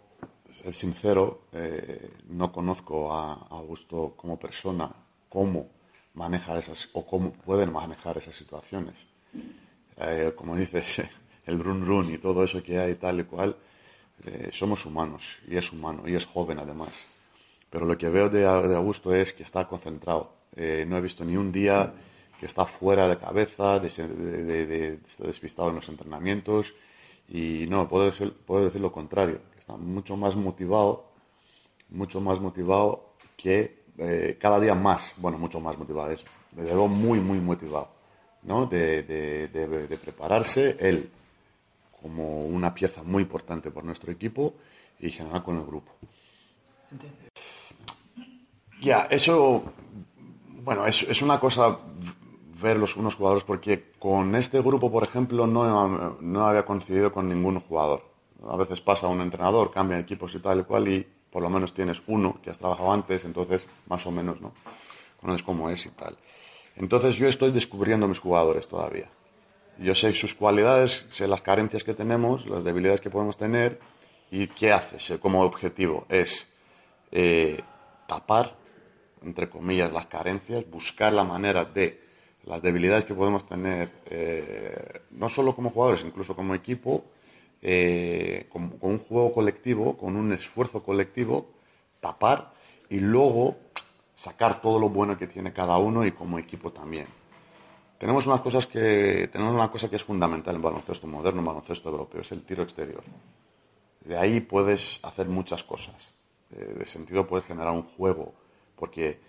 ser 0.63 0.75
sincero, 0.75 1.25
eh, 1.53 2.11
no 2.29 2.53
conozco 2.53 3.13
a 3.13 3.33
Augusto 3.59 4.15
como 4.17 4.39
persona, 4.39 4.89
cómo 5.29 5.69
maneja 6.15 6.59
esas 6.59 6.89
o 6.93 7.05
cómo 7.07 7.33
pueden 7.33 7.73
manejar 7.73 8.19
esas 8.19 8.37
situaciones. 8.37 8.95
Eh, 9.97 10.33
como 10.37 10.57
dices, 10.57 11.03
el 11.47 11.59
run 11.63 11.85
run 11.87 12.13
y 12.15 12.19
todo 12.19 12.45
eso 12.45 12.63
que 12.63 12.79
hay 12.79 12.95
tal 12.97 13.21
y 13.21 13.25
cual, 13.25 13.57
eh, 14.25 14.51
somos 14.53 14.87
humanos 14.87 15.23
y 15.49 15.57
es 15.57 15.73
humano 15.73 16.03
y 16.09 16.15
es 16.15 16.27
joven 16.27 16.59
además. 16.59 16.93
Pero 17.71 17.87
lo 17.87 17.97
que 17.99 18.09
veo 18.11 18.29
de, 18.29 18.41
de 18.41 18.77
Augusto 18.77 19.15
es 19.15 19.33
que 19.33 19.43
está 19.43 19.67
concentrado. 19.69 20.33
Eh, 20.57 20.85
no 20.87 20.97
he 20.99 21.01
visto 21.01 21.25
ni 21.25 21.37
un 21.37 21.51
día 21.53 21.93
que 22.39 22.47
está 22.47 22.67
fuera 22.67 23.09
de 23.09 23.19
cabeza, 23.19 23.79
de, 23.81 23.89
de- 23.89 24.67
de- 24.67 24.99
despistado 25.19 25.71
en 25.71 25.77
los 25.77 25.89
entrenamientos 25.89 26.75
y 27.29 27.67
no, 27.69 27.89
puedo 27.89 28.07
decir, 28.07 28.33
puedo 28.47 28.65
decir 28.65 28.81
lo 28.81 28.93
contrario, 28.93 29.41
que 29.53 29.61
está 29.61 29.77
mucho 29.77 30.17
más 30.17 30.37
motivado, 30.37 31.05
mucho 31.91 32.21
más 32.21 32.41
motivado 32.41 33.15
que 33.37 33.83
eh, 33.99 34.37
cada 34.41 34.59
día 34.61 34.75
más, 34.75 35.13
bueno, 35.19 35.39
mucho 35.39 35.61
más 35.61 35.77
motivado, 35.79 36.11
es, 36.11 36.25
me 36.57 36.63
veo 36.65 36.89
muy, 36.89 37.21
muy 37.21 37.39
motivado, 37.39 37.89
¿no? 38.43 38.67
De, 38.67 39.03
de- 39.03 39.49
de- 39.49 39.87
de 39.87 39.97
prepararse 39.99 40.77
él 40.81 41.11
como 42.01 42.45
una 42.47 42.75
pieza 42.75 43.03
muy 43.03 43.23
importante 43.23 43.71
por 43.71 43.85
nuestro 43.85 44.11
equipo 44.13 44.55
y 44.99 45.07
en 45.07 45.13
general 45.13 45.43
con 45.45 45.57
el 45.59 45.65
grupo. 45.67 45.93
Ya, 48.81 49.07
eso, 49.11 49.63
bueno, 50.65 50.87
es, 50.87 51.03
es 51.05 51.23
una 51.23 51.39
cosa 51.39 51.79
ver 52.63 52.79
los 52.79 52.97
unos 52.97 53.17
jugadores 53.17 53.45
porque 53.45 53.93
con 53.99 54.35
este 54.35 54.61
grupo, 54.61 54.91
por 54.91 55.03
ejemplo, 55.03 55.47
no, 55.47 56.17
no 56.21 56.47
había 56.47 56.65
coincidido 56.65 57.13
con 57.13 57.29
ningún 57.29 57.61
jugador. 57.61 58.05
A 58.49 58.57
veces 58.57 58.81
pasa 58.81 59.07
un 59.09 59.21
entrenador, 59.21 59.71
cambia 59.71 59.99
equipos 59.99 60.35
y 60.35 60.39
tal 60.41 60.61
y 60.61 60.65
cual 60.65 60.89
y 60.89 61.07
por 61.31 61.43
lo 61.43 61.49
menos 61.49 61.73
tienes 61.73 62.03
uno 62.07 62.41
que 62.43 62.51
has 62.51 62.59
trabajado 62.59 62.93
antes, 62.93 63.25
entonces 63.25 63.67
más 63.87 64.07
o 64.07 64.11
menos, 64.11 64.41
¿no? 64.41 64.53
Conoces 65.21 65.43
cómo 65.43 65.71
es 65.71 65.87
y 65.87 65.91
tal. 65.91 66.17
Entonces 66.77 67.17
yo 67.17 67.29
estoy 67.29 67.53
descubriendo 67.53 68.07
mis 68.09 68.19
jugadores 68.19 68.69
todavía. 68.69 69.09
Yo 69.79 69.95
sé 69.95 70.13
sus 70.13 70.35
cualidades, 70.35 71.07
sé 71.11 71.27
las 71.27 71.41
carencias 71.41 71.85
que 71.85 71.95
tenemos, 71.95 72.47
las 72.47 72.65
debilidades 72.65 73.01
que 73.01 73.11
podemos 73.11 73.37
tener 73.37 73.81
y 74.31 74.47
qué 74.49 74.73
haces 74.73 75.19
como 75.21 75.43
objetivo. 75.43 76.07
Es 76.09 76.51
eh, 77.11 77.63
tapar, 78.07 78.57
entre 79.23 79.49
comillas, 79.49 79.93
las 79.93 80.07
carencias, 80.07 80.69
buscar 80.69 81.13
la 81.13 81.25
manera 81.25 81.65
de 81.65 82.02
las 82.45 82.63
debilidades 82.63 83.05
que 83.05 83.15
podemos 83.15 83.47
tener, 83.47 83.91
eh, 84.07 85.03
no 85.13 85.29
solo 85.29 85.55
como 85.55 85.71
jugadores, 85.71 86.05
incluso 86.05 86.35
como 86.35 86.55
equipo, 86.55 87.05
eh, 87.61 88.47
con, 88.49 88.75
un 88.81 88.99
juego 88.99 89.33
colectivo, 89.33 89.97
con 89.97 90.17
un 90.17 90.33
esfuerzo 90.33 90.83
colectivo, 90.83 91.47
tapar 92.01 92.53
y 92.91 92.99
luego 92.99 93.57
sacar 94.17 94.61
todo 94.61 94.79
lo 94.79 94.89
bueno 94.89 95.17
que 95.17 95.29
tiene 95.29 95.53
cada 95.53 95.79
uno 95.79 96.05
y 96.05 96.13
como 96.13 96.39
equipo 96.39 96.73
también. 96.73 97.07
Tenemos 97.99 98.27
unas 98.27 98.41
cosas 98.41 98.67
que 98.67 99.29
tenemos 99.31 99.55
una 99.55 99.71
cosa 99.71 99.89
que 99.89 99.95
es 99.95 100.03
fundamental 100.03 100.57
en 100.57 100.63
baloncesto 100.63 101.07
moderno, 101.07 101.39
en 101.39 101.47
baloncesto 101.47 101.89
europeo, 101.89 102.23
es 102.23 102.33
el 102.33 102.43
tiro 102.43 102.65
exterior. 102.65 103.05
De 104.01 104.19
ahí 104.19 104.41
puedes 104.41 104.99
hacer 105.05 105.29
muchas 105.29 105.63
cosas. 105.63 105.95
Eh, 106.51 106.75
de 106.81 106.87
sentido 106.87 107.29
puedes 107.29 107.47
generar 107.47 107.73
un 107.73 107.85
juego, 107.85 108.35
porque 108.75 109.21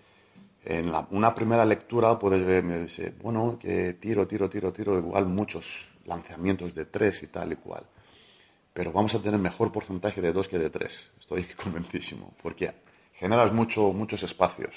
en 0.64 0.92
una 1.10 1.34
primera 1.34 1.64
lectura 1.66 2.18
puedes 2.18 2.44
ver, 2.44 2.64
me 2.64 2.80
dice, 2.80 3.12
bueno, 3.22 3.58
que 3.60 3.94
tiro, 3.94 4.26
tiro, 4.26 4.48
tiro, 4.48 4.72
tiro, 4.72 4.98
igual 4.98 5.26
muchos 5.26 5.86
lanzamientos 6.06 6.74
de 6.74 6.86
tres 6.86 7.22
y 7.22 7.26
tal 7.26 7.52
y 7.52 7.56
cual. 7.56 7.84
Pero 8.72 8.90
vamos 8.90 9.14
a 9.14 9.20
tener 9.20 9.38
mejor 9.38 9.70
porcentaje 9.70 10.20
de 10.20 10.32
dos 10.32 10.48
que 10.48 10.58
de 10.58 10.70
tres. 10.70 11.10
Estoy 11.18 11.44
convencidísimo. 11.62 12.34
Porque 12.42 12.72
generas 13.12 13.52
mucho, 13.52 13.92
muchos 13.92 14.22
espacios. 14.22 14.74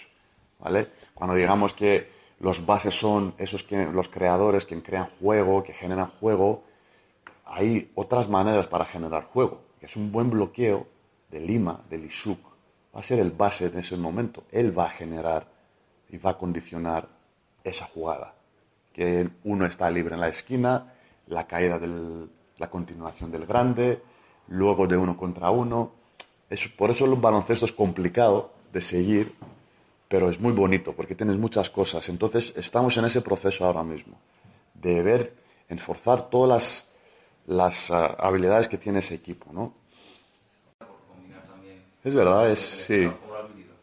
¿Vale? 0.60 0.88
Cuando 1.14 1.36
digamos 1.36 1.74
que 1.74 2.10
los 2.40 2.66
bases 2.66 2.96
son 2.96 3.34
esos 3.38 3.64
que, 3.64 3.86
los 3.86 4.10
creadores 4.10 4.66
que 4.66 4.82
crean 4.82 5.08
juego, 5.20 5.64
que 5.64 5.74
generan 5.74 6.08
juego, 6.08 6.64
hay 7.46 7.92
otras 7.96 8.28
maneras 8.28 8.68
para 8.68 8.86
generar 8.86 9.26
juego. 9.26 9.62
Es 9.82 9.96
un 9.96 10.12
buen 10.12 10.30
bloqueo 10.30 10.88
de 11.30 11.40
Lima, 11.40 11.82
de 11.90 11.98
Lisuk. 11.98 12.40
Va 12.96 13.00
a 13.00 13.04
ser 13.04 13.20
el 13.20 13.32
base 13.32 13.68
en 13.68 13.80
ese 13.80 13.96
momento. 13.98 14.44
Él 14.52 14.78
va 14.78 14.86
a 14.86 14.90
generar 14.90 15.57
y 16.10 16.18
va 16.18 16.32
a 16.32 16.38
condicionar 16.38 17.08
esa 17.64 17.86
jugada. 17.86 18.34
Que 18.94 19.30
uno 19.44 19.66
está 19.66 19.90
libre 19.90 20.16
en 20.16 20.22
la 20.22 20.30
esquina, 20.30 20.94
la 21.28 21.46
caída 21.46 21.78
del, 21.78 22.30
la 22.58 22.70
continuación 22.70 23.32
del 23.32 23.46
grande, 23.46 24.02
luego 24.48 24.88
de 24.88 24.98
uno 24.98 25.16
contra 25.18 25.50
uno. 25.52 25.92
Es, 26.50 26.68
por 26.70 26.90
eso 26.90 27.06
el 27.06 27.16
baloncesto 27.16 27.66
es 27.66 27.74
complicado 27.74 28.52
de 28.72 28.82
seguir, 28.82 29.36
pero 30.08 30.30
es 30.30 30.40
muy 30.40 30.54
bonito 30.54 30.94
porque 30.94 31.16
tienes 31.16 31.38
muchas 31.38 31.70
cosas. 31.70 32.08
Entonces 32.10 32.54
estamos 32.56 32.98
en 32.98 33.06
ese 33.06 33.22
proceso 33.22 33.66
ahora 33.66 33.84
mismo, 33.84 34.18
de 34.74 35.02
ver, 35.02 35.36
enforzar 35.70 36.30
todas 36.30 36.50
las, 36.50 36.88
las 37.58 37.92
ah, 37.92 38.16
habilidades 38.20 38.68
que 38.68 38.78
tiene 38.78 39.00
ese 39.00 39.16
equipo, 39.16 39.52
¿no? 39.52 39.74
Es 42.04 42.16
verdad, 42.16 42.50
es, 42.50 42.60
sí, 42.60 43.12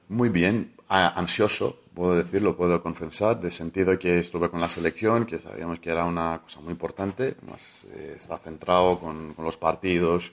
muy 0.09 0.31
bien, 0.31 0.75
ansioso, 0.89 1.81
puedo 1.95 2.17
decirlo, 2.17 2.57
puedo 2.57 2.83
confesar, 2.83 3.41
de 3.41 3.51
sentido 3.51 3.99
que 3.99 4.19
estuve 4.19 4.51
con 4.51 4.61
la 4.61 4.69
selección, 4.69 5.27
que 5.27 5.39
sabíamos 5.39 5.79
que 5.79 5.91
era 5.91 6.05
una 6.05 6.41
cosa 6.43 6.61
muy 6.61 6.73
importante, 6.73 7.37
más 7.49 7.61
eh, 7.95 8.17
está 8.19 8.39
centrado 8.39 8.99
con, 8.99 9.35
los 9.39 9.57
partidos, 9.57 10.33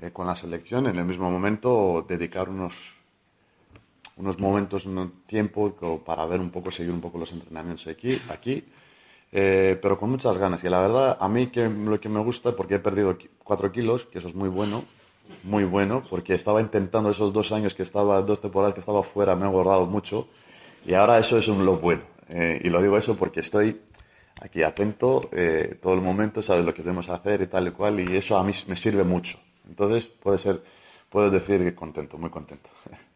eh, 0.00 0.10
con 0.12 0.26
la 0.26 0.36
selección, 0.36 0.86
en 0.86 0.96
el 0.96 1.04
mismo 1.04 1.30
momento 1.30 2.04
dedicar 2.08 2.48
unos, 2.48 2.74
unos 4.16 4.38
momentos, 4.38 4.86
un 4.86 5.22
tiempo 5.26 5.74
para 6.04 6.24
ver 6.26 6.40
un 6.40 6.50
poco, 6.50 6.70
seguir 6.70 6.92
un 6.92 7.00
poco 7.00 7.18
los 7.18 7.32
entrenamientos 7.32 7.86
aquí, 7.88 8.20
aquí 8.28 8.64
eh, 9.36 9.76
pero 9.82 9.98
con 9.98 10.10
muchas 10.10 10.38
ganas. 10.38 10.62
Y 10.62 10.68
la 10.68 10.78
verdad, 10.78 11.16
a 11.18 11.28
mí 11.28 11.48
que, 11.48 11.68
lo 11.68 12.00
que 12.00 12.08
me 12.08 12.20
gusta, 12.20 12.52
porque 12.52 12.76
he 12.76 12.78
perdido 12.78 13.18
4 13.42 13.72
kilos, 13.72 14.04
que 14.06 14.18
eso 14.18 14.28
es 14.28 14.34
muy 14.34 14.48
bueno, 14.48 14.84
muy 15.42 15.64
bueno, 15.64 16.04
porque 16.08 16.34
estaba 16.34 16.60
intentando 16.60 17.10
esos 17.10 17.32
dos 17.32 17.50
años 17.50 17.74
que 17.74 17.82
estaba, 17.82 18.22
dos 18.22 18.40
temporadas 18.40 18.74
que 18.74 18.80
estaba 18.80 19.02
fuera, 19.02 19.34
me 19.34 19.44
he 19.44 19.48
engordado 19.48 19.86
mucho, 19.86 20.28
y 20.84 20.94
ahora 20.94 21.18
eso 21.18 21.38
es 21.38 21.48
un 21.48 21.64
lo 21.64 21.78
bueno. 21.78 22.02
Eh, 22.28 22.60
y 22.64 22.68
lo 22.68 22.80
digo 22.80 22.96
eso 22.96 23.16
porque 23.16 23.40
estoy 23.40 23.80
aquí 24.40 24.62
atento 24.62 25.28
eh, 25.32 25.78
todo 25.80 25.94
el 25.94 26.00
momento, 26.00 26.42
sabes 26.42 26.64
lo 26.64 26.74
que 26.74 26.82
tenemos 26.82 27.06
que 27.06 27.12
hacer 27.12 27.40
y 27.42 27.46
tal 27.46 27.68
y 27.68 27.70
cual, 27.70 28.00
y 28.00 28.16
eso 28.16 28.36
a 28.36 28.44
mí 28.44 28.52
me 28.66 28.76
sirve 28.76 29.04
mucho. 29.04 29.38
Entonces, 29.68 30.06
puede 30.06 30.38
ser, 30.38 30.62
puedo 31.08 31.30
decir 31.30 31.58
que 31.58 31.74
contento, 31.74 32.18
muy 32.18 32.30
contento. 32.30 32.70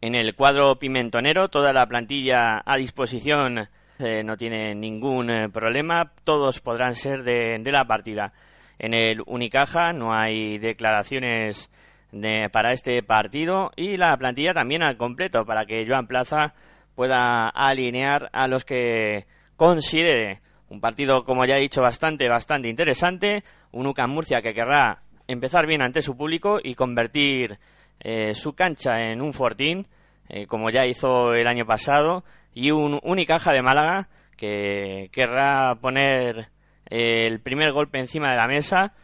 En 0.00 0.14
el 0.14 0.36
cuadro 0.36 0.78
pimentonero, 0.78 1.48
toda 1.48 1.72
la 1.72 1.84
plantilla 1.88 2.62
a 2.64 2.76
disposición 2.76 3.68
eh, 3.98 4.22
no 4.24 4.36
tiene 4.36 4.72
ningún 4.76 5.28
eh, 5.28 5.48
problema, 5.48 6.12
todos 6.22 6.60
podrán 6.60 6.94
ser 6.94 7.24
de, 7.24 7.58
de, 7.58 7.72
la 7.72 7.84
partida. 7.84 8.32
En 8.78 8.94
el 8.94 9.24
Unicaja 9.26 9.92
no 9.92 10.14
hay 10.14 10.58
declaraciones 10.58 11.68
de, 12.12 12.48
para 12.50 12.72
este 12.72 13.02
partido 13.02 13.70
y 13.76 13.96
la 13.96 14.16
plantilla 14.16 14.54
también 14.54 14.82
al 14.82 14.96
completo 14.96 15.44
para 15.44 15.66
que 15.66 15.86
Joan 15.86 16.06
Plaza 16.06 16.54
pueda 16.94 17.48
alinear 17.48 18.30
a 18.32 18.48
los 18.48 18.64
que 18.64 19.26
considere. 19.56 20.40
Un 20.68 20.80
partido, 20.80 21.24
como 21.24 21.44
ya 21.44 21.56
he 21.56 21.60
dicho, 21.60 21.80
bastante, 21.80 22.28
bastante 22.28 22.68
interesante. 22.68 23.44
Un 23.72 23.86
UCAM 23.86 24.10
Murcia 24.10 24.42
que 24.42 24.52
querrá 24.52 25.02
empezar 25.26 25.66
bien 25.66 25.82
ante 25.82 26.02
su 26.02 26.16
público 26.16 26.58
y 26.62 26.74
convertir 26.74 27.58
eh, 28.00 28.34
su 28.34 28.54
cancha 28.54 29.10
en 29.10 29.22
un 29.22 29.32
fortín, 29.32 29.86
eh, 30.28 30.46
como 30.46 30.70
ya 30.70 30.86
hizo 30.86 31.34
el 31.34 31.46
año 31.46 31.66
pasado, 31.66 32.24
y 32.54 32.70
un 32.70 32.98
Unicaja 33.02 33.52
de 33.52 33.62
Málaga 33.62 34.08
que 34.36 35.08
querrá 35.12 35.76
poner 35.80 36.48
el 36.86 37.40
primer 37.40 37.72
golpe 37.72 37.98
encima 37.98 38.30
de 38.30 38.36
la 38.36 38.46
mesa 38.46 38.94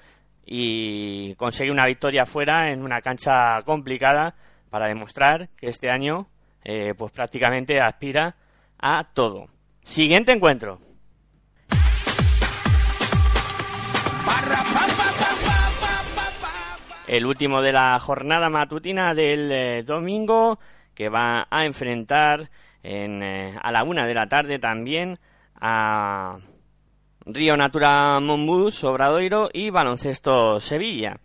y 0.46 1.34
conseguir 1.36 1.72
una 1.72 1.86
victoria 1.86 2.26
fuera 2.26 2.70
en 2.70 2.82
una 2.82 3.00
cancha 3.00 3.62
complicada 3.62 4.34
para 4.70 4.86
demostrar 4.86 5.48
que 5.56 5.68
este 5.68 5.90
año 5.90 6.28
eh, 6.64 6.94
pues 6.96 7.12
prácticamente 7.12 7.80
aspira 7.80 8.36
a 8.78 9.04
todo. 9.12 9.48
Siguiente 9.82 10.32
encuentro. 10.32 10.80
El 17.06 17.26
último 17.26 17.60
de 17.60 17.72
la 17.72 17.98
jornada 18.00 18.48
matutina 18.48 19.14
del 19.14 19.52
eh, 19.52 19.82
domingo 19.82 20.58
que 20.94 21.10
va 21.10 21.46
a 21.50 21.66
enfrentar 21.66 22.50
en, 22.82 23.22
eh, 23.22 23.54
a 23.62 23.70
la 23.72 23.84
una 23.84 24.06
de 24.06 24.14
la 24.14 24.26
tarde 24.26 24.58
también 24.58 25.18
a 25.60 26.38
Río 27.26 27.56
Natura 27.56 28.20
Monbus, 28.20 28.84
Obradoiro 28.84 29.48
y 29.50 29.70
Baloncesto 29.70 30.60
Sevilla. 30.60 31.20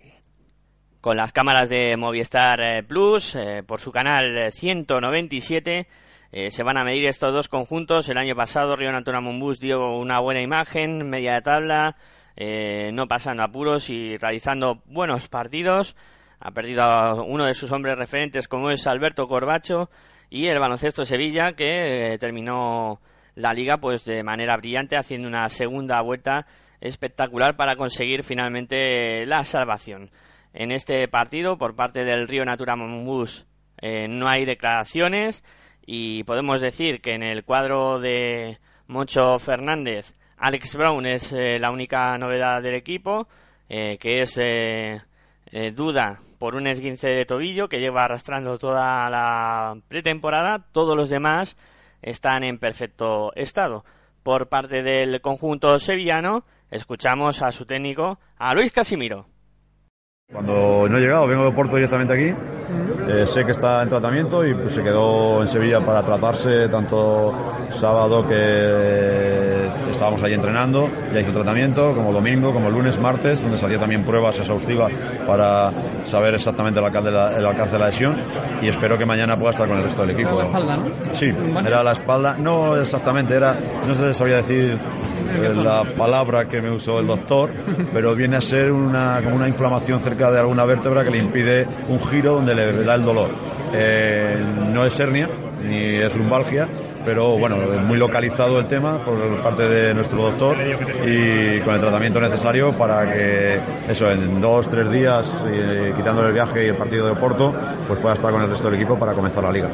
Con 1.02 1.18
las 1.18 1.34
cámaras 1.34 1.68
de 1.68 1.98
Movistar 1.98 2.62
eh, 2.62 2.84
Plus, 2.84 3.36
eh, 3.36 3.64
por 3.68 3.82
su 3.82 3.92
canal 3.92 4.52
197, 4.54 5.88
eh, 6.32 6.52
se 6.52 6.64
van 6.64 6.78
a 6.78 6.86
medir 6.86 7.06
estos 7.06 7.34
dos 7.34 7.50
conjuntos. 7.50 8.08
El 8.08 8.18
año 8.18 8.34
pasado 8.34 8.78
Río 8.78 8.94
Natura 8.94 9.20
Monbus 9.20 9.60
dio 9.60 9.98
una 9.98 10.20
buena 10.20 10.42
imagen, 10.42 11.10
media 11.10 11.34
de 11.34 11.42
tabla, 11.42 11.98
eh, 12.38 12.92
no 12.94 13.10
pasando 13.10 13.44
apuros 13.44 13.90
y 13.90 14.16
realizando 14.18 14.82
buenos 14.86 15.28
partidos. 15.28 15.98
Ha 16.40 16.52
perdido 16.52 16.84
a 16.84 17.22
uno 17.22 17.46
de 17.46 17.54
sus 17.54 17.74
hombres 17.74 17.98
referentes 17.98 18.48
como 18.48 18.72
es 18.72 18.88
Alberto 18.88 19.28
Corbacho 19.28 19.90
y 20.30 20.48
el 20.48 20.60
baloncesto 20.60 21.04
Sevilla 21.04 21.54
que 21.54 22.16
terminó 22.22 23.02
la 23.40 23.54
liga 23.54 23.78
pues 23.78 24.04
de 24.04 24.22
manera 24.22 24.58
brillante 24.58 24.98
haciendo 24.98 25.28
una 25.28 25.48
segunda 25.48 26.02
vuelta 26.02 26.46
espectacular 26.82 27.56
para 27.56 27.78
conseguir 27.78 28.24
finalmente 28.24 29.26
la 29.26 29.46
salvación. 29.46 30.12
En 30.54 30.72
este 30.72 31.08
partido 31.08 31.58
por 31.58 31.74
parte 31.74 32.04
del 32.04 32.28
Río 32.28 32.44
Natura 32.44 32.76
Monbus 32.76 33.46
eh, 33.82 34.10
no 34.10 34.28
hay 34.28 34.44
declaraciones 34.44 35.46
y 35.86 36.24
podemos 36.26 36.60
decir 36.60 37.00
que 37.00 37.14
en 37.14 37.24
el 37.24 37.46
cuadro 37.46 38.00
de 38.00 38.60
Moncho 38.88 39.40
Fernández 39.40 40.16
Alex 40.38 40.76
Brown 40.76 41.06
es 41.06 41.32
eh, 41.32 41.60
la 41.60 41.72
única 41.72 42.18
novedad 42.18 42.62
del 42.62 42.76
equipo 42.76 43.30
eh, 43.70 43.98
que 44.00 44.22
es 44.22 44.36
duda 45.76 46.20
por 46.40 46.56
un 46.56 46.68
esguince 46.68 47.08
de 47.08 47.26
tobillo 47.26 47.70
que 47.70 47.80
lleva 47.80 48.04
arrastrando 48.04 48.58
toda 48.58 49.10
la 49.10 49.78
pretemporada 49.88 50.66
todos 50.74 50.98
los 50.98 51.10
demás 51.10 51.56
están 52.02 52.44
en 52.44 52.60
perfecto 52.60 53.32
estado. 53.36 53.84
Por 54.24 54.50
parte 54.50 54.84
del 54.84 55.22
conjunto 55.22 55.80
sevillano, 55.80 56.46
escuchamos 56.72 57.42
a 57.42 57.52
su 57.52 57.66
técnico, 57.66 58.20
a 58.38 58.54
Luis 58.54 58.72
Casimiro. 58.72 59.28
Cuando 60.32 60.88
no 60.88 60.98
he 60.98 61.02
llegado, 61.02 61.26
vengo 61.28 61.46
de 61.46 61.52
Porto 61.52 61.76
directamente 61.76 62.14
aquí. 62.14 62.36
Eh, 63.08 63.26
sé 63.26 63.44
que 63.44 63.52
está 63.52 63.82
en 63.82 63.90
tratamiento 63.90 64.46
y 64.46 64.54
pues, 64.54 64.76
se 64.76 64.84
quedó 64.84 65.42
en 65.42 65.48
Sevilla 65.48 65.84
para 65.84 66.04
tratarse 66.04 66.70
tanto 66.70 67.34
sábado 67.72 68.28
que 68.28 68.36
estábamos 70.10 70.24
allí 70.24 70.34
entrenando, 70.34 70.90
ya 71.14 71.20
hizo 71.20 71.32
tratamiento, 71.32 71.94
como 71.94 72.12
domingo, 72.12 72.52
como 72.52 72.70
lunes, 72.72 73.00
martes, 73.00 73.42
donde 73.44 73.58
se 73.60 73.66
hacía 73.66 73.80
también 73.80 74.04
pruebas 74.04 74.40
exhaustivas 74.40 74.92
para 75.28 75.72
saber 76.06 76.34
exactamente 76.34 76.80
el 76.80 76.86
alcance, 76.86 77.12
de 77.12 77.16
la, 77.16 77.34
el 77.36 77.46
alcance 77.46 77.74
de 77.74 77.80
la 77.80 77.86
lesión 77.88 78.20
y 78.62 78.68
espero 78.68 78.98
que 78.98 79.06
mañana 79.06 79.38
pueda 79.38 79.52
estar 79.52 79.68
con 79.68 79.78
el 79.78 79.84
resto 79.84 80.02
del 80.02 80.12
equipo. 80.12 80.42
Era 80.42 80.42
la 80.42 80.48
espalda, 80.48 80.78
¿no? 80.78 80.92
Sí, 81.14 81.34
era 81.66 81.84
la 81.84 81.92
espalda, 81.92 82.36
no 82.40 82.76
exactamente, 82.78 83.36
era, 83.36 83.60
no 83.88 83.94
sé 83.94 84.08
si 84.08 84.14
sabía 84.18 84.38
decir 84.38 84.80
eh, 85.32 85.54
la 85.56 85.84
palabra 85.96 86.48
que 86.48 86.60
me 86.60 86.72
usó 86.72 87.00
el 87.00 87.08
doctor, 87.08 87.52
pero 87.94 88.16
viene 88.16 88.38
a 88.38 88.42
ser 88.42 88.72
una, 88.72 89.22
como 89.24 89.36
una 89.36 89.48
inflamación 89.48 90.00
cerca 90.00 90.32
de 90.32 90.40
alguna 90.40 90.66
vértebra 90.66 91.04
que 91.04 91.12
le 91.12 91.18
impide 91.18 91.68
un 91.88 92.00
giro 92.00 92.34
donde 92.34 92.56
le 92.56 92.84
da 92.84 92.96
el 92.96 93.04
dolor. 93.04 93.30
Eh, 93.74 94.44
no 94.74 94.84
es 94.84 95.00
hernia, 95.00 95.30
ni 95.70 95.96
es 95.98 96.16
lumbalgia, 96.16 96.68
pero 97.06 97.38
bueno, 97.38 97.58
muy 97.86 97.98
localizado 97.98 98.60
el 98.60 98.68
tema 98.68 99.04
por 99.04 99.42
parte 99.42 99.68
de 99.68 99.94
nuestro 99.94 100.22
doctor 100.22 100.58
y 101.06 101.60
con 101.62 101.76
el 101.76 101.82
tratamiento 101.82 102.20
necesario 102.20 102.74
para 102.74 103.12
que 103.12 103.60
eso 103.88 104.10
en 104.12 104.42
dos, 104.42 104.70
tres 104.70 104.90
días, 104.92 105.46
eh, 105.48 105.94
quitándole 105.96 106.30
el 106.30 106.34
viaje 106.34 106.66
y 106.66 106.70
el 106.70 106.76
partido 106.76 107.06
de 107.06 107.12
Oporto, 107.12 107.54
pues 107.88 108.00
pueda 108.00 108.16
estar 108.16 108.32
con 108.32 108.42
el 108.42 108.50
resto 108.50 108.70
del 108.70 108.76
equipo 108.80 108.98
para 108.98 109.14
comenzar 109.14 109.44
la 109.44 109.52
liga. 109.52 109.70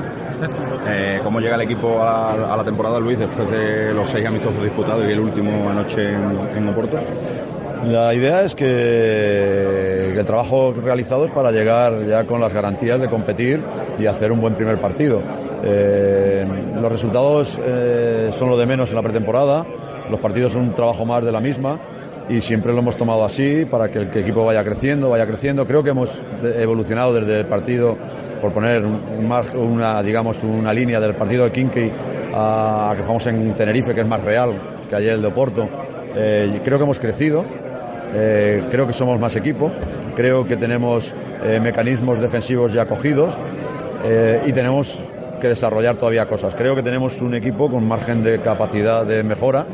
Eh, 0.88 1.20
¿Cómo 1.24 1.40
llega 1.40 1.56
el 1.56 1.62
equipo 1.62 2.04
a, 2.04 2.56
la 2.56 2.64
temporada, 2.64 3.00
Luis, 3.00 3.18
después 3.18 3.50
de 3.50 3.94
los 3.94 4.10
seis 4.10 4.26
amistosos 4.26 4.62
disputados 4.62 5.04
y 5.08 5.12
el 5.12 5.20
último 5.20 5.70
anoche 5.70 6.14
en 6.14 6.68
Oporto? 6.70 7.00
La 7.84 8.14
idea 8.14 8.44
es 8.44 8.56
que 8.56 10.14
el 10.18 10.26
trabajo 10.26 10.74
realizado 10.74 11.26
es 11.26 11.32
para 11.32 11.52
llegar 11.52 12.06
ya 12.08 12.24
con 12.26 12.42
las 12.42 12.54
garantías 12.54 13.00
de 13.00 13.08
competir 13.08 13.60
y 14.00 14.06
hacer 14.06 14.32
un 14.32 14.42
buen 14.42 14.56
primer 14.56 14.80
partido. 14.80 15.22
Eh, 15.64 16.46
los 16.76 16.92
resultados 16.92 17.60
eh, 17.64 18.30
son 18.34 18.50
lo 18.50 18.58
de 18.58 18.66
menos 18.66 18.90
en 18.90 18.96
la 18.96 19.04
pretemporada, 19.04 19.66
los 20.10 20.20
partidos 20.20 20.54
son 20.54 20.64
un 20.64 20.74
trabajo 20.74 21.06
más 21.06 21.24
de 21.24 21.32
la 21.32 21.40
misma 21.40 21.80
y 22.30 22.42
siempre 22.42 22.74
lo 22.74 22.80
hemos 22.80 22.98
tomado 22.98 23.24
así 23.24 23.66
para 23.66 23.90
que 23.90 24.00
el 24.00 24.18
equipo 24.18 24.46
vaya 24.46 24.64
creciendo, 24.64 25.10
vaya 25.10 25.28
creciendo. 25.28 25.68
Creo 25.68 25.84
que 25.84 25.92
hemos 25.92 26.24
evolucionado 26.44 27.14
desde 27.14 27.42
el 27.42 27.46
partido, 27.46 27.98
por 28.42 28.52
poner 28.52 28.84
una, 28.84 30.02
digamos, 30.02 30.44
una 30.44 30.74
línea 30.74 31.00
del 31.00 31.16
partido 31.16 31.46
de 31.46 31.52
Kinkey 31.52 31.92
a, 32.34 32.92
a 32.92 32.96
que 32.96 33.02
jugamos 33.02 33.28
en 33.28 33.54
Tenerife, 33.54 33.94
que 33.94 34.02
es 34.02 34.08
más 34.08 34.24
real 34.24 34.60
que 34.90 34.96
ayer 34.96 35.14
el 35.14 35.22
de 35.22 35.28
Oporto. 35.28 35.68
Eh, 36.18 36.62
creo 36.64 36.78
que 36.78 36.84
hemos 36.84 37.00
crecido, 37.00 37.44
eh, 38.14 38.64
creo 38.72 38.88
que 38.88 38.94
somos 38.94 39.20
más 39.20 39.36
equipo, 39.36 39.72
creo 40.16 40.46
que 40.48 40.58
tenemos 40.58 41.14
eh, 41.44 41.60
mecanismos 41.60 42.20
defensivos 42.20 42.74
ya 42.74 42.86
cogidos 42.86 43.38
eh, 44.06 44.42
y 44.46 44.54
tenemos 44.54 45.04
que 45.42 45.50
desarrollar 45.50 45.98
todavía 45.98 46.26
cosas. 46.26 46.56
Creo 46.56 46.76
que 46.76 46.84
tenemos 46.84 47.22
un 47.22 47.36
equipo 47.36 47.70
con 47.70 47.88
margen 47.88 48.24
de 48.24 48.40
capacidad 48.40 49.06
de 49.06 49.24
mejora 49.24 49.66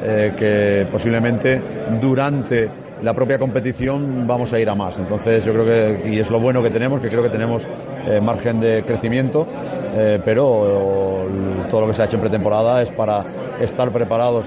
que 0.00 0.86
posiblemente 0.92 1.60
durante 2.00 2.68
la 3.02 3.12
propia 3.12 3.36
competición 3.36 4.28
vamos 4.28 4.52
a 4.52 4.60
ir 4.60 4.70
a 4.70 4.74
más. 4.76 4.96
Entonces 4.96 5.44
yo 5.44 5.52
creo 5.52 5.64
que, 5.64 6.10
y 6.10 6.20
es 6.20 6.30
lo 6.30 6.38
bueno 6.38 6.62
que 6.62 6.70
tenemos, 6.70 7.00
que 7.00 7.08
creo 7.08 7.22
que 7.22 7.30
tenemos 7.30 7.66
margen 8.22 8.60
de 8.60 8.84
crecimiento, 8.84 9.44
pero 10.24 11.26
todo 11.68 11.80
lo 11.80 11.86
que 11.88 11.94
se 11.94 12.02
ha 12.02 12.04
hecho 12.04 12.16
en 12.16 12.22
pretemporada 12.22 12.80
es 12.80 12.90
para 12.92 13.24
estar 13.60 13.90
preparados 13.90 14.46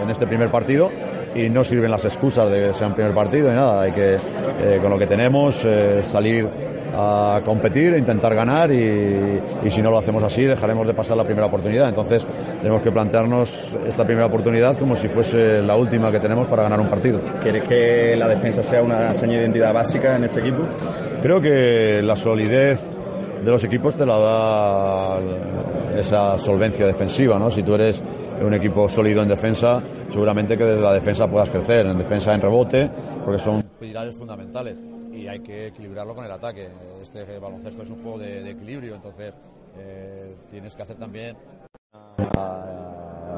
en 0.00 0.10
este 0.10 0.26
primer 0.26 0.50
partido 0.50 0.90
y 1.34 1.48
no 1.48 1.64
sirven 1.64 1.90
las 1.90 2.04
excusas 2.04 2.50
de 2.50 2.68
que 2.68 2.74
sea 2.74 2.88
un 2.88 2.94
primer 2.94 3.14
partido 3.14 3.50
y 3.50 3.54
nada, 3.54 3.82
hay 3.82 3.92
que 3.92 4.14
eh, 4.14 4.78
con 4.80 4.90
lo 4.90 4.98
que 4.98 5.06
tenemos 5.06 5.62
eh, 5.64 6.02
salir 6.04 6.46
a 6.94 7.40
competir, 7.44 7.94
e 7.94 7.98
intentar 7.98 8.34
ganar 8.34 8.70
y, 8.70 9.40
y, 9.64 9.70
si 9.70 9.80
no 9.80 9.90
lo 9.90 9.98
hacemos 9.98 10.22
así 10.22 10.42
dejaremos 10.42 10.86
de 10.86 10.92
pasar 10.92 11.16
la 11.16 11.24
primera 11.24 11.46
oportunidad. 11.46 11.88
Entonces 11.88 12.26
tenemos 12.60 12.82
que 12.82 12.92
plantearnos 12.92 13.74
esta 13.86 14.04
primera 14.04 14.26
oportunidad 14.26 14.76
como 14.78 14.94
si 14.94 15.08
fuese 15.08 15.62
la 15.62 15.74
última 15.74 16.12
que 16.12 16.20
tenemos 16.20 16.48
para 16.48 16.64
ganar 16.64 16.80
un 16.80 16.88
partido. 16.88 17.20
¿Quieres 17.42 17.66
que 17.66 18.14
la 18.16 18.28
defensa 18.28 18.62
sea 18.62 18.82
una 18.82 19.14
seña 19.14 19.38
de 19.38 19.44
identidad 19.44 19.72
básica 19.72 20.16
en 20.16 20.24
este 20.24 20.40
equipo? 20.40 20.64
Creo 21.22 21.40
que 21.40 22.02
la 22.02 22.14
solidez 22.14 22.82
de 23.42 23.50
los 23.50 23.64
equipos 23.64 23.96
te 23.96 24.06
la 24.06 24.18
da 24.18 25.18
esa 25.98 26.38
solvencia 26.38 26.86
defensiva, 26.86 27.38
¿no? 27.38 27.50
Si 27.50 27.62
tú 27.62 27.74
eres 27.74 28.02
un 28.44 28.54
equipo 28.54 28.88
sólido 28.88 29.22
en 29.22 29.28
defensa, 29.28 29.82
seguramente 30.10 30.56
que 30.56 30.64
desde 30.64 30.80
la 30.80 30.92
defensa 30.94 31.28
puedas 31.28 31.50
crecer, 31.50 31.86
en 31.86 31.98
defensa, 31.98 32.34
en 32.34 32.40
rebote, 32.40 32.90
porque 33.24 33.40
son 33.42 33.62
pilares 33.78 34.14
fundamentales 34.16 34.76
y 35.12 35.26
hay 35.28 35.40
que 35.40 35.68
equilibrarlo 35.68 36.14
con 36.14 36.24
el 36.24 36.30
ataque. 36.32 36.68
Este 37.02 37.38
baloncesto 37.38 37.82
es 37.82 37.90
un 37.90 38.02
juego 38.02 38.18
de, 38.18 38.42
de 38.42 38.50
equilibrio, 38.50 38.94
entonces 38.94 39.32
eh, 39.78 40.34
tienes 40.50 40.74
que 40.74 40.82
hacer 40.82 40.96
también 40.96 41.36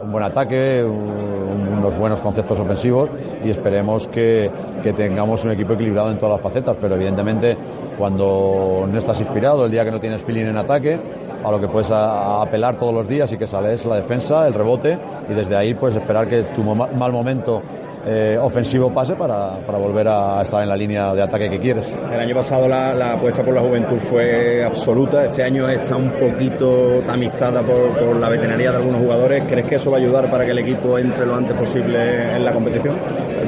un 0.02 0.12
buen 0.12 0.24
ataque, 0.24 0.84
un- 0.84 1.43
unos 1.84 1.98
buenos 1.98 2.20
conceptos 2.20 2.58
ofensivos 2.58 3.10
y 3.44 3.50
esperemos 3.50 4.08
que, 4.08 4.50
que 4.82 4.92
tengamos 4.94 5.44
un 5.44 5.50
equipo 5.50 5.74
equilibrado 5.74 6.10
en 6.10 6.18
todas 6.18 6.36
las 6.36 6.40
facetas, 6.40 6.76
pero 6.80 6.94
evidentemente 6.94 7.56
cuando 7.98 8.88
no 8.90 8.98
estás 8.98 9.20
inspirado, 9.20 9.66
el 9.66 9.70
día 9.70 9.84
que 9.84 9.90
no 9.90 10.00
tienes 10.00 10.22
feeling 10.22 10.46
en 10.46 10.56
ataque, 10.56 10.98
a 11.44 11.50
lo 11.50 11.60
que 11.60 11.68
puedes 11.68 11.90
apelar 11.90 12.76
todos 12.78 12.94
los 12.94 13.06
días 13.06 13.30
y 13.32 13.36
que 13.36 13.46
sale 13.46 13.74
es 13.74 13.84
la 13.84 13.96
defensa, 13.96 14.46
el 14.46 14.54
rebote 14.54 14.98
y 15.28 15.34
desde 15.34 15.54
ahí 15.54 15.74
pues 15.74 15.94
esperar 15.94 16.26
que 16.26 16.42
tu 16.42 16.62
mal 16.62 17.12
momento 17.12 17.60
eh, 18.06 18.36
ofensivo 18.40 18.92
pase 18.92 19.14
para, 19.14 19.58
para 19.66 19.78
volver 19.78 20.06
a 20.08 20.42
estar 20.42 20.62
en 20.62 20.68
la 20.68 20.76
línea 20.76 21.14
de 21.14 21.22
ataque 21.22 21.48
que 21.48 21.58
quieres. 21.58 21.90
El 22.12 22.20
año 22.20 22.34
pasado 22.34 22.68
la, 22.68 22.94
la 22.94 23.12
apuesta 23.14 23.42
por 23.42 23.54
la 23.54 23.60
juventud 23.62 23.96
fue 24.10 24.62
absoluta, 24.64 25.24
este 25.24 25.42
año 25.42 25.68
está 25.68 25.96
un 25.96 26.10
poquito 26.10 27.00
tamizada 27.06 27.62
por, 27.62 27.98
por 27.98 28.16
la 28.16 28.28
veteranía 28.28 28.70
de 28.70 28.76
algunos 28.76 29.00
jugadores. 29.00 29.44
¿Crees 29.48 29.66
que 29.66 29.74
eso 29.76 29.90
va 29.90 29.96
a 29.96 30.00
ayudar 30.00 30.30
para 30.30 30.44
que 30.44 30.50
el 30.50 30.58
equipo 30.58 30.98
entre 30.98 31.24
lo 31.26 31.34
antes 31.34 31.56
posible 31.56 32.34
en 32.36 32.44
la 32.44 32.52
competición? 32.52 32.96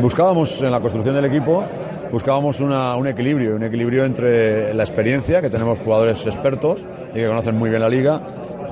Buscábamos 0.01 0.61
en 0.63 0.71
la 0.71 0.81
construcción 0.81 1.15
del 1.15 1.25
equipo, 1.27 1.63
buscábamos 2.11 2.61
una- 2.61 2.97
un 2.97 3.07
equilibrio, 3.09 3.57
un 3.57 3.65
equilibrio 3.65 4.05
entre 4.05 4.73
la 4.75 4.85
experiencia, 4.85 5.41
que 5.41 5.51
tenemos 5.51 5.79
jugadores 5.81 6.25
expertos 6.27 6.87
y 7.13 7.15
que 7.19 7.27
conocen 7.27 7.57
muy 7.57 7.69
bien 7.71 7.83
la 7.83 7.89
liga, 7.89 8.21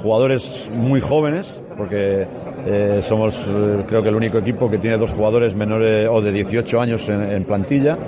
jugadores 0.02 0.68
muy 0.74 1.00
jóvenes, 1.00 1.62
porque 1.76 2.26
eh, 2.66 3.00
somos 3.02 3.36
eh, 3.46 3.84
creo 3.86 4.02
que 4.02 4.08
el 4.08 4.14
único 4.14 4.38
equipo 4.38 4.70
que 4.70 4.78
tiene 4.78 4.96
dos 4.96 5.10
jugadores 5.10 5.54
menores 5.54 6.08
o 6.10 6.22
de 6.22 6.32
18 6.32 6.80
años 6.80 7.06
en, 7.10 7.44
plantilla, 7.44 7.98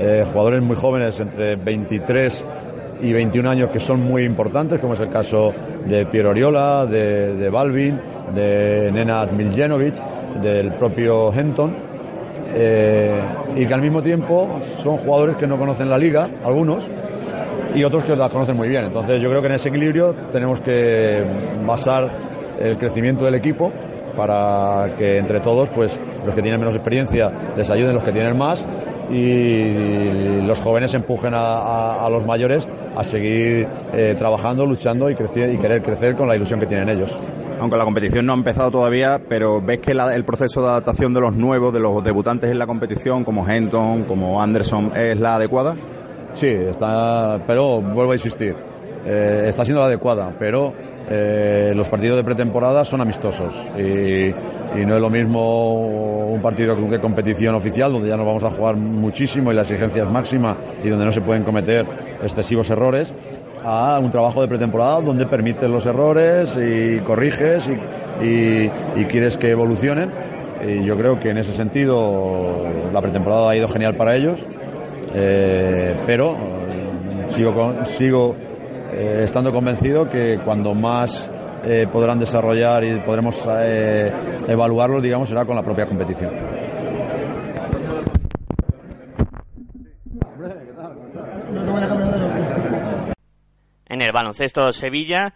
eh, 0.00 0.24
jugadores 0.32 0.60
muy 0.60 0.74
jóvenes 0.74 1.20
entre 1.20 1.54
23 1.54 2.44
y 3.02 3.12
21 3.12 3.48
años 3.48 3.70
que 3.70 3.78
son 3.78 4.02
muy 4.02 4.24
importantes, 4.24 4.80
como 4.80 4.94
es 4.94 5.00
el 5.00 5.08
caso 5.08 5.52
de 5.86 6.06
Piero 6.06 6.30
Oriola, 6.30 6.84
de, 6.86 7.36
de 7.36 7.48
Balvin, 7.48 8.00
de 8.34 8.90
Nenad 8.92 9.30
Miljenovic, 9.30 9.94
del 10.42 10.72
propio 10.72 11.32
Henton, 11.32 11.92
y 13.56 13.66
que 13.66 13.74
al 13.74 13.80
mismo 13.80 14.02
tiempo 14.02 14.60
son 14.82 14.98
jugadores 14.98 15.36
que 15.36 15.46
no 15.46 15.58
conocen 15.58 15.88
la 15.88 15.98
liga, 15.98 16.28
algunos, 16.44 16.88
y 17.74 17.82
otros 17.82 18.04
que 18.04 18.14
la 18.14 18.28
conocen 18.28 18.56
muy 18.56 18.68
bien. 18.68 18.84
Entonces 18.84 19.20
yo 19.20 19.28
creo 19.30 19.40
que 19.40 19.48
en 19.48 19.54
ese 19.54 19.68
equilibrio 19.68 20.14
tenemos 20.30 20.60
que 20.60 21.24
basar 21.64 22.10
el 22.60 22.76
crecimiento 22.76 23.24
del 23.24 23.34
equipo 23.34 23.72
para 24.16 24.94
que 24.98 25.18
entre 25.18 25.40
todos, 25.40 25.68
pues 25.70 25.98
los 26.26 26.34
que 26.34 26.42
tienen 26.42 26.60
menos 26.60 26.74
experiencia 26.74 27.30
les 27.56 27.70
ayuden 27.70 27.94
los 27.94 28.04
que 28.04 28.12
tienen 28.12 28.36
más 28.36 28.64
y 29.10 30.40
los 30.46 30.58
jóvenes 30.60 30.94
empujen 30.94 31.34
a, 31.34 31.40
a- 31.58 32.06
a 32.06 32.10
los 32.10 32.24
mayores 32.26 32.68
a 32.96 33.04
seguir 33.04 33.66
eh, 33.92 34.14
trabajando, 34.18 34.66
luchando 34.66 35.10
y, 35.10 35.12
y 35.14 35.56
querer 35.58 35.82
crecer 35.82 36.16
con 36.16 36.28
la 36.28 36.36
ilusión 36.36 36.60
que 36.60 36.66
tienen 36.66 36.88
ellos. 36.88 37.18
Aunque 37.60 37.76
la 37.76 37.84
competición 37.84 38.26
no 38.26 38.32
ha 38.32 38.36
empezado 38.36 38.70
todavía, 38.70 39.20
pero 39.28 39.60
ves 39.60 39.80
que 39.80 39.94
la- 39.94 40.14
el 40.14 40.24
proceso 40.24 40.62
de 40.62 40.68
adaptación 40.68 41.14
de 41.14 41.20
los 41.20 41.34
nuevos, 41.34 41.72
de 41.72 41.80
los 41.80 42.02
debutantes 42.02 42.50
en 42.50 42.58
la 42.58 42.66
competición, 42.66 43.24
como 43.24 43.48
Henton, 43.48 44.04
como 44.04 44.42
Anderson, 44.42 44.92
es 44.96 45.18
la 45.20 45.36
adecuada. 45.36 45.74
Sí, 46.34 46.48
está, 46.48 47.38
pero 47.46 47.80
vuelvo 47.80 48.12
a 48.12 48.14
insistir, 48.14 48.54
eh, 49.06 49.44
está 49.46 49.64
siendo 49.64 49.80
la 49.82 49.86
adecuada, 49.88 50.32
pero 50.38 50.72
eh, 51.14 51.72
los 51.74 51.90
partidos 51.90 52.16
de 52.16 52.24
pretemporada 52.24 52.86
son 52.86 53.02
amistosos 53.02 53.54
y, 53.78 54.32
no 54.86 54.94
es 54.94 55.00
lo 55.02 55.10
mismo 55.10 56.28
un 56.32 56.40
partido 56.40 56.74
de 56.74 56.98
competición 56.98 57.54
oficial 57.54 57.92
donde 57.92 58.08
ya 58.08 58.16
nos 58.16 58.24
vamos 58.24 58.42
a 58.44 58.50
jugar 58.50 58.76
muchísimo 58.76 59.52
y 59.52 59.54
la 59.54 59.60
exigencia 59.60 60.04
es 60.04 60.08
máxima 60.08 60.56
y 60.82 60.88
donde 60.88 61.04
no 61.04 61.12
se 61.12 61.20
pueden 61.20 61.44
cometer 61.44 61.84
excesivos 62.22 62.70
errores 62.70 63.12
a 63.62 63.98
un 63.98 64.10
trabajo 64.10 64.40
de 64.40 64.48
pretemporada 64.48 65.02
donde 65.02 65.26
permites 65.26 65.68
los 65.68 65.84
errores 65.84 66.56
y 66.56 67.00
corriges 67.00 67.68
y, 68.22 68.68
quieres 69.04 69.36
que 69.36 69.50
evolucionen. 69.50 70.10
Y 70.66 70.82
yo 70.84 70.96
creo 70.96 71.20
que 71.20 71.28
en 71.30 71.38
ese 71.38 71.52
sentido 71.52 72.66
la 72.90 73.02
pretemporada 73.02 73.50
ha 73.50 73.56
ido 73.56 73.68
genial 73.68 73.96
para 73.96 74.16
ellos. 74.16 74.40
Eh, 75.14 75.94
pero 76.06 76.36
sigo, 77.28 77.84
sigo 77.84 78.34
eh, 78.92 79.24
estando 79.24 79.52
convencido 79.52 80.08
que 80.08 80.38
cuando 80.44 80.74
más 80.74 81.30
eh, 81.64 81.86
podrán 81.90 82.18
desarrollar 82.18 82.84
y 82.84 83.00
podremos 83.00 83.42
eh, 83.50 84.12
evaluarlo, 84.46 85.00
digamos, 85.00 85.28
será 85.28 85.44
con 85.44 85.56
la 85.56 85.62
propia 85.62 85.86
competición. 85.86 86.32
En 93.86 94.00
el 94.00 94.12
baloncesto 94.12 94.72
Sevilla, 94.72 95.34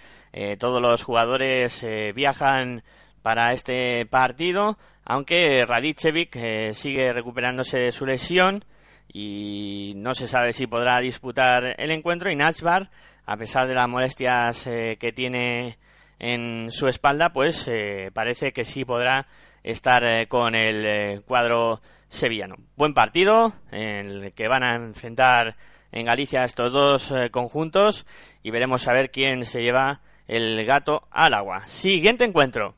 todos 0.58 0.80
los 0.80 1.02
jugadores 1.02 1.84
viajan 2.14 2.82
para 3.22 3.52
este 3.52 4.06
partido, 4.06 4.78
aunque 5.04 5.64
Radicevic 5.66 6.72
sigue 6.72 7.12
recuperándose 7.12 7.78
de 7.78 7.92
su 7.92 8.06
lesión 8.06 8.64
y 9.12 9.94
no 9.96 10.14
se 10.14 10.26
sabe 10.26 10.52
si 10.52 10.66
podrá 10.66 11.00
disputar 11.00 11.74
el 11.78 11.90
encuentro. 11.90 12.30
Y 12.30 12.36
Nachbar, 12.36 12.90
a 13.26 13.36
pesar 13.36 13.66
de 13.66 13.74
las 13.74 13.88
molestias 13.88 14.66
eh, 14.66 14.96
que 14.98 15.12
tiene 15.12 15.78
en 16.18 16.70
su 16.70 16.86
espalda, 16.86 17.32
pues 17.32 17.66
eh, 17.68 18.10
parece 18.14 18.52
que 18.52 18.64
sí 18.64 18.84
podrá 18.84 19.26
estar 19.64 20.04
eh, 20.04 20.28
con 20.28 20.54
el 20.54 21.22
cuadro 21.22 21.82
sevillano. 22.08 22.56
Buen 22.76 22.94
partido 22.94 23.52
en 23.72 24.08
el 24.08 24.32
que 24.32 24.48
van 24.48 24.62
a 24.62 24.76
enfrentar 24.76 25.56
en 25.90 26.06
Galicia 26.06 26.44
estos 26.44 26.72
dos 26.72 27.12
conjuntos 27.30 28.06
y 28.42 28.50
veremos 28.50 28.86
a 28.86 28.92
ver 28.92 29.10
quién 29.10 29.44
se 29.44 29.62
lleva 29.62 30.00
el 30.28 30.64
gato 30.64 31.08
al 31.10 31.34
agua. 31.34 31.66
Siguiente 31.66 32.24
encuentro. 32.24 32.74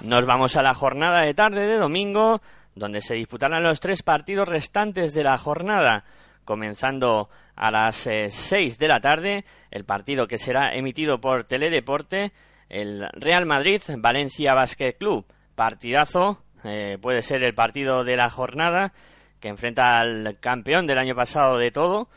Nos 0.00 0.24
vamos 0.24 0.56
a 0.56 0.62
la 0.62 0.74
jornada 0.74 1.20
de 1.20 1.34
tarde 1.34 1.66
de 1.66 1.76
domingo, 1.76 2.40
donde 2.74 3.00
se 3.00 3.14
disputarán 3.14 3.62
los 3.62 3.80
tres 3.80 4.02
partidos 4.02 4.48
restantes 4.48 5.14
de 5.14 5.24
la 5.24 5.38
jornada, 5.38 6.04
comenzando 6.44 7.28
a 7.56 7.70
las 7.70 7.96
6 7.96 8.78
de 8.78 8.88
la 8.88 9.00
tarde, 9.00 9.44
el 9.70 9.84
partido 9.84 10.26
que 10.26 10.38
será 10.38 10.74
emitido 10.74 11.20
por 11.20 11.44
Teledeporte, 11.44 12.32
el 12.68 13.08
Real 13.12 13.46
Madrid 13.46 13.82
Valencia 13.98 14.54
Basket 14.54 14.94
Club, 14.98 15.26
partidazo, 15.54 16.42
eh, 16.64 16.98
puede 17.00 17.22
ser 17.22 17.42
el 17.42 17.54
partido 17.54 18.04
de 18.04 18.16
la 18.16 18.30
jornada, 18.30 18.92
que 19.40 19.48
enfrenta 19.48 20.00
al 20.00 20.38
campeón 20.40 20.86
del 20.86 20.98
año 20.98 21.14
pasado 21.14 21.58
de 21.58 21.70
todo, 21.70 22.08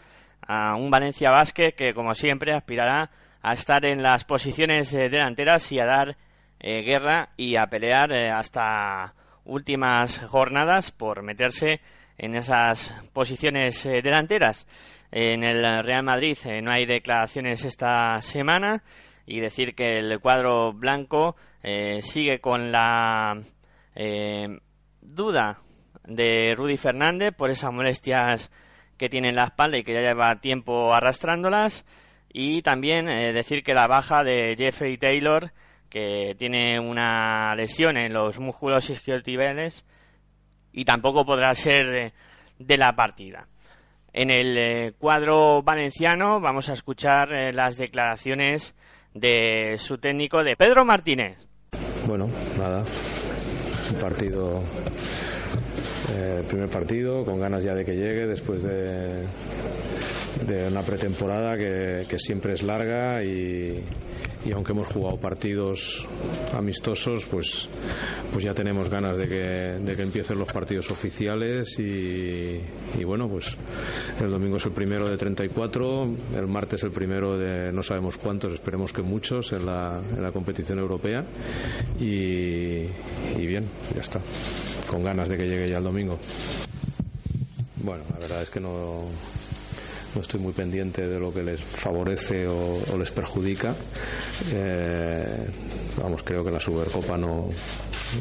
a 0.46 0.76
un 0.76 0.92
Valencia 0.92 1.32
Basket 1.32 1.74
que, 1.74 1.94
como 1.94 2.16
siempre, 2.16 2.54
aspirará 2.54 3.10
a 3.42 3.54
estar 3.54 3.86
en 3.86 4.02
las 4.02 4.24
posiciones 4.24 4.94
eh, 4.94 5.10
delanteras 5.10 5.72
y 5.72 5.80
a 5.80 5.86
dar 5.86 6.18
eh, 6.60 6.82
guerra 6.82 7.30
y 7.36 7.58
a 7.58 7.68
pelear 7.68 8.12
eh, 8.14 8.32
hasta 8.32 9.14
últimas 9.46 10.20
jornadas 10.20 10.92
por 10.92 11.24
meterse 11.24 11.82
en 12.18 12.36
esas 12.36 12.94
posiciones 13.14 13.86
eh, 13.86 14.02
delanteras. 14.02 14.68
En 15.12 15.44
el 15.44 15.84
Real 15.84 16.04
Madrid 16.04 16.38
eh, 16.46 16.62
no 16.62 16.72
hay 16.72 16.86
declaraciones 16.86 17.66
esta 17.66 18.22
semana 18.22 18.84
y 19.26 19.40
decir 19.40 19.76
que 19.76 20.00
el 20.00 20.20
cuadro 20.20 20.74
blanco 20.74 21.36
eh, 21.62 22.02
sigue 22.02 22.40
con 22.40 22.72
la 22.72 23.42
duda 25.02 25.60
de 26.04 26.56
Rudy 26.58 26.78
Fernández 26.78 27.32
por 27.36 27.52
esas 27.52 27.72
molestias 27.72 28.52
que 28.98 29.08
tiene 29.08 29.30
en 29.30 29.36
la 29.36 29.46
espalda 29.46 29.78
y 29.78 29.84
que 29.84 29.94
ya 29.94 30.02
lleva 30.02 30.42
tiempo 30.42 30.94
arrastrándolas. 30.94 31.86
Y 32.36 32.64
también 32.64 33.06
decir 33.06 33.62
que 33.62 33.76
la 33.76 33.86
baja 33.86 34.24
de 34.24 34.56
Jeffrey 34.58 34.98
Taylor, 34.98 35.52
que 35.94 36.34
tiene 36.40 36.80
una 36.80 37.54
lesión 37.56 37.98
en 37.98 38.14
los 38.14 38.40
músculos 38.40 38.90
isquiotibiales 38.90 39.86
y 40.72 40.86
tampoco 40.86 41.24
podrá 41.24 41.54
ser 41.54 42.12
de, 42.58 42.78
la 42.78 42.96
partida. 42.96 43.48
En 44.12 44.32
el 44.32 44.58
eh, 44.58 44.94
cuadro 44.98 45.62
valenciano 45.62 46.42
vamos 46.42 46.70
a 46.70 46.74
escuchar 46.74 47.32
eh, 47.32 47.54
las 47.54 47.78
declaraciones 47.78 48.74
de 49.14 49.76
su 49.78 50.00
técnico, 50.00 50.44
de 50.44 50.56
Pedro 50.56 50.84
Martínez. 50.84 51.38
Bueno, 52.08 52.28
nada, 52.58 52.84
un 53.94 54.02
partido, 54.02 54.64
eh, 56.12 56.44
primer 56.48 56.70
partido, 56.70 57.24
con 57.24 57.40
ganas 57.40 57.64
ya 57.64 57.74
de 57.74 57.86
que 57.86 57.96
llegue 57.96 58.28
después 58.28 58.64
de, 58.64 59.26
una 60.70 60.82
pretemporada 60.82 61.58
que, 61.58 62.20
siempre 62.20 62.54
es 62.54 62.64
larga 62.64 63.24
y, 63.24 63.84
y 64.46 64.52
aunque 64.52 64.74
hemos 64.74 64.88
jugado 64.88 65.18
partidos 65.18 66.06
amistosos, 66.54 67.26
pues, 67.26 67.70
pues 68.32 68.44
ya 68.44 68.54
tenemos 68.54 68.90
ganas 68.90 69.18
de 69.18 69.28
que, 69.28 69.80
de 69.84 69.96
que 69.96 70.02
empiecen 70.02 70.38
los 70.38 70.52
partidos 70.52 70.92
oficiales 70.92 71.80
y, 71.80 72.60
y 73.00 73.04
bueno, 73.04 73.30
pues 73.30 73.58
el 74.20 74.30
domingo 74.30 74.58
es 74.58 74.66
el 74.66 74.74
primero 74.74 75.08
de 75.10 75.18
34, 75.18 76.16
el 76.36 76.48
martes 76.48 76.84
el 76.84 76.92
primero 76.92 77.38
de 77.38 77.72
no 77.72 77.84
sabemos 77.84 78.18
cuántos, 78.18 78.54
esperemos 78.54 78.92
que 78.92 79.02
muchos 79.02 79.54
en 79.54 79.66
la, 79.66 80.02
en 80.16 80.22
la 80.22 80.32
competición 80.32 80.80
europea 80.80 81.24
y, 82.00 82.84
y 82.84 83.46
bien, 83.46 83.66
ya 83.96 84.02
está, 84.02 84.20
con 84.90 85.04
ganas 85.04 85.30
de 85.30 85.38
que 85.38 85.43
llegue 85.48 85.68
ya 85.68 85.78
el 85.78 85.84
domingo. 85.84 86.18
Bueno, 87.78 88.04
la 88.14 88.20
verdad 88.20 88.42
es 88.44 88.50
que 88.50 88.60
no, 88.60 89.04
no 90.16 90.22
estoy 90.22 90.40
muy 90.40 90.54
pendiente 90.54 91.08
de 91.08 91.20
lo 91.20 91.34
que 91.34 91.44
les 91.44 91.60
favorece 91.60 92.48
o, 92.48 92.82
o 92.92 92.98
les 92.98 93.12
perjudica. 93.12 93.76
Eh, 94.54 95.46
vamos, 96.02 96.24
creo 96.24 96.44
que 96.44 96.52
la 96.52 96.60
Supercopa 96.60 97.18
no, 97.18 97.50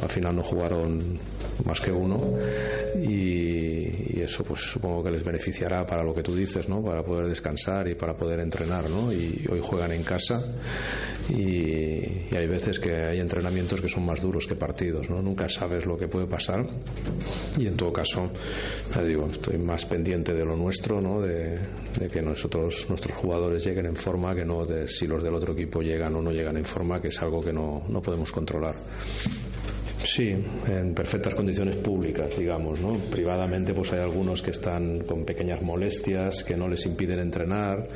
al 0.01 0.09
final 0.09 0.37
no 0.37 0.43
jugaron 0.43 1.19
más 1.65 1.81
que 1.81 1.93
uno 1.93 2.39
y, 3.01 4.19
y 4.19 4.21
eso 4.21 4.43
pues 4.43 4.61
supongo 4.61 5.05
que 5.05 5.11
les 5.11 5.23
beneficiará 5.23 5.87
para 5.87 6.03
lo 6.03 6.15
que 6.15 6.23
tú 6.23 6.35
dices, 6.35 6.69
¿no? 6.69 6.83
Para 6.83 7.05
poder 7.05 7.29
descansar 7.29 7.87
y 7.89 7.95
para 7.95 8.17
poder 8.17 8.41
entrenar, 8.41 8.89
¿no? 8.91 9.13
Y 9.13 9.47
hoy 9.51 9.61
juegan 9.63 9.93
en 9.93 10.03
casa 10.03 10.43
y, 11.29 12.35
hay 12.35 12.47
veces 12.47 12.81
que 12.81 12.95
hay 12.95 13.21
entrenamientos 13.21 13.81
que 13.81 13.89
son 13.89 14.05
más 14.05 14.21
duros 14.21 14.47
que 14.47 14.55
partidos, 14.55 15.09
¿no? 15.09 15.23
Nunca 15.23 15.49
sabes 15.49 15.87
lo 15.87 15.97
que 15.97 16.09
puede 16.09 16.27
pasar 16.27 16.67
y 17.59 17.67
en 17.67 17.77
todo 17.77 17.93
caso, 17.93 18.31
ya 18.95 19.03
digo, 19.03 19.27
estoy 19.27 19.59
más 19.59 19.85
pendiente 19.87 20.33
de 20.35 20.45
lo 20.45 20.57
nuestro, 20.57 21.01
¿no? 21.01 21.21
De, 21.21 21.59
de 21.99 22.09
que 22.09 22.23
nosotros, 22.23 22.87
nuestros 22.89 23.17
jugadores 23.17 23.65
lleguen 23.65 23.87
en 23.87 23.97
forma, 23.97 24.35
que 24.35 24.45
no 24.45 24.65
de 24.65 24.89
si 24.89 25.07
los 25.07 25.23
del 25.23 25.35
otro 25.35 25.53
equipo 25.53 25.83
llegan 25.83 26.15
o 26.17 26.23
no 26.23 26.33
llegan 26.33 26.57
en 26.57 26.65
forma, 26.65 27.01
que 27.01 27.09
es 27.09 27.21
algo 27.23 27.41
que 27.41 27.53
no, 27.53 27.85
no 27.89 28.03
podemos 28.03 28.33
controlar. 28.33 28.75
Sí, 30.05 30.35
en 30.67 30.95
perfectas 30.95 31.35
condiciones 31.35 31.77
públicas, 31.77 32.37
digamos, 32.37 32.81
¿no? 32.81 32.95
Privadamente, 33.11 33.73
pues 33.73 33.93
hay 33.93 34.01
algunos 34.01 34.43
que 34.43 34.51
están 34.51 35.01
con 35.05 35.25
pequeñas 35.25 35.63
molestias 35.63 36.43
que 36.43 36.57
no 36.57 36.69
les 36.69 36.85
impiden 36.87 37.21
entrenar, 37.21 37.87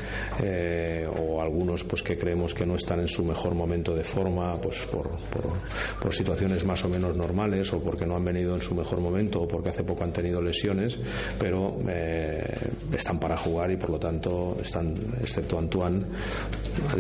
eh, 0.41 1.07
o 1.19 1.41
algunos, 1.41 1.83
pues 1.85 2.03
que 2.03 2.17
creemos 2.17 2.55
que 2.55 2.65
no 2.65 2.77
están 2.77 3.01
en 3.01 3.09
su 3.09 3.25
mejor 3.25 3.55
momento 3.55 3.95
de 3.95 4.05
forma, 4.05 4.61
pues 4.61 4.83
por, 4.85 5.19
por, 5.31 5.53
por, 6.01 6.15
situaciones 6.15 6.65
más 6.65 6.85
o 6.85 6.89
menos 6.89 7.17
normales, 7.17 7.73
o 7.73 7.83
porque 7.83 8.07
no 8.07 8.17
han 8.17 8.25
venido 8.25 8.55
en 8.55 8.63
su 8.63 8.75
mejor 8.75 9.01
momento, 9.01 9.43
o 9.43 9.49
porque 9.49 9.71
hace 9.71 9.83
poco 9.83 10.05
han 10.05 10.13
tenido 10.13 10.41
lesiones, 10.41 10.99
pero 11.39 11.77
eh, 11.89 12.45
están 12.93 13.19
para 13.19 13.37
jugar 13.37 13.73
y 13.73 13.77
por 13.77 13.91
lo 13.91 13.99
tanto 13.99 14.57
están, 14.63 14.95
excepto 15.21 15.59
Antoine, 15.59 16.05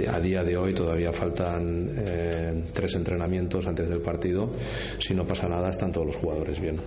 a, 0.08 0.20
día 0.20 0.42
de 0.42 0.56
hoy 0.56 0.74
todavía 0.74 1.12
faltan 1.12 1.92
eh, 1.96 2.64
tres 2.72 2.94
entrenamientos 2.96 3.66
antes 3.66 3.88
del 3.88 4.00
partido 4.00 4.50
si 5.00 5.14
no 5.14 5.26
pasa 5.26 5.48
nada, 5.48 5.70
están 5.70 5.92
todos 5.92 6.06
los 6.06 6.16
jugadores 6.16 6.60
bien. 6.60 6.80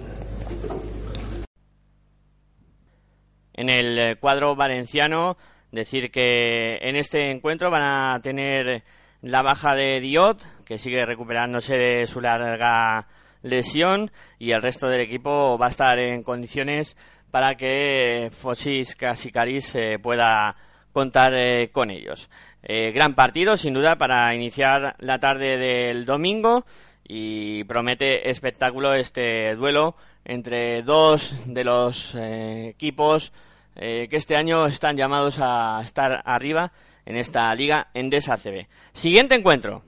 En 3.54 3.70
el 3.70 4.18
cuadro 4.20 4.56
valenciano, 4.56 5.38
decir 5.72 6.12
que 6.12 6.78
en 6.78 6.96
este 6.96 7.32
encuentro 7.32 7.70
van 7.70 7.84
a 7.84 8.20
tener 8.22 8.84
la 9.22 9.42
baja 9.42 9.76
de 9.76 10.00
Diot, 10.00 10.46
que 10.66 10.78
sigue 10.78 11.06
recuperándose 11.06 11.78
de 11.78 12.08
su 12.08 12.22
larga 12.22 13.08
lesión, 13.42 14.12
y 14.38 14.52
el 14.52 14.62
resto 14.62 14.88
del 14.88 15.02
equipo 15.02 15.58
va 15.58 15.68
a 15.68 15.70
estar 15.70 16.00
en 16.00 16.24
condiciones 16.24 16.98
para 17.32 17.56
que 17.56 18.30
Fosis 18.32 18.96
Casicaris 18.96 19.76
eh, 19.76 20.00
pueda 20.02 20.56
contar 20.92 21.34
eh, 21.36 21.70
con 21.72 21.92
ellos. 21.92 22.30
Eh, 22.64 22.92
gran 22.92 23.14
partido, 23.16 23.56
sin 23.56 23.74
duda, 23.74 23.98
para 23.98 24.34
iniciar 24.34 24.96
la 25.00 25.20
tarde 25.20 25.58
del 25.58 26.06
domingo 26.06 26.66
y 27.12 27.64
promete 27.64 28.30
espectáculo 28.30 28.94
este 28.94 29.56
duelo 29.56 29.96
entre 30.24 30.84
dos 30.84 31.34
de 31.48 31.64
los 31.64 32.14
eh, 32.14 32.70
equipos 32.70 33.34
eh, 33.76 34.08
que 34.12 34.18
este 34.18 34.36
año 34.36 34.68
están 34.68 34.96
llamados 34.96 35.40
a 35.42 35.82
estar 35.84 36.22
arriba 36.24 36.72
en 37.08 37.16
esta 37.16 37.54
liga 37.56 37.88
Endesa 37.96 38.38
CB. 38.38 38.68
Siguiente 38.94 39.34
encuentro. 39.34 39.84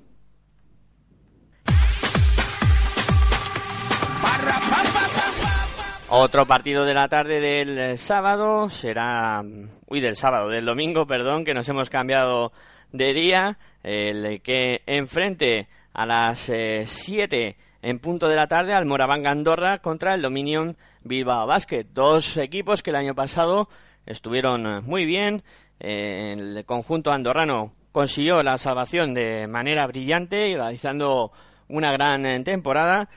Otro 6.09 6.47
partido 6.47 6.85
de 6.85 6.93
la 6.95 7.07
tarde 7.07 7.39
del 7.39 7.99
sábado 7.99 8.69
será, 8.71 9.43
uy, 9.85 9.99
del 9.99 10.15
sábado, 10.15 10.49
del 10.49 10.65
domingo, 10.65 11.05
perdón, 11.05 11.45
que 11.45 11.53
nos 11.53 11.69
hemos 11.69 11.91
cambiado 11.91 12.51
de 12.91 13.13
día, 13.13 13.57
el 13.83 14.41
que 14.41 14.81
enfrente 14.87 15.67
a 15.93 16.05
las 16.05 16.51
7 16.85 17.47
eh, 17.47 17.57
en 17.81 17.99
punto 17.99 18.27
de 18.27 18.35
la 18.35 18.47
tarde 18.47 18.73
al 18.73 18.85
Moraván 18.85 19.25
Andorra 19.25 19.79
contra 19.79 20.13
el 20.13 20.21
Dominion 20.21 20.77
Bilbao 21.03 21.47
Basket. 21.47 21.85
Dos 21.93 22.37
equipos 22.37 22.83
que 22.83 22.91
el 22.91 22.95
año 22.95 23.15
pasado 23.15 23.69
estuvieron 24.05 24.65
eh, 24.65 24.81
muy 24.81 25.05
bien. 25.05 25.43
Eh, 25.79 26.35
el 26.37 26.65
conjunto 26.65 27.11
andorrano 27.11 27.73
consiguió 27.91 28.43
la 28.43 28.57
salvación 28.57 29.13
de 29.13 29.47
manera 29.47 29.87
brillante 29.87 30.49
y 30.49 30.55
realizando 30.55 31.31
una 31.67 31.91
gran 31.91 32.43
temporada. 32.43 33.09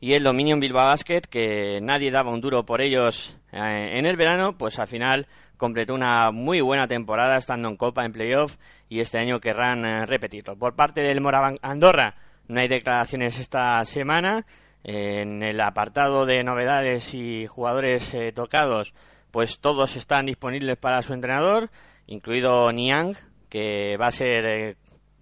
Y 0.00 0.12
el 0.12 0.22
Dominion 0.22 0.60
Bilbao 0.60 0.86
Basket, 0.86 1.22
que 1.22 1.80
nadie 1.80 2.10
daba 2.10 2.30
un 2.30 2.40
duro 2.40 2.66
por 2.66 2.82
ellos 2.82 3.36
en 3.52 4.04
el 4.04 4.16
verano, 4.16 4.58
pues 4.58 4.78
al 4.78 4.86
final 4.86 5.26
completó 5.56 5.94
una 5.94 6.30
muy 6.30 6.60
buena 6.60 6.88
temporada 6.88 7.36
estando 7.36 7.68
en 7.68 7.76
Copa, 7.76 8.04
en 8.04 8.12
Playoff, 8.12 8.56
y 8.88 9.00
este 9.00 9.18
año 9.18 9.40
querrán 9.40 9.84
eh, 9.84 10.06
repetirlo. 10.06 10.56
Por 10.56 10.74
parte 10.74 11.02
del 11.02 11.20
Moraván 11.20 11.58
Andorra 11.62 12.16
no 12.48 12.60
hay 12.60 12.68
declaraciones 12.68 13.38
esta 13.38 13.84
semana. 13.84 14.46
En 14.82 15.42
el 15.42 15.60
apartado 15.60 16.26
de 16.26 16.44
novedades 16.44 17.14
y 17.14 17.46
jugadores 17.46 18.12
eh, 18.12 18.32
tocados, 18.32 18.92
pues 19.30 19.58
todos 19.58 19.96
están 19.96 20.26
disponibles 20.26 20.76
para 20.76 21.02
su 21.02 21.14
entrenador, 21.14 21.70
incluido 22.06 22.70
Niang, 22.70 23.16
que 23.48 23.96
va 23.98 24.08
a 24.08 24.12
ser 24.12 24.44
eh, 24.44 24.76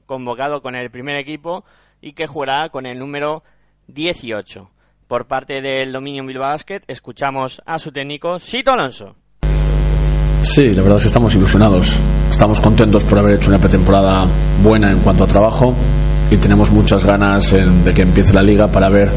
convocado 0.06 0.62
con 0.62 0.74
el 0.74 0.90
primer 0.90 1.16
equipo 1.16 1.64
y 2.00 2.12
que 2.14 2.26
jugará 2.26 2.70
con 2.70 2.86
el 2.86 2.98
número 2.98 3.44
18. 3.86 4.68
Por 5.06 5.26
parte 5.28 5.62
del 5.62 5.92
Dominion 5.92 6.26
Bilbao 6.26 6.48
Basket, 6.48 6.80
escuchamos 6.88 7.62
a 7.64 7.78
su 7.78 7.92
técnico, 7.92 8.40
Sito 8.40 8.72
Alonso. 8.72 9.21
Sí, 10.42 10.68
la 10.70 10.82
verdad 10.82 10.96
es 10.96 11.04
que 11.04 11.08
estamos 11.08 11.34
ilusionados. 11.34 11.92
Estamos 12.30 12.60
contentos 12.60 13.04
por 13.04 13.18
haber 13.18 13.36
hecho 13.36 13.48
una 13.48 13.58
pretemporada 13.58 14.26
buena 14.62 14.90
en 14.90 14.98
cuanto 14.98 15.24
a 15.24 15.26
trabajo 15.26 15.72
y 16.30 16.36
tenemos 16.36 16.70
muchas 16.70 17.04
ganas 17.04 17.52
en, 17.52 17.84
de 17.84 17.94
que 17.94 18.02
empiece 18.02 18.32
la 18.32 18.42
liga 18.42 18.66
para 18.66 18.88
ver 18.88 19.10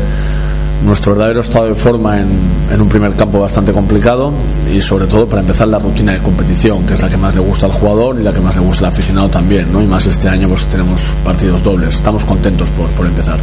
nuestro 0.86 1.14
verdadero 1.14 1.42
estado 1.42 1.66
de 1.66 1.76
forma 1.76 2.20
en, 2.20 2.28
en, 2.72 2.82
un 2.82 2.88
primer 2.88 3.14
campo 3.14 3.40
bastante 3.40 3.72
complicado 3.72 4.32
y 4.72 4.80
sobre 4.82 5.08
todo 5.08 5.26
para 5.26 5.42
empezar 5.42 5.68
la 5.68 5.80
rutina 5.80 6.12
de 6.12 6.20
competición, 6.20 6.86
que 6.86 6.94
es 6.94 7.02
la 7.02 7.10
que 7.10 7.18
más 7.18 7.34
le 7.34 7.42
gusta 7.42 7.66
al 7.66 7.72
jugador 7.72 8.20
y 8.20 8.24
la 8.24 8.32
que 8.32 8.42
más 8.42 8.56
le 8.56 8.62
gusta 8.62 8.86
al 8.86 8.92
aficionado 8.92 9.28
también, 9.30 9.72
¿no? 9.74 9.82
Y 9.82 9.88
más 9.88 10.06
este 10.06 10.30
año 10.30 10.48
pues 10.48 10.68
tenemos 10.68 11.02
partidos 11.24 11.64
dobles. 11.64 11.96
Estamos 11.96 12.24
contentos 12.24 12.70
por, 12.72 12.88
por 12.90 13.08
empezar. 13.08 13.40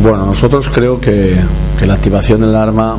Bueno, 0.00 0.24
nosotros 0.24 0.70
creo 0.70 0.98
que, 0.98 1.38
la 1.86 1.94
activación 1.94 2.40
del 2.40 2.54
arma 2.54 2.96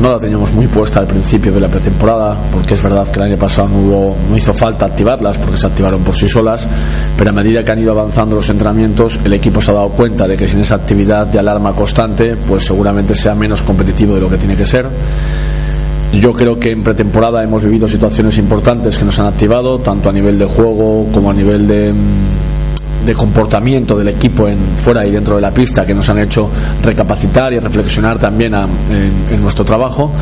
no 0.00 0.10
la 0.10 0.18
teníamos 0.18 0.52
muy 0.54 0.66
puesta 0.66 1.00
al 1.00 1.06
principio 1.06 1.52
de 1.52 1.60
la 1.60 1.68
pretemporada, 1.68 2.34
porque 2.50 2.74
es 2.74 2.82
verdad 2.82 3.06
que 3.08 3.20
el 3.20 3.26
año 3.26 3.36
pasado 3.36 3.68
no, 3.68 3.78
hubo, 3.78 4.16
no 4.30 4.36
hizo 4.36 4.54
falta 4.54 4.86
activarlas, 4.86 5.36
porque 5.36 5.58
se 5.58 5.66
activaron 5.66 6.02
por 6.02 6.16
sí 6.16 6.26
solas, 6.26 6.66
pero 7.16 7.30
a 7.30 7.34
medida 7.34 7.62
que 7.62 7.72
han 7.72 7.78
ido 7.78 7.92
avanzando 7.92 8.34
los 8.34 8.48
entrenamientos, 8.48 9.20
el 9.22 9.34
equipo 9.34 9.60
se 9.60 9.70
ha 9.70 9.74
dado 9.74 9.90
cuenta 9.90 10.26
de 10.26 10.36
que 10.36 10.48
sin 10.48 10.60
esa 10.60 10.76
actividad 10.76 11.26
de 11.26 11.38
alarma 11.38 11.72
constante, 11.72 12.34
pues 12.48 12.64
seguramente 12.64 13.14
sea 13.14 13.34
menos 13.34 13.60
competitivo 13.62 14.14
de 14.14 14.22
lo 14.22 14.30
que 14.30 14.38
tiene 14.38 14.56
que 14.56 14.64
ser. 14.64 14.88
Yo 16.12 16.32
creo 16.32 16.58
que 16.58 16.70
en 16.70 16.82
pretemporada 16.82 17.42
hemos 17.42 17.62
vivido 17.62 17.88
situaciones 17.88 18.36
importantes 18.38 18.98
que 18.98 19.04
nos 19.04 19.18
han 19.18 19.26
activado, 19.26 19.78
tanto 19.78 20.10
a 20.10 20.12
nivel 20.12 20.38
de 20.38 20.46
juego 20.46 21.06
como 21.12 21.30
a 21.30 21.34
nivel 21.34 21.66
de 21.66 21.92
de 23.04 23.14
comportamiento 23.14 23.98
del 23.98 24.08
equipo 24.08 24.48
en 24.48 24.58
fuera 24.76 25.06
y 25.06 25.10
dentro 25.10 25.36
de 25.36 25.42
la 25.42 25.50
pista 25.50 25.84
que 25.84 25.94
nos 25.94 26.08
han 26.08 26.18
hecho 26.18 26.48
recapacitar 26.82 27.52
y 27.52 27.58
reflexionar 27.58 28.18
también 28.18 28.54
a, 28.54 28.66
en, 28.88 29.12
en, 29.30 29.42
nuestro 29.42 29.64
trabajo 29.64 30.12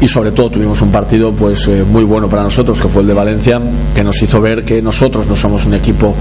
y 0.00 0.08
sobre 0.08 0.32
todo 0.32 0.50
tuvimos 0.50 0.80
un 0.80 0.90
partido 0.90 1.30
pues 1.32 1.68
eh, 1.68 1.84
muy 1.90 2.04
bueno 2.04 2.28
para 2.28 2.42
nosotros 2.42 2.80
que 2.80 2.88
fue 2.88 3.02
el 3.02 3.08
de 3.08 3.14
Valencia 3.14 3.60
que 3.94 4.02
nos 4.02 4.20
hizo 4.22 4.40
ver 4.40 4.64
que 4.64 4.80
nosotros 4.80 5.26
no 5.26 5.36
somos 5.36 5.66
un 5.66 5.74
equipo 5.74 6.14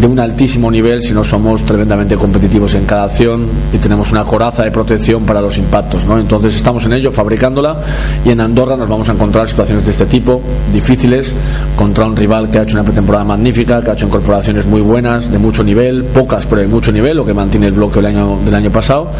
de 0.00 0.06
un 0.06 0.18
altísimo 0.18 0.70
nivel 0.70 1.02
sino 1.02 1.22
somos 1.22 1.62
tremendamente 1.64 2.16
competitivos 2.16 2.74
en 2.74 2.86
cada 2.86 3.04
acción 3.04 3.46
y 3.72 3.78
tenemos 3.78 4.10
una 4.12 4.24
coraza 4.24 4.64
de 4.64 4.70
protección 4.70 5.24
para 5.24 5.42
los 5.42 5.58
impactos 5.58 6.06
¿no? 6.06 6.18
entonces 6.18 6.56
estamos 6.56 6.86
en 6.86 6.94
ello 6.94 7.12
fabricándola 7.12 7.76
y 8.24 8.30
en 8.30 8.40
Andorra 8.40 8.76
nos 8.76 8.88
vamos 8.88 9.08
a 9.10 9.12
encontrar 9.12 9.46
situaciones 9.48 9.84
de 9.84 9.90
este 9.90 10.06
tipo 10.06 10.40
difíciles 10.72 11.34
contra 11.76 12.06
un 12.06 12.16
rival 12.16 12.50
que 12.50 12.60
ha 12.60 12.62
hecho 12.62 12.76
una 12.76 12.84
pretemporada 12.84 13.24
magnífica 13.24 13.82
que 13.82 13.90
ha 13.90 13.94
hecho 13.94 14.06
incorporaciones 14.06 14.64
muy 14.66 14.80
buenas 14.80 15.30
de 15.30 15.38
mucho 15.38 15.62
nivel, 15.66 16.04
pocas 16.04 16.46
pero 16.46 16.62
hay 16.62 16.68
mucho 16.68 16.90
nivel, 16.90 17.16
lo 17.16 17.26
que 17.26 17.34
mantiene 17.34 17.66
el 17.66 17.74
bloque 17.74 17.96
del 18.00 18.06
año, 18.06 18.38
del 18.38 18.54
año 18.54 18.70
pasado. 18.70 19.12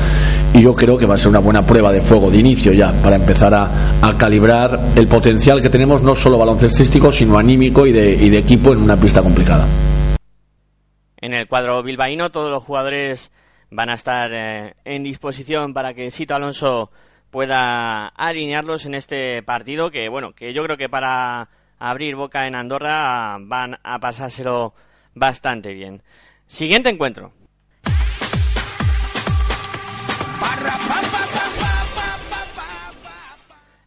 Y 0.54 0.62
yo 0.62 0.72
creo 0.74 0.96
que 0.96 1.04
va 1.04 1.14
a 1.14 1.18
ser 1.18 1.28
una 1.28 1.40
buena 1.40 1.62
prueba 1.62 1.92
de 1.92 2.00
fuego 2.00 2.30
de 2.30 2.38
inicio 2.38 2.72
ya 2.72 2.92
para 3.02 3.16
empezar 3.16 3.54
a, 3.54 3.68
calibrar 4.16 4.78
el 4.96 5.08
potencial 5.08 5.60
que 5.60 5.68
tenemos, 5.68 6.02
no 6.02 6.14
solo 6.14 6.38
baloncestístico, 6.38 7.12
sino 7.12 7.36
anímico 7.36 7.86
y 7.86 7.92
de, 7.92 8.14
y 8.14 8.30
de 8.30 8.38
equipo 8.38 8.72
en 8.72 8.82
una 8.82 8.96
pista 8.96 9.20
complicada. 9.20 9.66
En 11.18 11.34
el 11.34 11.46
cuadro 11.48 11.82
bilbaíno, 11.82 12.30
todos 12.30 12.50
los 12.50 12.62
jugadores 12.62 13.30
van 13.70 13.90
a 13.90 13.94
estar 13.94 14.30
eh, 14.32 14.74
en 14.84 15.02
disposición 15.02 15.74
para 15.74 15.92
que 15.92 16.10
Sito 16.10 16.34
Alonso 16.34 16.90
pueda 17.30 18.06
alinearlos 18.06 18.86
en 18.86 18.94
este 18.94 19.42
partido 19.42 19.90
que 19.90 20.08
bueno 20.08 20.32
que 20.32 20.54
yo 20.54 20.62
creo 20.62 20.76
que 20.76 20.88
para 20.88 21.48
abrir 21.78 22.16
boca 22.16 22.46
en 22.46 22.54
Andorra 22.54 23.36
van 23.40 23.78
a 23.82 23.98
pasárselo 23.98 24.74
bastante 25.14 25.72
bien. 25.72 26.02
Siguiente 26.46 26.90
encuentro. 26.90 27.32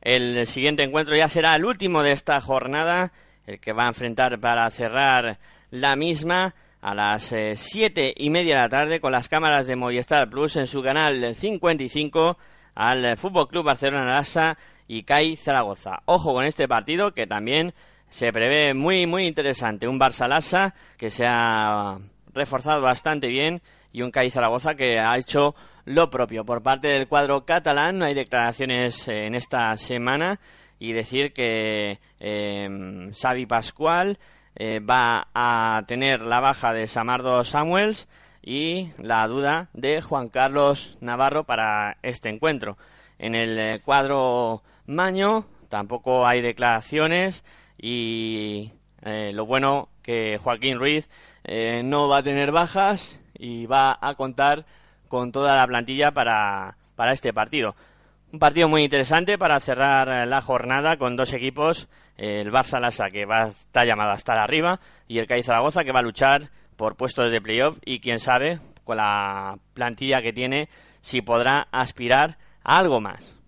El 0.01 0.47
siguiente 0.47 0.83
encuentro 0.83 1.15
ya 1.15 1.27
será 1.27 1.55
el 1.55 1.65
último 1.65 2.01
de 2.01 2.13
esta 2.13 2.39
jornada, 2.41 3.11
el 3.45 3.59
que 3.59 3.73
va 3.73 3.85
a 3.85 3.89
enfrentar 3.89 4.39
para 4.39 4.69
cerrar 4.71 5.39
la 5.71 5.95
misma 5.95 6.55
a 6.81 6.95
las 6.95 7.31
eh, 7.31 7.53
siete 7.55 8.13
y 8.15 8.29
media 8.29 8.55
de 8.55 8.61
la 8.61 8.69
tarde 8.69 8.99
con 9.01 9.11
las 9.11 9.27
cámaras 9.27 9.67
de 9.67 9.75
Movistar 9.75 10.29
Plus 10.29 10.55
en 10.55 10.67
su 10.67 10.81
canal 10.81 11.35
55 11.35 12.37
al 12.75 13.17
Fútbol 13.17 13.49
Club 13.49 13.65
Barcelona 13.65 14.05
Lassa 14.05 14.57
y 14.87 15.03
CAI 15.03 15.35
Zaragoza. 15.35 16.01
Ojo 16.05 16.33
con 16.33 16.45
este 16.45 16.67
partido 16.67 17.13
que 17.13 17.27
también 17.27 17.73
se 18.09 18.31
prevé 18.31 18.73
muy 18.73 19.05
muy 19.05 19.27
interesante. 19.27 19.87
Un 19.87 19.99
Barça 19.99 20.27
Lassa 20.27 20.73
que 20.97 21.09
se 21.09 21.25
ha 21.27 21.97
reforzado 22.39 22.81
bastante 22.81 23.27
bien 23.27 23.61
y 23.91 24.01
un 24.01 24.11
CAI 24.11 24.31
Zaragoza 24.31 24.75
que 24.75 24.99
ha 24.99 25.17
hecho 25.17 25.55
lo 25.85 26.09
propio. 26.09 26.45
Por 26.45 26.63
parte 26.63 26.87
del 26.87 27.07
cuadro 27.07 27.45
catalán 27.45 27.99
no 27.99 28.05
hay 28.05 28.13
declaraciones 28.13 29.07
eh, 29.07 29.25
en 29.25 29.35
esta 29.35 29.75
semana 29.77 30.39
y 30.79 30.93
decir 30.93 31.33
que 31.33 31.99
eh, 32.19 33.11
Xavi 33.13 33.45
Pascual 33.45 34.17
eh, 34.55 34.79
va 34.79 35.27
a 35.33 35.83
tener 35.87 36.21
la 36.21 36.39
baja 36.39 36.73
de 36.73 36.87
Samardo 36.87 37.43
Samuels 37.43 38.07
y 38.41 38.89
la 38.97 39.27
duda 39.27 39.69
de 39.73 40.01
Juan 40.01 40.29
Carlos 40.29 40.97
Navarro 41.01 41.45
para 41.45 41.97
este 42.01 42.29
encuentro. 42.29 42.77
En 43.19 43.35
el 43.35 43.57
eh, 43.57 43.81
cuadro 43.83 44.63
Maño 44.85 45.45
tampoco 45.69 46.25
hay 46.25 46.41
declaraciones 46.41 47.45
y 47.77 48.73
eh, 49.03 49.31
lo 49.33 49.45
bueno 49.45 49.89
que 50.01 50.39
Joaquín 50.43 50.79
Ruiz 50.79 51.09
eh, 51.43 51.81
no 51.83 52.07
va 52.07 52.17
a 52.17 52.23
tener 52.23 52.51
bajas 52.51 53.19
y 53.37 53.65
va 53.65 53.97
a 54.01 54.15
contar 54.15 54.65
con 55.07 55.31
toda 55.31 55.57
la 55.57 55.67
plantilla 55.67 56.11
para, 56.11 56.77
para 56.95 57.13
este 57.13 57.33
partido. 57.33 57.75
Un 58.31 58.39
partido 58.39 58.67
muy 58.67 58.83
interesante 58.83 59.37
para 59.37 59.59
cerrar 59.59 60.27
la 60.27 60.41
jornada 60.41 60.97
con 60.97 61.15
dos 61.15 61.33
equipos, 61.33 61.87
el 62.15 62.51
Barça 62.51 62.79
Lasa 62.79 63.09
que 63.09 63.25
va 63.25 63.43
a 63.43 63.47
estar 63.47 63.87
llamado 63.87 64.11
a 64.11 64.15
estar 64.15 64.37
arriba 64.37 64.79
y 65.07 65.17
el 65.17 65.25
CAI 65.25 65.41
Zaragoza 65.41 65.83
que 65.83 65.91
va 65.91 65.99
a 65.99 66.03
luchar 66.03 66.51
por 66.75 66.95
puestos 66.95 67.31
de 67.31 67.41
playoff 67.41 67.77
y 67.83 67.99
quién 67.99 68.19
sabe, 68.19 68.59
con 68.83 68.97
la 68.97 69.57
plantilla 69.73 70.21
que 70.21 70.31
tiene, 70.31 70.69
si 71.01 71.21
podrá 71.21 71.67
aspirar 71.71 72.37
a 72.63 72.77
algo 72.77 73.01
más. 73.01 73.39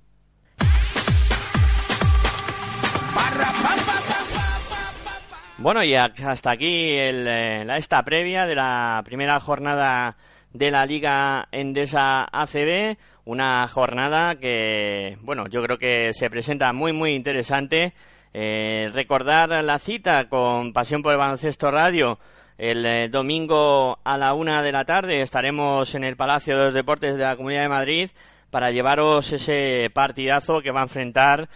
Bueno, 5.61 5.83
y 5.83 5.93
hasta 5.93 6.49
aquí 6.49 6.89
eh, 6.89 7.67
esta 7.77 8.01
previa 8.03 8.47
de 8.47 8.55
la 8.55 9.03
primera 9.05 9.39
jornada 9.39 10.17
de 10.53 10.71
la 10.71 10.87
Liga 10.87 11.49
Endesa 11.51 12.27
ACB, 12.31 12.97
una 13.25 13.67
jornada 13.67 14.39
que, 14.39 15.19
bueno, 15.21 15.45
yo 15.49 15.61
creo 15.61 15.77
que 15.77 16.13
se 16.13 16.31
presenta 16.31 16.73
muy, 16.73 16.93
muy 16.93 17.11
interesante. 17.13 17.93
Eh, 18.33 18.89
recordar 18.91 19.63
la 19.63 19.77
cita 19.77 20.27
con 20.29 20.73
Pasión 20.73 21.03
por 21.03 21.11
el 21.11 21.19
Baloncesto 21.19 21.69
Radio 21.69 22.17
el 22.57 22.83
eh, 22.83 23.09
domingo 23.09 23.99
a 24.03 24.17
la 24.17 24.33
una 24.33 24.63
de 24.63 24.71
la 24.71 24.85
tarde 24.85 25.21
estaremos 25.21 25.93
en 25.93 26.03
el 26.03 26.15
Palacio 26.15 26.57
de 26.57 26.65
los 26.65 26.73
Deportes 26.73 27.17
de 27.17 27.23
la 27.23 27.35
Comunidad 27.35 27.61
de 27.61 27.69
Madrid 27.69 28.09
para 28.49 28.71
llevaros 28.71 29.31
ese 29.31 29.91
partidazo 29.93 30.61
que 30.61 30.71
va 30.71 30.79
a 30.79 30.83
enfrentar 30.85 31.49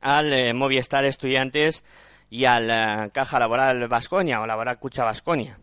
al 0.00 0.54
Movistar 0.54 1.04
Estudiantes 1.04 1.84
y 2.30 2.44
al 2.44 2.70
eh, 2.70 3.10
Caja 3.12 3.38
Laboral 3.38 3.86
Vasconia 3.88 4.40
o 4.40 4.46
Laboral 4.46 4.78
Cucha 4.78 5.04
Vasconia. 5.04 5.58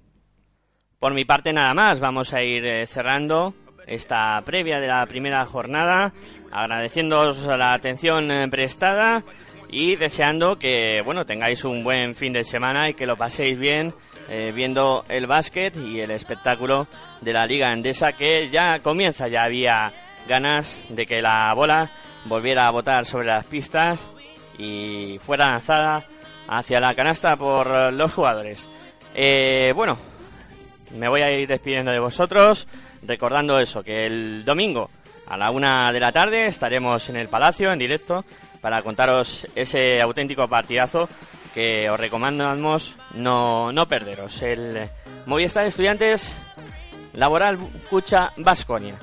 Por 0.99 1.13
mi 1.13 1.25
parte 1.25 1.51
nada 1.51 1.73
más, 1.73 1.99
vamos 1.99 2.33
a 2.33 2.41
ir 2.41 2.87
cerrando 2.87 3.53
esta 3.85 4.41
previa 4.45 4.79
de 4.79 4.87
la 4.87 5.05
primera 5.05 5.43
jornada, 5.45 6.13
agradeciéndoos 6.51 7.45
la 7.45 7.73
atención 7.73 8.29
prestada 8.49 9.23
y 9.69 9.95
deseando 9.95 10.59
que 10.59 11.01
bueno 11.03 11.25
tengáis 11.25 11.65
un 11.65 11.83
buen 11.83 12.15
fin 12.15 12.31
de 12.31 12.43
semana 12.43 12.89
y 12.89 12.93
que 12.93 13.07
lo 13.07 13.17
paséis 13.17 13.57
bien 13.57 13.93
eh, 14.29 14.51
viendo 14.53 15.03
el 15.09 15.27
básquet 15.27 15.75
y 15.77 15.99
el 15.99 16.11
espectáculo 16.11 16.87
de 17.21 17.33
la 17.33 17.45
Liga 17.45 17.73
Endesa 17.73 18.13
que 18.13 18.49
ya 18.49 18.79
comienza. 18.79 19.27
Ya 19.27 19.43
había 19.43 19.91
ganas 20.27 20.85
de 20.89 21.05
que 21.05 21.21
la 21.21 21.53
bola 21.53 21.89
volviera 22.25 22.67
a 22.67 22.71
botar 22.71 23.05
sobre 23.05 23.27
las 23.27 23.45
pistas 23.45 24.07
y 24.57 25.19
fuera 25.23 25.49
lanzada 25.49 26.05
hacia 26.47 26.79
la 26.79 26.93
canasta 26.95 27.37
por 27.37 27.93
los 27.93 28.13
jugadores. 28.13 28.67
Eh, 29.15 29.73
bueno, 29.75 29.97
me 30.95 31.07
voy 31.07 31.21
a 31.21 31.31
ir 31.31 31.47
despidiendo 31.47 31.91
de 31.91 31.99
vosotros, 31.99 32.67
recordando 33.01 33.59
eso, 33.59 33.83
que 33.83 34.05
el 34.05 34.45
domingo 34.45 34.89
a 35.27 35.37
la 35.37 35.51
una 35.51 35.91
de 35.91 35.99
la 35.99 36.11
tarde 36.11 36.47
estaremos 36.47 37.09
en 37.09 37.15
el 37.15 37.29
Palacio 37.29 37.71
en 37.71 37.79
directo 37.79 38.25
para 38.61 38.81
contaros 38.81 39.47
ese 39.55 40.01
auténtico 40.01 40.47
partidazo 40.47 41.09
que 41.53 41.89
os 41.89 41.99
recomendamos 41.99 42.95
no, 43.13 43.71
no 43.71 43.85
perderos. 43.87 44.41
El 44.41 44.89
Movistar 45.25 45.65
Estudiantes 45.65 46.39
Laboral 47.13 47.57
Cucha 47.89 48.31
Vasconia. 48.37 48.95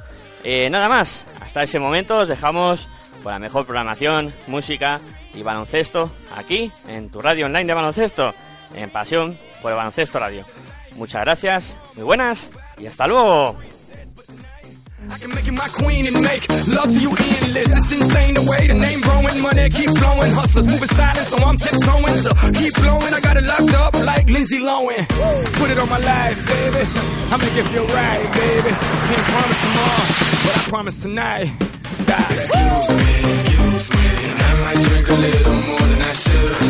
Eh, 0.43 0.69
nada 0.71 0.89
más, 0.89 1.27
hasta 1.41 1.63
ese 1.63 1.79
momento 1.79 2.19
os 2.19 2.29
dejamos 2.29 2.89
con 3.23 3.33
la 3.33 3.39
mejor 3.39 3.65
programación, 3.65 4.33
música 4.47 5.01
y 5.35 5.43
baloncesto 5.43 6.11
aquí 6.37 6.71
en 6.89 7.11
tu 7.11 7.21
radio 7.21 7.47
online 7.47 7.67
de 7.67 7.75
baloncesto, 7.75 8.35
en 8.75 8.91
Pasión 8.91 9.39
por 9.63 9.71
el 9.71 9.77
Baloncesto 9.77 10.19
Radio. 10.19 10.45
Muchas 10.97 11.23
gracias, 11.23 11.77
muy 11.95 12.05
buenas 12.05 12.51
y 12.79 12.87
hasta 12.87 13.07
luego. 13.07 13.57
Put 25.59 25.71
it 25.71 25.79
on 25.79 25.89
my 25.89 25.99
life, 25.99 26.37
baby. 26.47 26.87
Baby. 31.51 31.80
Excuse 32.11 32.89
me, 32.91 33.19
excuse 33.21 33.91
me, 33.91 34.27
and 34.27 34.43
I 34.43 34.65
might 34.65 34.81
drink 34.81 35.09
a 35.09 35.15
little 35.15 35.55
more 35.55 35.79
than 35.79 36.03
I 36.03 36.13
should 36.13 36.70